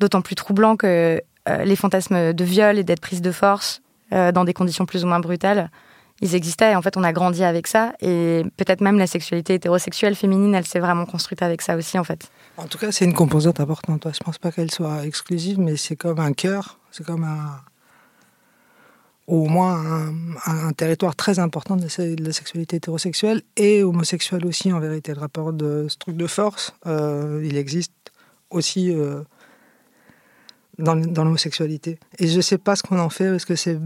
d'autant 0.01 0.21
plus 0.21 0.35
troublant 0.35 0.77
que 0.77 1.23
les 1.47 1.77
fantasmes 1.77 2.33
de 2.33 2.45
viol 2.45 2.79
et 2.79 2.85
d'être 2.85 3.01
prise 3.01 3.21
de 3.21 3.31
force 3.31 3.83
dans 4.11 4.45
des 4.45 4.55
conditions 4.55 4.87
plus 4.87 5.05
ou 5.05 5.07
moins 5.07 5.21
brutales, 5.21 5.71
ils 6.21 6.35
existaient. 6.35 6.75
En 6.75 6.83
fait, 6.83 6.97
on 6.97 7.05
a 7.05 7.13
grandi 7.13 7.43
avec 7.43 7.67
ça. 7.67 7.93
Et 8.01 8.43
peut-être 8.57 8.81
même 8.81 8.99
la 8.99 9.07
sexualité 9.07 9.55
hétérosexuelle 9.55 10.15
féminine, 10.15 10.55
elle 10.55 10.67
s'est 10.67 10.81
vraiment 10.81 11.07
construite 11.07 11.43
avec 11.43 11.63
ça 11.63 11.77
aussi, 11.77 11.99
en 11.99 12.05
fait. 12.05 12.31
En 12.57 12.67
tout 12.67 12.79
cas, 12.79 12.93
c'est 12.93 13.05
une 13.05 13.15
composante 13.15 13.61
importante. 13.61 14.07
Je 14.13 14.21
pense 14.21 14.39
pas 14.39 14.53
qu'elle 14.53 14.71
soit 14.71 15.05
exclusive, 15.05 15.59
mais 15.59 15.77
c'est 15.77 15.97
comme 15.97 16.21
un 16.21 16.33
cœur, 16.33 16.79
c'est 16.91 17.05
comme 17.05 17.25
un. 17.25 17.61
Au 19.27 19.47
moins 19.47 20.13
un, 20.45 20.73
territoire 20.73 21.17
très 21.17 21.39
important 21.39 21.77
de 21.77 21.85
la, 22.23 22.33
sexualité 22.33 22.77
hétérosexuelle 22.77 23.41
et 23.57 23.83
homosexuelle 23.83 24.45
aussi, 24.45 24.71
en 24.71 24.81
vérité. 24.81 25.15
Le 25.15 25.21
rapport 25.21 25.55
de 25.55 25.87
ce 25.89 25.97
truc 25.97 26.19
de 26.19 26.27
force, 26.27 26.75
euh, 26.87 27.43
il 27.43 27.57
existe 27.57 27.95
aussi 28.51 28.93
euh, 28.93 29.23
dans, 30.77 30.95
l'homosexualité. 30.95 31.99
Et 32.19 32.29
je 32.29 32.39
sais 32.43 32.59
pas 32.59 32.77
ce 32.77 32.83
qu'on 32.83 32.99
en 32.99 33.09
fait, 33.09 33.31
parce 33.31 33.47
que 33.47 33.57
c'est. 33.57 33.79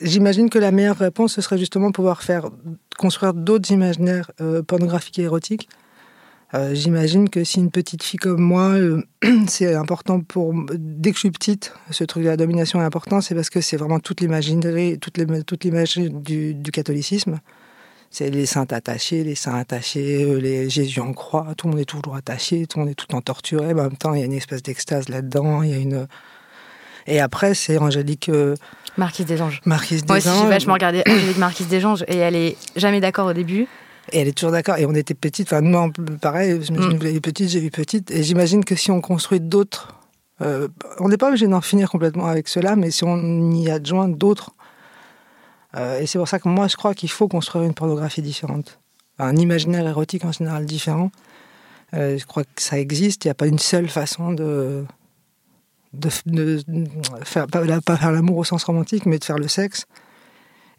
J'imagine 0.00 0.48
que 0.48 0.58
la 0.58 0.70
meilleure 0.70 0.96
réponse, 0.96 1.34
ce 1.34 1.42
serait 1.42 1.58
justement 1.58 1.92
pouvoir 1.92 2.22
faire 2.22 2.48
construire 2.98 3.34
d'autres 3.34 3.70
imaginaires 3.70 4.30
euh, 4.40 4.62
pornographiques 4.62 5.18
et 5.18 5.22
érotiques 5.22 5.68
euh, 6.54 6.74
J'imagine 6.74 7.28
que 7.28 7.44
si 7.44 7.60
une 7.60 7.70
petite 7.70 8.02
fille 8.02 8.18
comme 8.18 8.40
moi, 8.40 8.70
euh, 8.70 9.02
c'est 9.46 9.74
important 9.74 10.20
pour 10.20 10.54
dès 10.72 11.10
que 11.10 11.16
je 11.16 11.20
suis 11.20 11.30
petite, 11.30 11.74
ce 11.90 12.04
truc 12.04 12.24
de 12.24 12.28
la 12.28 12.36
domination 12.36 12.80
est 12.80 12.84
important, 12.84 13.20
c'est 13.20 13.34
parce 13.34 13.50
que 13.50 13.60
c'est 13.60 13.76
vraiment 13.76 14.00
toute 14.00 14.20
l'imagerie, 14.20 14.98
toute 14.98 15.18
l'image 15.64 15.96
du, 15.96 16.62
catholicisme. 16.72 17.40
C'est 18.12 18.30
les 18.30 18.46
saints 18.46 18.66
attachés, 18.70 19.22
les 19.22 19.36
saints 19.36 19.54
attachés, 19.54 20.40
les 20.40 20.68
Jésus 20.68 20.98
en 20.98 21.12
croix, 21.12 21.54
tout 21.56 21.68
le 21.68 21.72
monde 21.72 21.80
est 21.80 21.84
toujours 21.84 22.16
attaché, 22.16 22.66
tout 22.66 22.78
le 22.78 22.84
monde 22.84 22.90
est 22.90 22.94
tout 22.96 23.06
le 23.08 23.12
temps 23.12 23.20
torturé, 23.20 23.72
mais 23.72 23.82
en 23.82 23.84
même 23.84 23.96
temps 23.96 24.14
il 24.14 24.20
y 24.20 24.22
a 24.22 24.26
une 24.26 24.32
espèce 24.32 24.64
d'extase 24.64 25.08
là-dedans, 25.08 25.62
il 25.62 25.70
y 25.70 25.74
a 25.74 25.78
une 25.78 26.08
et 27.06 27.20
après 27.20 27.54
c'est 27.54 27.78
Angélique 27.78 28.28
euh, 28.28 28.54
Marquise 28.96 29.26
des 29.26 29.40
Anges. 29.40 29.60
Marquise 29.64 30.04
Moi 30.06 30.16
aussi, 30.18 30.26
j'ai 30.28 30.34
Desanges. 30.34 30.48
vachement 30.48 30.74
regardé 30.74 31.02
Angélique 31.06 31.38
Marquise 31.38 31.68
des 31.68 31.84
Anges 31.86 32.04
et 32.08 32.16
elle 32.16 32.36
est 32.36 32.56
jamais 32.76 33.00
d'accord 33.00 33.26
au 33.28 33.32
début. 33.32 33.66
Et 34.12 34.18
elle 34.20 34.28
est 34.28 34.32
toujours 34.32 34.50
d'accord. 34.50 34.76
Et 34.78 34.86
on 34.86 34.94
était 34.94 35.14
petites. 35.14 35.46
Enfin, 35.52 35.60
moi, 35.60 35.88
pareil, 36.20 36.60
je 36.62 36.72
me 36.72 36.78
Mm. 36.78 36.96
vous 36.96 37.02
l'avez 37.04 37.20
petite, 37.20 37.48
j'ai 37.48 37.60
vu 37.60 37.70
petite. 37.70 38.10
Et 38.10 38.24
j'imagine 38.24 38.64
que 38.64 38.74
si 38.74 38.90
on 38.90 39.00
construit 39.00 39.38
d'autres. 39.40 39.94
euh, 40.42 40.66
on 40.98 41.08
n'est 41.08 41.16
pas 41.18 41.28
obligé 41.28 41.46
d'en 41.46 41.60
finir 41.60 41.88
complètement 41.90 42.26
avec 42.26 42.48
cela, 42.48 42.74
mais 42.74 42.90
si 42.90 43.04
on 43.04 43.52
y 43.52 43.70
adjoint 43.70 44.08
d'autres. 44.08 44.50
euh, 45.76 46.00
et 46.00 46.06
c'est 46.06 46.18
pour 46.18 46.26
ça 46.28 46.38
que 46.40 46.48
moi, 46.48 46.66
je 46.66 46.76
crois 46.76 46.94
qu'il 46.94 47.10
faut 47.10 47.28
construire 47.28 47.64
une 47.64 47.74
pornographie 47.74 48.22
différente. 48.22 48.80
Un 49.18 49.36
imaginaire 49.36 49.86
érotique 49.86 50.24
en 50.24 50.32
général 50.32 50.64
différent. 50.66 51.10
Euh, 51.94 52.18
je 52.18 52.24
crois 52.26 52.42
que 52.44 52.50
ça 52.62 52.78
existe. 52.78 53.24
Il 53.24 53.28
n'y 53.28 53.32
a 53.32 53.34
pas 53.34 53.46
une 53.46 53.58
seule 53.58 53.88
façon 53.88 54.32
de. 54.32 54.84
De, 55.92 56.08
de- 56.26 56.60
faire, 57.24 57.46
pas, 57.46 57.62
pas 57.80 57.96
faire 57.96 58.12
l'amour 58.12 58.36
au 58.38 58.44
sens 58.44 58.64
romantique, 58.64 59.06
mais 59.06 59.18
de 59.18 59.24
faire 59.24 59.38
le 59.38 59.48
sexe. 59.48 59.86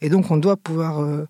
Et 0.01 0.09
donc, 0.09 0.31
on 0.31 0.37
doit 0.37 0.57
pouvoir. 0.57 1.01
euh, 1.01 1.25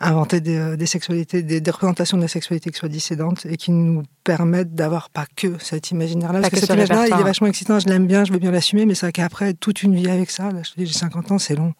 inventer 0.00 0.40
des, 0.40 0.56
euh, 0.56 0.76
des 0.76 0.86
sexualités, 0.86 1.42
des, 1.42 1.60
des 1.60 1.70
représentations 1.72 2.16
de 2.16 2.22
la 2.22 2.28
sexualité 2.28 2.70
qui 2.70 2.78
soient 2.78 2.88
dissédantes 2.88 3.44
et 3.46 3.56
qui 3.56 3.72
nous 3.72 4.04
permettent 4.22 4.72
d'avoir 4.72 5.10
pas 5.10 5.26
que 5.34 5.58
cet 5.58 5.90
imaginaire-là. 5.90 6.38
Parce 6.40 6.50
que 6.50 6.54
que 6.54 6.60
cet 6.60 6.68
imaginaire, 6.76 7.16
il 7.16 7.20
est 7.20 7.24
vachement 7.24 7.46
excitant, 7.48 7.80
je 7.80 7.88
l'aime 7.88 8.06
bien, 8.06 8.24
je 8.24 8.32
veux 8.32 8.38
bien 8.38 8.52
l'assumer, 8.52 8.86
mais 8.86 8.94
c'est 8.94 9.06
vrai 9.06 9.12
qu'après, 9.12 9.54
toute 9.54 9.82
une 9.82 9.96
vie 9.96 10.08
avec 10.08 10.30
ça, 10.30 10.52
là, 10.52 10.62
je 10.62 10.70
te 10.70 10.76
dis, 10.78 10.86
j'ai 10.86 10.92
50 10.96 11.32
ans, 11.32 11.38
c'est 11.40 11.56
long. 11.56 11.74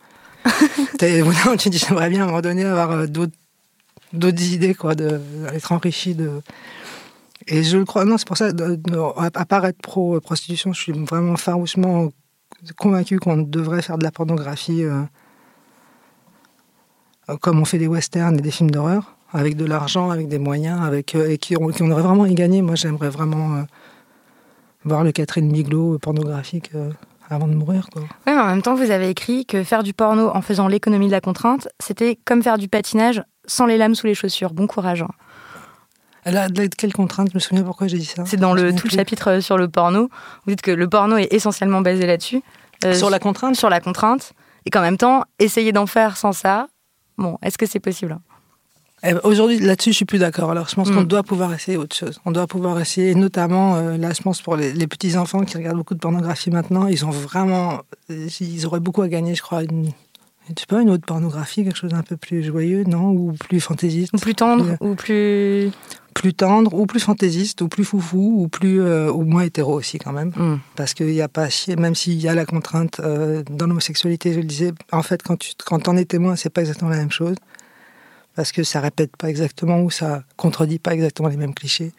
Voilà, 1.23 1.57
tu 1.57 1.71
dis, 1.71 1.79
j'aimerais 1.79 2.11
bien 2.11 2.23
à 2.23 2.25
un 2.25 2.27
moment 2.27 2.41
donné 2.41 2.65
avoir 2.65 2.91
euh, 2.91 3.07
d'autres 3.07 3.35
d'autres 4.13 4.43
idées, 4.53 4.75
quoi, 4.75 4.97
de- 4.97 5.21
d'être 5.53 5.71
enrichi 5.71 6.17
de. 6.17 6.43
Et 7.51 7.63
je 7.63 7.79
crois, 7.79 8.05
non, 8.05 8.19
c'est 8.19 8.27
pour 8.27 8.37
ça, 8.37 8.51
à 9.17 9.47
part 9.47 9.65
être 9.65 9.81
pro-prostitution, 9.81 10.73
je 10.75 10.81
suis 10.83 10.93
vraiment 10.93 11.37
farouchement 11.37 12.11
convaincu 12.77 13.19
qu'on 13.19 13.39
devrait 13.39 13.83
faire 13.83 13.97
de 13.97 14.05
la 14.05 14.11
pornographie 14.11 14.85
euh, 14.85 15.03
euh, 17.31 17.37
comme 17.41 17.59
on 17.61 17.65
fait 17.65 17.79
des 17.79 17.87
westerns 17.87 18.39
et 18.39 18.43
des 18.43 18.51
films 18.51 18.71
d'horreur, 18.71 19.17
avec 19.33 19.57
de 19.57 19.65
l'argent, 19.65 20.11
avec 20.11 20.29
des 20.29 20.39
moyens, 20.39 20.81
avec, 20.83 21.15
euh, 21.15 21.31
et 21.31 21.39
qui, 21.39 21.57
on, 21.57 21.69
qui 21.69 21.83
on 21.83 21.91
aurait 21.91 22.03
vraiment 22.03 22.27
y 22.27 22.35
gagné. 22.35 22.61
Moi, 22.61 22.75
j'aimerais 22.75 23.11
vraiment 23.11 23.57
euh, 23.57 23.63
voir 24.85 25.03
le 25.05 25.13
Catherine 25.13 25.51
Bigelow 25.51 25.95
euh, 25.95 25.99
pornographique 25.99 26.71
euh, 26.75 26.91
avant 27.31 27.49
de 27.49 27.55
mourir. 27.55 27.89
Quoi. 27.93 28.03
Oui, 28.03 28.33
mais 28.35 28.41
en 28.41 28.47
même 28.47 28.63
temps, 28.63 28.75
vous 28.75 28.91
avez 28.91 29.09
écrit 29.09 29.47
que 29.47 29.63
faire 29.65 29.83
du 29.83 29.95
porno 29.95 30.29
en 30.35 30.43
faisant 30.43 30.69
l'économie 30.69 31.07
de 31.07 31.13
la 31.13 31.21
contrainte, 31.21 31.69
c'était 31.81 32.19
comme 32.25 32.43
faire 32.43 32.59
du 32.59 32.69
patinage 32.69 33.23
sans 33.47 33.67
les 33.67 33.79
lames 33.79 33.95
sous 33.95 34.07
les 34.07 34.15
chaussures. 34.15 34.53
Bon 34.53 34.67
courage. 34.67 35.03
hein. 35.03 35.09
Elle 36.29 36.37
a 36.37 36.49
de 36.51 36.67
quelle 36.67 36.93
contrainte 36.93 37.29
Je 37.31 37.35
me 37.37 37.41
souviens 37.41 37.65
pourquoi 37.65 37.87
j'ai 37.89 37.97
dit 37.99 38.05
ça. 38.05 38.23
C'est 38.27 38.37
dans 38.37 38.53
le 38.53 38.75
tout 38.75 38.87
le 38.87 38.93
chapitre 38.95 39.41
sur 39.41 39.57
le 39.57 39.67
porno. 39.69 40.11
Vous 40.45 40.51
dites 40.51 40.61
que 40.61 40.71
le 40.71 40.87
porno 40.89 41.17
est 41.17 41.33
essentiellement 41.33 41.81
basé 41.81 42.07
là-dessus. 42.07 42.43
Euh, 42.85 42.93
Sur 42.95 43.09
la 43.09 43.19
contrainte 43.19 43.57
sur 43.57 43.71
la 43.71 43.81
contrainte. 43.81 44.33
Et 44.67 44.71
qu'en 44.71 44.83
même 44.83 44.99
temps, 44.99 45.25
essayer 45.39 45.73
d'en 45.73 45.87
faire 45.87 46.19
sans 46.19 46.33
ça, 46.33 46.69
bon, 47.17 47.39
est-ce 47.43 47.57
que 47.57 47.65
c'est 47.65 47.81
possible 47.81 48.19
Eh 49.03 49.15
ben, 49.15 49.21
Aujourd'hui, 49.25 49.59
là-dessus, 49.59 49.93
je 49.93 49.97
suis 49.97 50.05
plus 50.05 50.19
d'accord. 50.19 50.51
Alors, 50.51 50.69
je 50.69 50.75
pense 50.75 50.91
qu'on 50.91 51.01
Mm. 51.03 51.07
doit 51.07 51.23
pouvoir 51.23 51.55
essayer 51.55 51.79
autre 51.79 51.97
chose. 51.97 52.21
On 52.27 52.31
doit 52.31 52.47
pouvoir 52.47 52.79
essayer, 52.79 53.15
notamment, 53.15 53.77
euh, 53.77 53.97
là, 53.97 54.13
je 54.13 54.21
pense 54.21 54.43
pour 54.43 54.57
les, 54.57 54.73
les 54.75 54.87
petits 54.87 55.17
enfants 55.17 55.41
qui 55.45 55.57
regardent 55.57 55.79
beaucoup 55.79 55.95
de 55.95 56.01
pornographie 56.01 56.51
maintenant, 56.51 56.87
ils 56.87 57.07
ont 57.07 57.11
vraiment, 57.11 57.81
ils 58.11 58.67
auraient 58.67 58.81
beaucoup 58.81 59.01
à 59.03 59.09
gagner, 59.09 59.35
je 59.35 59.41
crois. 59.43 59.63
Une, 59.63 59.91
je 60.49 60.61
sais 60.61 60.67
pas, 60.67 60.83
une 60.83 60.91
autre 60.91 61.07
pornographie, 61.07 61.65
quelque 61.65 61.77
chose 61.77 61.91
d'un 61.93 62.03
peu 62.03 62.17
plus 62.17 62.43
joyeux, 62.43 62.85
non, 62.85 63.11
ou 63.11 63.33
plus 63.33 63.61
fantaisiste, 63.61 64.13
Ou 64.15 64.19
plus 64.19 64.35
tendre, 64.35 64.77
ou 64.81 64.95
plus... 64.95 65.71
plus 66.15 66.35
tendre, 66.35 66.75
ou 66.75 66.87
plus 66.87 67.01
fantaisiste, 67.01 67.63
ou 67.63 67.69
plus 67.69 67.85
foufou, 67.85 68.43
ou 68.43 68.49
plus, 68.49 68.81
euh, 68.81 69.11
ou 69.13 69.23
moins 69.25 69.43
hétéro 69.43 69.75
aussi 69.75 69.99
quand 69.99 70.13
même. 70.13 70.33
Hmm. 70.37 70.59
Parce 70.77 70.95
qu'il 70.95 71.07
n'y 71.09 71.21
a 71.21 71.29
pas 71.29 71.49
même 71.77 71.95
s'il 71.95 72.21
y 72.21 72.29
a 72.29 72.35
la 72.35 72.47
contrainte 72.47 73.01
euh, 73.01 73.43
dans 73.51 73.67
l'homosexualité, 73.67 74.33
je 74.33 74.39
le 74.39 74.45
disais, 74.45 74.73
en 74.93 75.03
fait, 75.03 75.23
quand 75.23 75.37
tu 75.39 75.53
quand 75.65 75.87
en 75.89 75.97
es 75.97 76.05
témoin, 76.05 76.37
c'est 76.37 76.51
pas 76.51 76.63
exactement 76.63 76.91
la 76.91 76.97
même 76.99 77.13
chose. 77.13 77.37
parce 78.35 78.53
que 78.53 78.63
ça 78.63 78.81
répète 78.81 79.17
pas 79.17 79.29
exactement 79.29 79.83
ou 79.83 79.91
ça 79.91 80.23
contredit 80.37 80.79
pas 80.79 80.95
exactement 80.95 81.29
les 81.29 81.37
mêmes 81.37 81.55
clichés. 81.55 81.93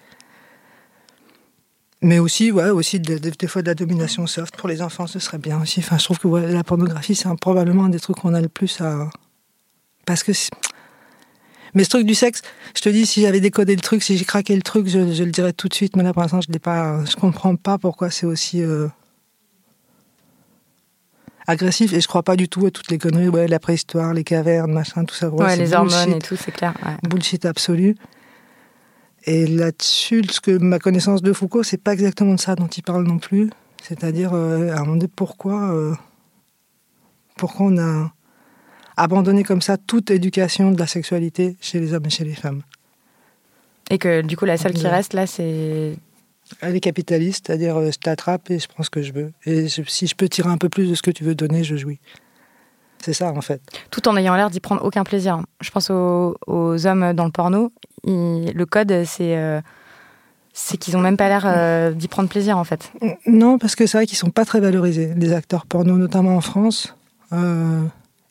Mais 2.01 2.19
aussi, 2.19 2.51
ouais, 2.51 2.69
aussi 2.69 2.99
des, 2.99 3.47
fois 3.47 3.61
de 3.61 3.67
la 3.67 3.75
domination 3.75 4.25
soft 4.25 4.55
pour 4.55 4.69
les 4.69 4.81
enfants, 4.81 5.05
ce 5.05 5.19
serait 5.19 5.37
bien 5.37 5.61
aussi. 5.61 5.81
Enfin, 5.81 5.97
je 5.97 6.05
trouve 6.05 6.17
que 6.17 6.27
la 6.27 6.63
pornographie, 6.63 7.13
c'est 7.13 7.27
probablement 7.39 7.85
un 7.85 7.89
des 7.89 7.99
trucs 7.99 8.17
qu'on 8.17 8.33
a 8.33 8.41
le 8.41 8.47
plus 8.47 8.79
à. 8.79 9.09
Parce 10.05 10.23
que. 10.23 10.31
Mais 11.75 11.83
ce 11.83 11.89
truc 11.89 12.05
du 12.05 12.15
sexe, 12.15 12.41
je 12.75 12.81
te 12.81 12.89
dis, 12.89 13.05
si 13.05 13.21
j'avais 13.21 13.41
décodé 13.41 13.75
le 13.75 13.81
truc, 13.81 14.01
si 14.01 14.17
j'ai 14.17 14.25
craqué 14.25 14.55
le 14.55 14.61
truc, 14.61 14.87
je, 14.87 14.97
le 14.99 15.31
dirais 15.31 15.53
tout 15.53 15.67
de 15.67 15.73
suite. 15.73 15.95
Mais 15.97 16.03
là, 16.03 16.13
pour 16.13 16.21
l'instant, 16.21 16.39
je 16.41 16.51
ne 16.51 16.57
pas. 16.57 17.03
Je 17.03 17.15
comprends 17.15 17.55
pas 17.57 17.77
pourquoi 17.77 18.09
c'est 18.09 18.25
aussi. 18.25 18.61
Euh, 18.63 18.87
agressif 21.47 21.93
et 21.93 21.99
je 22.01 22.07
crois 22.07 22.23
pas 22.23 22.35
du 22.35 22.47
tout 22.47 22.65
à 22.65 22.71
toutes 22.71 22.91
les 22.91 22.97
conneries, 22.97 23.27
ouais, 23.27 23.47
la 23.47 23.59
préhistoire, 23.59 24.13
les 24.13 24.23
cavernes, 24.23 24.71
machin, 24.71 25.03
tout 25.03 25.15
ça. 25.15 25.29
Ouais, 25.29 25.57
les 25.57 25.73
hormones 25.73 26.13
et 26.13 26.19
tout, 26.19 26.35
c'est 26.37 26.51
clair. 26.51 26.73
Bullshit 27.03 27.45
absolu. 27.45 27.95
Et 29.25 29.45
là-dessus, 29.47 30.23
ce 30.29 30.39
que 30.39 30.57
ma 30.57 30.79
connaissance 30.79 31.21
de 31.21 31.33
Foucault, 31.33 31.63
c'est 31.63 31.77
pas 31.77 31.93
exactement 31.93 32.35
de 32.35 32.39
ça 32.39 32.55
dont 32.55 32.67
il 32.67 32.83
parle 32.83 33.05
non 33.05 33.19
plus. 33.19 33.49
C'est-à-dire, 33.83 34.33
euh, 34.33 34.71
à 34.71 34.77
un 34.77 34.79
moment 34.79 34.93
donné, 34.93 35.07
pourquoi, 35.13 35.71
euh, 35.71 35.93
pourquoi 37.37 37.67
on 37.67 37.77
a 37.77 38.13
abandonné 38.97 39.43
comme 39.43 39.61
ça 39.61 39.77
toute 39.77 40.11
éducation 40.11 40.71
de 40.71 40.79
la 40.79 40.87
sexualité 40.87 41.57
chez 41.61 41.79
les 41.79 41.93
hommes 41.93 42.05
et 42.05 42.09
chez 42.09 42.25
les 42.25 42.35
femmes. 42.35 42.61
Et 43.89 43.97
que 43.97 44.21
du 44.21 44.37
coup, 44.37 44.45
la 44.45 44.57
seule 44.57 44.73
qui 44.73 44.87
reste 44.87 45.13
là, 45.13 45.25
c'est. 45.25 45.95
Elle 46.61 46.75
est 46.75 46.79
capitaliste, 46.79 47.47
c'est-à-dire 47.47 47.77
euh, 47.77 47.91
je 47.91 47.99
t'attrape 47.99 48.49
et 48.49 48.57
je 48.57 48.67
prends 48.67 48.81
ce 48.81 48.89
que 48.89 49.03
je 49.03 49.13
veux. 49.13 49.31
Et 49.45 49.67
si 49.69 50.07
je 50.07 50.15
peux 50.15 50.27
tirer 50.27 50.49
un 50.49 50.57
peu 50.57 50.67
plus 50.67 50.89
de 50.89 50.95
ce 50.95 51.03
que 51.03 51.11
tu 51.11 51.23
veux 51.23 51.35
donner, 51.35 51.63
je 51.63 51.75
jouis. 51.75 51.99
C'est 53.03 53.13
ça, 53.13 53.31
en 53.31 53.41
fait. 53.41 53.61
Tout 53.91 54.07
en 54.07 54.17
ayant 54.17 54.35
l'air 54.35 54.49
d'y 54.49 54.59
prendre 54.59 54.83
aucun 54.83 55.03
plaisir. 55.03 55.41
Je 55.61 55.71
pense 55.71 55.89
aux, 55.89 56.35
hommes 56.47 57.13
dans 57.13 57.25
le 57.25 57.31
porno. 57.31 57.71
le 58.05 58.63
code, 58.65 59.03
c'est 59.05 59.37
euh, 59.37 59.61
c'est 60.53 60.77
qu'ils 60.77 60.95
n'ont 60.95 61.01
même 61.01 61.17
pas 61.17 61.29
l'air 61.29 61.43
euh, 61.45 61.91
d'y 61.91 62.07
prendre 62.07 62.29
plaisir, 62.29 62.57
en 62.57 62.63
fait. 62.63 62.91
Non, 63.25 63.57
parce 63.57 63.75
que 63.75 63.85
c'est 63.85 63.97
vrai 63.97 64.05
qu'ils 64.05 64.17
sont 64.17 64.29
pas 64.29 64.45
très 64.45 64.59
valorisés, 64.59 65.13
les 65.15 65.33
acteurs 65.33 65.65
porno, 65.65 65.97
notamment 65.97 66.35
en 66.35 66.41
France. 66.41 66.95
Euh, 67.31 67.81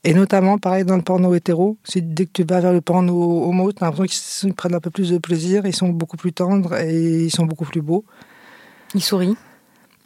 et 0.04 0.14
notamment, 0.14 0.58
pareil, 0.58 0.84
dans 0.84 0.96
le 0.96 1.02
porno 1.02 1.34
hétéro. 1.34 1.78
Dès 1.96 2.26
que 2.26 2.32
tu 2.32 2.44
vas 2.44 2.60
vers 2.60 2.72
le 2.72 2.80
porno 2.80 3.44
homo, 3.44 3.72
tu 3.72 3.82
as 3.82 3.86
l'impression 3.86 4.48
qu'ils 4.48 4.54
prennent 4.54 4.74
un 4.74 4.80
peu 4.80 4.90
plus 4.90 5.10
de 5.10 5.18
plaisir, 5.18 5.66
ils 5.66 5.74
sont 5.74 5.88
beaucoup 5.88 6.16
plus 6.16 6.32
tendres 6.32 6.76
et 6.76 7.24
ils 7.24 7.30
sont 7.30 7.46
beaucoup 7.46 7.64
plus 7.64 7.82
beaux. 7.82 8.04
Ils 8.94 9.02
sourient. 9.02 9.36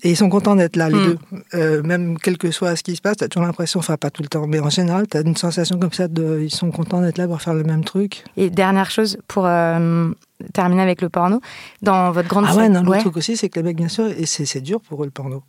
Et 0.05 0.11
ils 0.11 0.17
sont 0.17 0.29
contents 0.29 0.57
d'être 0.57 0.77
là, 0.77 0.89
les 0.89 0.97
hmm. 0.97 1.05
deux. 1.05 1.19
Euh, 1.55 1.83
même 1.83 2.19
quel 2.19 2.37
que 2.37 2.51
soit 2.51 2.75
ce 2.75 2.83
qui 2.83 2.97
se 2.97 3.01
passe, 3.01 3.19
tu 3.19 3.25
as 3.25 3.29
toujours 3.29 3.47
l'impression, 3.47 3.79
enfin 3.79 3.97
pas 3.97 4.11
tout 4.11 4.23
le 4.23 4.29
temps, 4.29 4.47
mais 4.49 4.59
en 4.59 4.71
général, 4.71 5.07
tu 5.09 5.17
as 5.17 5.21
une 5.21 5.37
sensation 5.37 5.79
comme 5.79 5.93
ça 5.93 6.09
de. 6.09 6.41
Ils 6.43 6.51
sont 6.51 6.71
contents 6.71 7.01
d'être 7.01 7.19
là 7.19 7.29
pour 7.29 7.41
faire 7.41 7.55
le 7.55 7.63
même 7.63 7.85
truc. 7.85 8.25
Et 8.37 8.51
dernière 8.51 8.91
chose, 8.91 9.19
pour 9.29 9.47
euh, 9.47 10.11
terminer 10.53 10.83
avec 10.83 11.03
le 11.03 11.09
porno, 11.09 11.41
dans 11.83 12.11
votre 12.11 12.29
grande. 12.29 12.47
Ah 12.49 12.57
ouais, 12.57 12.69
non, 12.69 12.83
le 12.83 12.99
truc 12.99 13.17
aussi, 13.17 13.37
c'est 13.37 13.49
que 13.49 13.61
les 13.61 13.63
mecs, 13.63 13.77
bien 13.77 13.89
sûr, 13.89 14.07
et 14.07 14.27
c'est 14.27 14.61
dur 14.61 14.81
pour 14.81 15.03
eux 15.03 15.07
le 15.07 15.13
porno. 15.13 15.43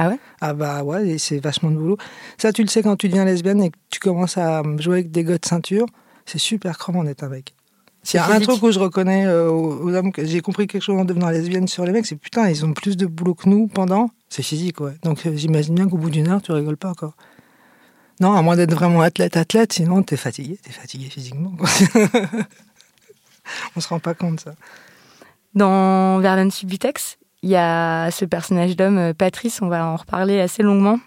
Ah 0.00 0.08
ouais? 0.08 0.18
Ah 0.40 0.54
bah 0.54 0.84
ouais, 0.84 1.18
c'est 1.18 1.40
vachement 1.40 1.70
de 1.70 1.76
boulot. 1.76 1.98
Ça, 2.38 2.52
tu 2.52 2.62
le 2.62 2.68
sais 2.68 2.82
quand 2.82 2.96
tu 2.96 3.08
deviens 3.08 3.24
lesbienne 3.24 3.62
et 3.62 3.70
que 3.70 3.76
tu 3.90 3.98
commences 3.98 4.38
à 4.38 4.62
jouer 4.78 4.98
avec 4.98 5.10
des 5.10 5.24
gars 5.24 5.38
de 5.38 5.44
ceinture, 5.44 5.86
c'est 6.24 6.38
super 6.38 6.78
crevant 6.78 7.02
d'être 7.02 7.24
un 7.24 7.28
mec. 7.28 7.52
S'il 8.08 8.18
y 8.18 8.22
a 8.22 8.26
un 8.26 8.40
truc 8.40 8.62
où 8.62 8.70
je 8.70 8.78
reconnais 8.78 9.26
euh, 9.26 9.50
aux, 9.50 9.94
hommes 9.94 10.12
que 10.12 10.24
j'ai 10.24 10.40
compris 10.40 10.66
quelque 10.66 10.80
chose 10.80 10.98
en 10.98 11.04
devenant 11.04 11.28
lesbienne 11.28 11.68
sur 11.68 11.84
les 11.84 11.92
mecs, 11.92 12.06
c'est 12.06 12.16
putain, 12.16 12.48
ils 12.48 12.64
ont 12.64 12.72
plus 12.72 12.96
de 12.96 13.04
boulot 13.04 13.34
que 13.34 13.46
nous 13.50 13.68
pendant. 13.68 14.08
C'est 14.30 14.42
physique, 14.42 14.80
ouais. 14.80 14.94
Donc 15.02 15.26
euh, 15.26 15.36
j'imagine 15.36 15.74
bien 15.74 15.86
qu'au 15.86 15.98
bout 15.98 16.08
d'une 16.08 16.26
heure, 16.26 16.40
tu 16.40 16.50
rigoles 16.52 16.78
pas 16.78 16.88
encore. 16.88 17.12
Non, 18.18 18.32
à 18.32 18.40
moins 18.40 18.56
d'être 18.56 18.72
vraiment 18.72 19.02
athlète, 19.02 19.36
athlète, 19.36 19.74
sinon 19.74 20.02
t'es 20.02 20.16
fatigué, 20.16 20.58
t'es 20.62 20.72
fatigué 20.72 21.10
physiquement. 21.10 21.52
On 23.76 23.80
se 23.82 23.88
rend 23.88 23.98
pas 23.98 24.14
compte 24.14 24.40
ça. 24.40 24.54
Dans 25.54 26.18
Vernon 26.20 26.48
Subutex, 26.48 27.18
il 27.42 27.50
y 27.50 27.56
a 27.56 28.10
ce 28.10 28.24
personnage 28.24 28.74
d'homme, 28.74 28.96
euh, 28.96 29.12
Patrice, 29.12 29.60
on 29.60 29.68
va 29.68 29.84
en 29.84 29.96
reparler 29.96 30.40
assez 30.40 30.62
longuement, 30.62 30.98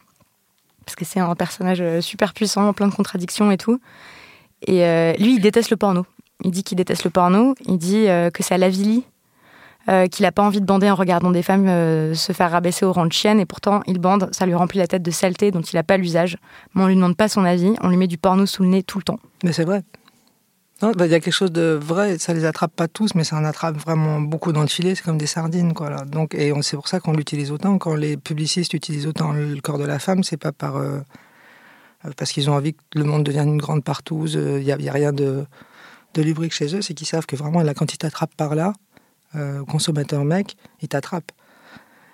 parce 0.85 0.95
que 0.95 1.05
c'est 1.05 1.19
un 1.19 1.33
personnage 1.33 1.83
super 2.01 2.35
puissant, 2.35 2.71
plein 2.73 2.89
de 2.89 2.93
contradictions 2.93 3.49
et 3.49 3.57
tout. 3.57 3.81
Et 4.67 5.15
lui, 5.17 5.37
il 5.37 5.41
déteste 5.41 5.71
le 5.71 5.77
porno. 5.77 6.05
Il 6.43 6.51
dit 6.51 6.63
qu'il 6.63 6.77
déteste 6.77 7.03
le 7.03 7.09
porno. 7.09 7.55
Il 7.65 7.77
dit 7.77 8.07
euh, 8.07 8.29
que 8.29 8.43
ça 8.43 8.57
l'avilit, 8.57 9.03
euh, 9.89 10.07
qu'il 10.07 10.23
n'a 10.23 10.31
pas 10.31 10.43
envie 10.43 10.61
de 10.61 10.65
bander 10.65 10.89
en 10.89 10.95
regardant 10.95 11.31
des 11.31 11.43
femmes 11.43 11.67
euh, 11.67 12.13
se 12.13 12.33
faire 12.33 12.51
rabaisser 12.51 12.85
au 12.85 12.91
rang 12.91 13.05
de 13.05 13.13
chienne. 13.13 13.39
Et 13.39 13.45
pourtant, 13.45 13.81
il 13.87 13.99
bande, 13.99 14.29
ça 14.31 14.45
lui 14.45 14.53
remplit 14.53 14.79
la 14.79 14.87
tête 14.87 15.03
de 15.03 15.11
saleté 15.11 15.51
dont 15.51 15.61
il 15.61 15.75
n'a 15.75 15.83
pas 15.83 15.97
l'usage. 15.97 16.37
Mais 16.73 16.83
on 16.83 16.87
lui 16.87 16.95
demande 16.95 17.15
pas 17.15 17.27
son 17.27 17.45
avis. 17.45 17.73
On 17.81 17.89
lui 17.89 17.97
met 17.97 18.07
du 18.07 18.17
porno 18.17 18.45
sous 18.45 18.63
le 18.63 18.69
nez 18.69 18.83
tout 18.83 18.97
le 18.97 19.03
temps. 19.03 19.19
Mais 19.43 19.53
c'est 19.53 19.65
vrai. 19.65 19.83
Bah, 20.81 21.05
il 21.05 21.11
y 21.11 21.13
a 21.13 21.19
quelque 21.19 21.31
chose 21.31 21.51
de 21.51 21.77
vrai, 21.79 22.17
ça 22.17 22.33
les 22.33 22.43
attrape 22.43 22.71
pas 22.75 22.87
tous, 22.87 23.13
mais 23.13 23.23
ça 23.23 23.35
en 23.35 23.45
attrape 23.45 23.77
vraiment 23.77 24.19
beaucoup 24.19 24.51
dans 24.51 24.61
le 24.61 24.67
filet, 24.67 24.95
c'est 24.95 25.03
comme 25.03 25.19
des 25.19 25.27
sardines. 25.27 25.73
Quoi. 25.73 25.91
Donc, 26.05 26.33
et 26.33 26.51
c'est 26.63 26.75
pour 26.75 26.87
ça 26.87 26.99
qu'on 26.99 27.13
l'utilise 27.13 27.51
autant. 27.51 27.77
Quand 27.77 27.93
les 27.93 28.17
publicistes 28.17 28.73
utilisent 28.73 29.05
autant 29.05 29.31
le 29.31 29.61
corps 29.61 29.77
de 29.77 29.85
la 29.85 29.99
femme, 29.99 30.23
c'est 30.23 30.37
pas 30.37 30.51
par, 30.51 30.81
parce 32.17 32.31
qu'ils 32.31 32.49
ont 32.49 32.53
envie 32.53 32.73
que 32.73 32.79
le 32.95 33.03
monde 33.03 33.23
devienne 33.23 33.49
une 33.49 33.61
grande 33.61 33.83
partouze, 33.83 34.33
il 34.33 34.63
n'y 34.63 34.71
a, 34.71 34.75
a, 34.75 34.91
rien 34.91 35.13
de, 35.13 35.45
de 36.13 36.21
lubrique 36.21 36.53
chez 36.53 36.75
eux, 36.75 36.81
c'est 36.81 36.93
qu'ils 36.93 37.07
savent 37.07 37.25
que 37.25 37.35
vraiment, 37.35 37.61
là, 37.61 37.73
quand 37.73 37.93
ils 37.93 37.97
t'attrapent 37.97 38.35
par 38.35 38.55
là, 38.55 38.73
euh, 39.35 39.63
consommateur 39.63 40.25
mec, 40.25 40.57
ils 40.81 40.87
t'attrapent. 40.87 41.31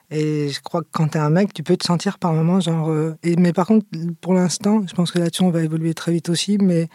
Et 0.09 0.49
je 0.49 0.61
crois 0.61 0.81
que 0.81 0.87
quand 0.91 1.09
t'es 1.09 1.19
un 1.19 1.29
mec, 1.29 1.53
tu 1.53 1.63
peux 1.63 1.75
te 1.75 1.85
sentir 1.85 2.19
par 2.19 2.31
moments 2.33 2.59
genre. 2.59 2.89
Euh, 2.89 3.17
et, 3.23 3.35
mais 3.35 3.53
par 3.53 3.67
contre, 3.67 3.85
pour 4.21 4.33
l'instant, 4.33 4.83
je 4.87 4.93
pense 4.93 5.11
que 5.11 5.19
là-dessus, 5.19 5.43
on 5.43 5.49
va 5.49 5.63
évoluer 5.63 5.93
très 5.93 6.11
vite 6.11 6.29
aussi, 6.29 6.57
mais 6.59 6.87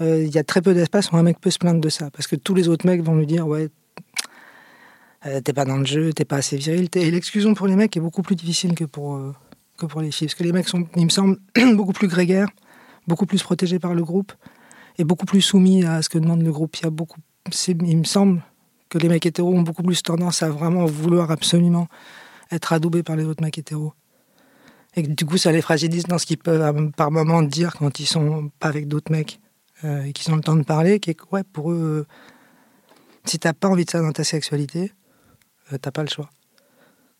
euh, 0.00 0.24
il 0.24 0.34
y 0.34 0.38
a 0.38 0.44
très 0.44 0.62
peu 0.62 0.74
d'espace 0.74 1.12
où 1.12 1.16
un 1.16 1.22
mec 1.22 1.38
peut 1.38 1.50
se 1.50 1.58
plaindre 1.58 1.80
de 1.80 1.88
ça. 1.88 2.10
Parce 2.10 2.26
que 2.26 2.34
tous 2.34 2.54
les 2.54 2.68
autres 2.68 2.86
mecs 2.86 3.02
vont 3.02 3.16
lui 3.16 3.26
dire 3.26 3.46
Ouais, 3.46 3.68
t'es 5.44 5.52
pas 5.52 5.64
dans 5.64 5.76
le 5.76 5.86
jeu, 5.86 6.12
t'es 6.12 6.24
pas 6.24 6.36
assez 6.36 6.56
viril. 6.56 6.88
Et 6.94 7.10
l'exclusion 7.10 7.54
pour 7.54 7.66
les 7.66 7.76
mecs 7.76 7.96
est 7.96 8.00
beaucoup 8.00 8.22
plus 8.22 8.36
difficile 8.36 8.74
que 8.74 8.84
pour, 8.84 9.20
que 9.76 9.86
pour 9.86 10.00
les 10.00 10.10
filles. 10.10 10.28
Parce 10.28 10.34
que 10.34 10.44
les 10.44 10.52
mecs 10.52 10.68
sont, 10.68 10.88
il 10.96 11.04
me 11.04 11.10
semble, 11.10 11.38
beaucoup 11.74 11.92
plus 11.92 12.08
grégaires, 12.08 12.48
beaucoup 13.06 13.26
plus 13.26 13.42
protégés 13.42 13.78
par 13.78 13.94
le 13.94 14.02
groupe 14.02 14.32
est 14.98 15.04
beaucoup 15.04 15.26
plus 15.26 15.40
soumis 15.40 15.84
à 15.84 16.02
ce 16.02 16.08
que 16.08 16.18
demande 16.18 16.42
le 16.42 16.52
groupe. 16.52 16.76
Il, 16.76 16.84
y 16.84 16.86
a 16.86 16.90
beaucoup, 16.90 17.20
il 17.66 17.98
me 17.98 18.04
semble 18.04 18.42
que 18.88 18.98
les 18.98 19.08
mecs 19.08 19.24
hétéros 19.26 19.54
ont 19.54 19.62
beaucoup 19.62 19.82
plus 19.82 20.02
tendance 20.02 20.42
à 20.42 20.50
vraiment 20.50 20.84
vouloir 20.86 21.30
absolument 21.30 21.88
être 22.50 22.72
adoubés 22.72 23.02
par 23.02 23.16
les 23.16 23.24
autres 23.24 23.42
mecs 23.42 23.58
hétéros. 23.58 23.92
Et 24.96 25.02
du 25.02 25.24
coup, 25.24 25.36
ça 25.36 25.52
les 25.52 25.62
fragilise 25.62 26.04
dans 26.04 26.18
ce 26.18 26.26
qu'ils 26.26 26.38
peuvent 26.38 26.62
euh, 26.62 26.88
par 26.96 27.10
moments 27.10 27.42
dire 27.42 27.74
quand 27.76 28.00
ils 28.00 28.06
sont 28.06 28.50
pas 28.58 28.68
avec 28.68 28.88
d'autres 28.88 29.12
mecs 29.12 29.38
euh, 29.84 30.02
et 30.02 30.12
qu'ils 30.12 30.32
ont 30.32 30.36
le 30.36 30.42
temps 30.42 30.56
de 30.56 30.64
parler. 30.64 30.98
Qui 30.98 31.14
ouais, 31.30 31.44
pour 31.44 31.70
eux, 31.70 32.06
euh, 32.06 32.06
si 33.24 33.38
t'as 33.38 33.52
pas 33.52 33.68
envie 33.68 33.84
de 33.84 33.90
ça 33.90 34.00
dans 34.00 34.12
ta 34.12 34.24
sexualité, 34.24 34.92
t'as 35.82 35.90
pas 35.90 36.02
le 36.02 36.08
choix. 36.08 36.30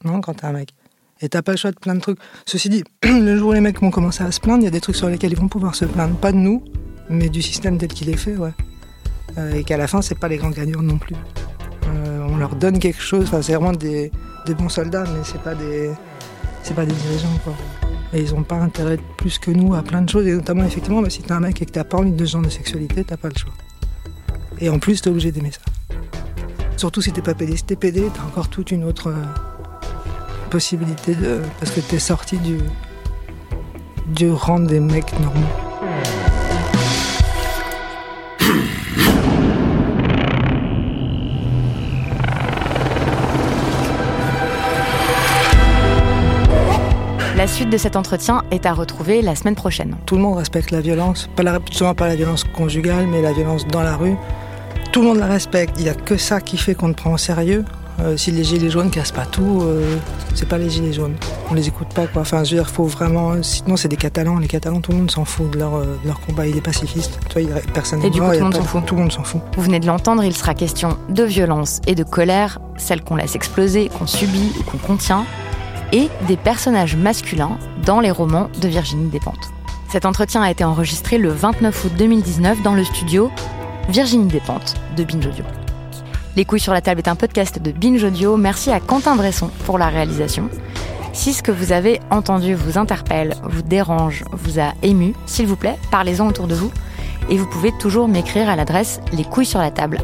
Non, 0.04 0.20
quand 0.20 0.34
t'es 0.34 0.46
un 0.46 0.52
mec. 0.52 0.74
Et 1.20 1.28
t'as 1.28 1.42
pas 1.42 1.52
le 1.52 1.58
choix 1.58 1.70
de 1.70 1.78
plein 1.78 1.94
de 1.94 2.00
trucs. 2.00 2.18
Ceci 2.46 2.68
dit, 2.68 2.84
le 3.04 3.36
jour 3.36 3.50
où 3.50 3.52
les 3.52 3.60
mecs 3.60 3.80
vont 3.80 3.90
commencer 3.90 4.24
à 4.24 4.32
se 4.32 4.40
plaindre, 4.40 4.62
il 4.62 4.64
y 4.64 4.68
a 4.68 4.70
des 4.70 4.80
trucs 4.80 4.96
sur 4.96 5.08
lesquels 5.08 5.32
ils 5.32 5.38
vont 5.38 5.48
pouvoir 5.48 5.74
se 5.74 5.84
plaindre. 5.84 6.16
Pas 6.16 6.32
de 6.32 6.38
nous, 6.38 6.64
mais 7.10 7.28
du 7.28 7.42
système 7.42 7.78
tel 7.78 7.88
qu'il 7.88 8.08
est 8.10 8.16
fait, 8.16 8.36
ouais. 8.36 8.52
Euh, 9.36 9.54
et 9.54 9.64
qu'à 9.64 9.76
la 9.76 9.86
fin, 9.86 10.02
c'est 10.02 10.18
pas 10.18 10.28
les 10.28 10.36
grands 10.36 10.50
gagnants 10.50 10.82
non 10.82 10.98
plus. 10.98 11.14
Euh, 11.86 12.26
on 12.28 12.36
leur 12.36 12.54
donne 12.56 12.78
quelque 12.78 13.00
chose, 13.00 13.24
enfin, 13.24 13.42
c'est 13.42 13.54
vraiment 13.54 13.72
des, 13.72 14.10
des, 14.46 14.54
bons 14.54 14.68
soldats, 14.68 15.04
mais 15.04 15.20
c'est 15.22 15.40
pas 15.40 15.54
des, 15.54 15.90
c'est 16.62 16.74
pas 16.74 16.84
des 16.84 16.92
dirigeants, 16.92 17.38
quoi. 17.44 17.54
Et 18.12 18.22
ils 18.22 18.34
ont 18.34 18.42
pas 18.42 18.56
intérêt 18.56 18.98
plus 19.18 19.38
que 19.38 19.50
nous 19.50 19.74
à 19.74 19.82
plein 19.82 20.02
de 20.02 20.08
choses, 20.08 20.26
et 20.26 20.32
notamment, 20.32 20.64
effectivement, 20.64 21.02
bah, 21.02 21.10
si 21.10 21.22
t'es 21.22 21.32
un 21.32 21.40
mec 21.40 21.60
et 21.60 21.66
que 21.66 21.72
t'as 21.72 21.84
pas 21.84 21.98
envie 21.98 22.12
de 22.12 22.24
ce 22.24 22.32
genre 22.32 22.42
de 22.42 22.48
sexualité, 22.48 23.04
t'as 23.04 23.16
pas 23.16 23.28
le 23.28 23.36
choix. 23.36 23.52
Et 24.60 24.70
en 24.70 24.78
plus, 24.78 25.00
t'es 25.00 25.10
obligé 25.10 25.30
d'aimer 25.30 25.52
ça. 25.52 25.60
Surtout 26.76 27.02
si 27.02 27.12
t'es 27.12 27.22
pas 27.22 27.34
pédé. 27.34 27.56
Si 27.56 27.64
t'es 27.64 27.76
pédé, 27.76 28.08
t'as 28.14 28.22
encore 28.22 28.48
toute 28.48 28.70
une 28.70 28.84
autre 28.84 29.08
euh, 29.08 29.24
possibilité 30.50 31.14
de. 31.14 31.40
parce 31.58 31.72
que 31.72 31.80
t'es 31.80 31.98
sorti 31.98 32.38
du. 32.38 32.58
du 34.06 34.30
rang 34.30 34.60
des 34.60 34.80
mecs 34.80 35.12
normaux. 35.20 35.46
Suite 47.48 47.70
de 47.70 47.78
cet 47.78 47.96
entretien 47.96 48.42
est 48.50 48.66
à 48.66 48.72
retrouver 48.72 49.22
la 49.22 49.34
semaine 49.34 49.54
prochaine. 49.54 49.96
Tout 50.06 50.16
le 50.16 50.22
monde 50.22 50.36
respecte 50.36 50.70
la 50.70 50.80
violence, 50.80 51.28
pas 51.34 51.42
la, 51.42 51.58
souvent 51.70 51.94
pas 51.94 52.06
la 52.06 52.14
violence 52.14 52.44
conjugale, 52.44 53.06
mais 53.06 53.22
la 53.22 53.32
violence 53.32 53.66
dans 53.66 53.82
la 53.82 53.96
rue. 53.96 54.16
Tout 54.92 55.00
le 55.00 55.08
monde 55.08 55.18
la 55.18 55.26
respecte. 55.26 55.74
Il 55.78 55.84
n'y 55.84 55.88
a 55.88 55.94
que 55.94 56.16
ça 56.16 56.40
qui 56.40 56.56
fait 56.56 56.74
qu'on 56.74 56.92
te 56.92 56.96
prend 56.96 57.12
au 57.12 57.18
sérieux. 57.18 57.64
Euh, 58.00 58.16
si 58.16 58.30
les 58.30 58.44
gilets 58.44 58.70
jaunes 58.70 58.90
cassent 58.90 59.12
pas 59.12 59.26
tout, 59.26 59.60
euh, 59.62 59.96
c'est 60.34 60.48
pas 60.48 60.58
les 60.58 60.70
gilets 60.70 60.92
jaunes. 60.92 61.16
On 61.50 61.54
les 61.54 61.66
écoute 61.66 61.88
pas 61.88 62.06
quoi. 62.06 62.22
Enfin, 62.22 62.44
je 62.44 62.50
veux 62.50 62.62
dire, 62.62 62.70
faut 62.70 62.84
vraiment. 62.84 63.42
Sinon, 63.42 63.76
c'est 63.76 63.88
des 63.88 63.96
Catalans. 63.96 64.38
Les 64.38 64.46
Catalans, 64.46 64.80
tout 64.80 64.92
le 64.92 64.98
monde 64.98 65.10
s'en 65.10 65.24
fout 65.24 65.50
de 65.50 65.58
leur, 65.58 65.74
euh, 65.74 65.98
leur 66.04 66.20
combat. 66.20 66.46
Il 66.46 66.56
est 66.56 66.60
pacifiste. 66.60 67.18
Tu 67.28 67.40
vois, 67.40 67.60
personne. 67.74 68.04
Et 68.04 68.10
du 68.10 68.20
coup, 68.20 68.26
tout 68.26 68.32
le 68.34 68.40
monde 68.40 68.54
s'en 68.54 68.62
fout. 68.62 68.86
Tout 68.86 68.94
le 68.94 69.00
monde 69.00 69.12
s'en 69.12 69.24
fout. 69.24 69.40
Vous 69.56 69.62
venez 69.62 69.80
de 69.80 69.86
l'entendre. 69.86 70.22
Il 70.22 70.36
sera 70.36 70.54
question 70.54 70.96
de 71.08 71.24
violence 71.24 71.80
et 71.88 71.96
de 71.96 72.04
colère, 72.04 72.60
celle 72.76 73.02
qu'on 73.02 73.16
laisse 73.16 73.34
exploser, 73.34 73.88
qu'on 73.88 74.06
subit 74.06 74.52
ou 74.60 74.62
qu'on 74.62 74.78
contient 74.78 75.24
et 75.92 76.08
des 76.26 76.36
personnages 76.36 76.96
masculins 76.96 77.58
dans 77.84 78.00
les 78.00 78.10
romans 78.10 78.48
de 78.60 78.68
Virginie 78.68 79.10
Despentes. 79.10 79.50
Cet 79.90 80.04
entretien 80.04 80.42
a 80.42 80.50
été 80.50 80.64
enregistré 80.64 81.18
le 81.18 81.30
29 81.30 81.84
août 81.84 81.92
2019 81.96 82.62
dans 82.62 82.74
le 82.74 82.84
studio 82.84 83.30
Virginie 83.88 84.28
Despentes 84.28 84.74
de 84.96 85.04
Binge 85.04 85.26
Audio. 85.26 85.44
Les 86.36 86.44
couilles 86.44 86.60
sur 86.60 86.74
la 86.74 86.80
table 86.80 87.00
est 87.00 87.08
un 87.08 87.16
podcast 87.16 87.60
de 87.60 87.72
Binge 87.72 88.04
Audio. 88.04 88.36
Merci 88.36 88.70
à 88.70 88.80
Quentin 88.80 89.16
Bresson 89.16 89.50
pour 89.64 89.78
la 89.78 89.88
réalisation. 89.88 90.50
Si 91.12 91.32
ce 91.32 91.42
que 91.42 91.50
vous 91.50 91.72
avez 91.72 92.00
entendu 92.10 92.54
vous 92.54 92.78
interpelle, 92.78 93.34
vous 93.42 93.62
dérange, 93.62 94.24
vous 94.32 94.60
a 94.60 94.72
ému, 94.82 95.14
s'il 95.26 95.46
vous 95.46 95.56
plaît, 95.56 95.78
parlez-en 95.90 96.28
autour 96.28 96.46
de 96.46 96.54
vous. 96.54 96.70
Et 97.30 97.36
vous 97.36 97.46
pouvez 97.46 97.72
toujours 97.80 98.08
m'écrire 98.08 98.48
à 98.48 98.56
l'adresse 98.56 99.00
les 99.12 99.24
couilles 99.24 99.46
sur 99.46 99.58
la 99.58 99.70
table 99.70 99.98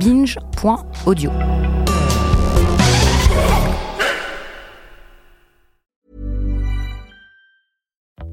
binge.audio. 0.00 1.30